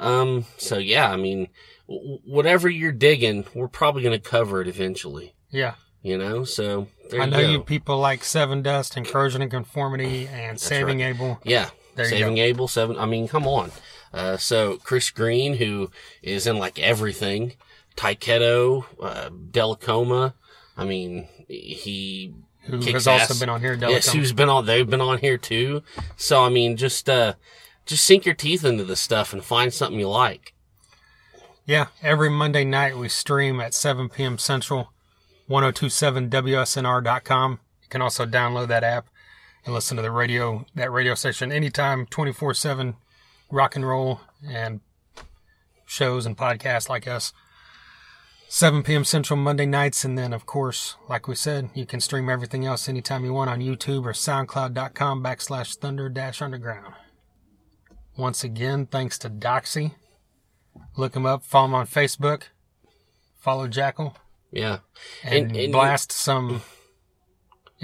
[0.00, 1.48] Um, so yeah, I mean,
[1.88, 5.74] w- whatever you're digging, we're probably going to cover it eventually, Yeah.
[6.02, 7.48] you know, so there I you know go.
[7.50, 11.38] you people like Seven Dust, Corrosion of Conformity, and Saving Abel.
[11.44, 11.70] Yeah.
[11.96, 12.38] There Saving.
[12.38, 12.98] Abel, seven.
[12.98, 13.70] I mean, come on.
[14.12, 15.90] Uh, so Chris Green, who
[16.22, 17.52] is in like everything,
[17.96, 20.34] Tyketto, uh, Delacoma.
[20.76, 23.74] I mean, he Who has also been on here.
[23.74, 24.66] Yes, who's been on?
[24.66, 25.82] They've been on here too.
[26.16, 27.34] So I mean, just uh,
[27.86, 30.52] just sink your teeth into this stuff and find something you like.
[31.66, 34.36] Yeah, every Monday night we stream at 7 p.m.
[34.36, 34.92] Central,
[35.48, 37.52] 1027WSNR.com.
[37.52, 39.06] You can also download that app
[39.64, 42.96] and listen to the radio, that radio station anytime, 24 7
[43.50, 44.80] rock and roll and
[45.86, 47.32] shows and podcasts like us.
[48.54, 49.02] 7 p.m.
[49.04, 50.04] Central Monday nights.
[50.04, 53.50] And then, of course, like we said, you can stream everything else anytime you want
[53.50, 56.94] on YouTube or SoundCloud.com backslash Thunder dash Underground.
[58.16, 59.96] Once again, thanks to Doxy.
[60.96, 61.42] Look him up.
[61.42, 62.42] Follow him on Facebook.
[63.40, 64.14] Follow Jackyl
[64.52, 64.78] Yeah,
[65.24, 66.62] and, And- and- blast some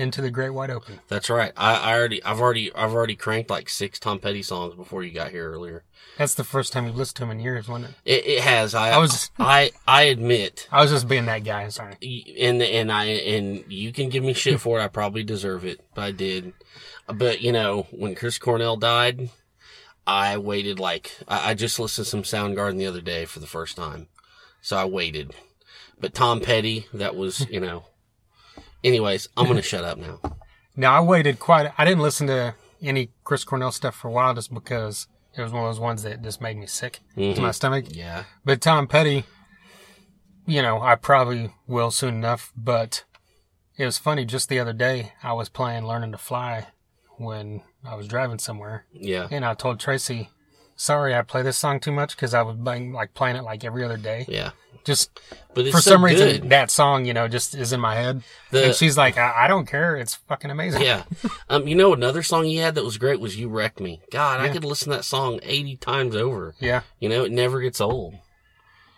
[0.00, 1.00] into the great wide open.
[1.08, 1.52] that's right.
[1.56, 5.12] I, I already, I've already, I've already cranked like six Tom Petty songs before you
[5.12, 5.84] got here earlier.
[6.18, 8.10] That's the first time you've listened to him in years, wasn't it?
[8.12, 8.74] It, it has.
[8.74, 11.68] I, I was- I, I admit I was just being that guy.
[11.68, 11.94] Sorry.
[12.40, 14.82] and and I and you can give me shit for it.
[14.82, 16.52] I probably deserve it, but I did.
[17.06, 19.30] But you know, when Chris Cornell died,
[20.06, 23.46] I waited like I, I just listened to some Soundgarden the other day for the
[23.46, 24.08] first time,
[24.60, 25.32] so I waited.
[25.98, 27.84] But Tom Petty, that was you know.
[28.82, 30.20] Anyways, I'm gonna shut up now.
[30.76, 31.72] Now I waited quite.
[31.76, 35.52] I didn't listen to any Chris Cornell stuff for a while just because it was
[35.52, 37.50] one of those ones that just made me sick to my mm-hmm.
[37.50, 37.84] stomach.
[37.88, 39.24] Yeah, But Tom Petty,
[40.46, 42.52] you know, I probably will soon enough.
[42.56, 43.04] But
[43.76, 44.24] it was funny.
[44.24, 46.68] Just the other day, I was playing "Learning to Fly"
[47.18, 50.30] when I was driving somewhere, yeah, and I told Tracy,
[50.80, 53.64] "Sorry, I play this song too much because I was playing, like playing it like
[53.64, 54.24] every other day.
[54.28, 54.50] yeah.
[54.82, 55.20] Just
[55.52, 58.22] But it's for so some reason, that song, you know, just is in my head."
[58.50, 59.94] The- and she's like, I, "I don't care.
[59.96, 61.04] It's fucking amazing." Yeah.
[61.50, 64.00] Um, you know, another song he had that was great was You Wrecked Me.
[64.12, 66.54] God, I could listen to that song 80 times over.
[66.60, 66.82] yeah.
[67.00, 68.14] You know, it never gets old.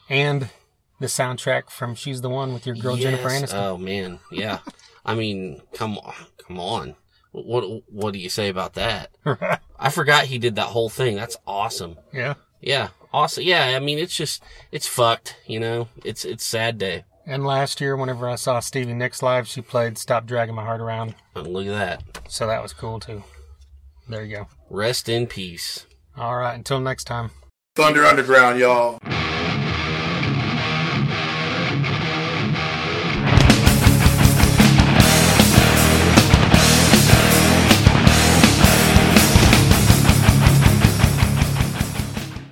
[0.09, 0.50] And
[1.00, 3.54] the soundtrack from "She's the One" with your girl Jennifer Aniston.
[3.54, 4.59] Oh man, yeah.
[5.04, 6.14] I mean, come on,
[6.46, 6.94] come on.
[7.32, 9.10] What what do you say about that?
[9.78, 11.16] I forgot he did that whole thing.
[11.16, 11.96] That's awesome.
[12.12, 12.34] yeah.
[12.60, 13.42] Yeah, awesome.
[13.42, 14.40] Yeah, I mean, it's just
[14.70, 15.36] it's fucked.
[15.48, 17.04] You know, it's it's sad day.
[17.26, 20.80] And last year, whenever I saw Stevie Nicks live, she played "Stop Dragging My Heart
[20.80, 22.20] Around," And look at that.
[22.30, 23.24] so that was cool too.
[24.09, 24.48] There you go.
[24.70, 25.86] Rest in peace.
[26.16, 27.30] All right, until next time.
[27.74, 28.98] Thunder Underground, y'all.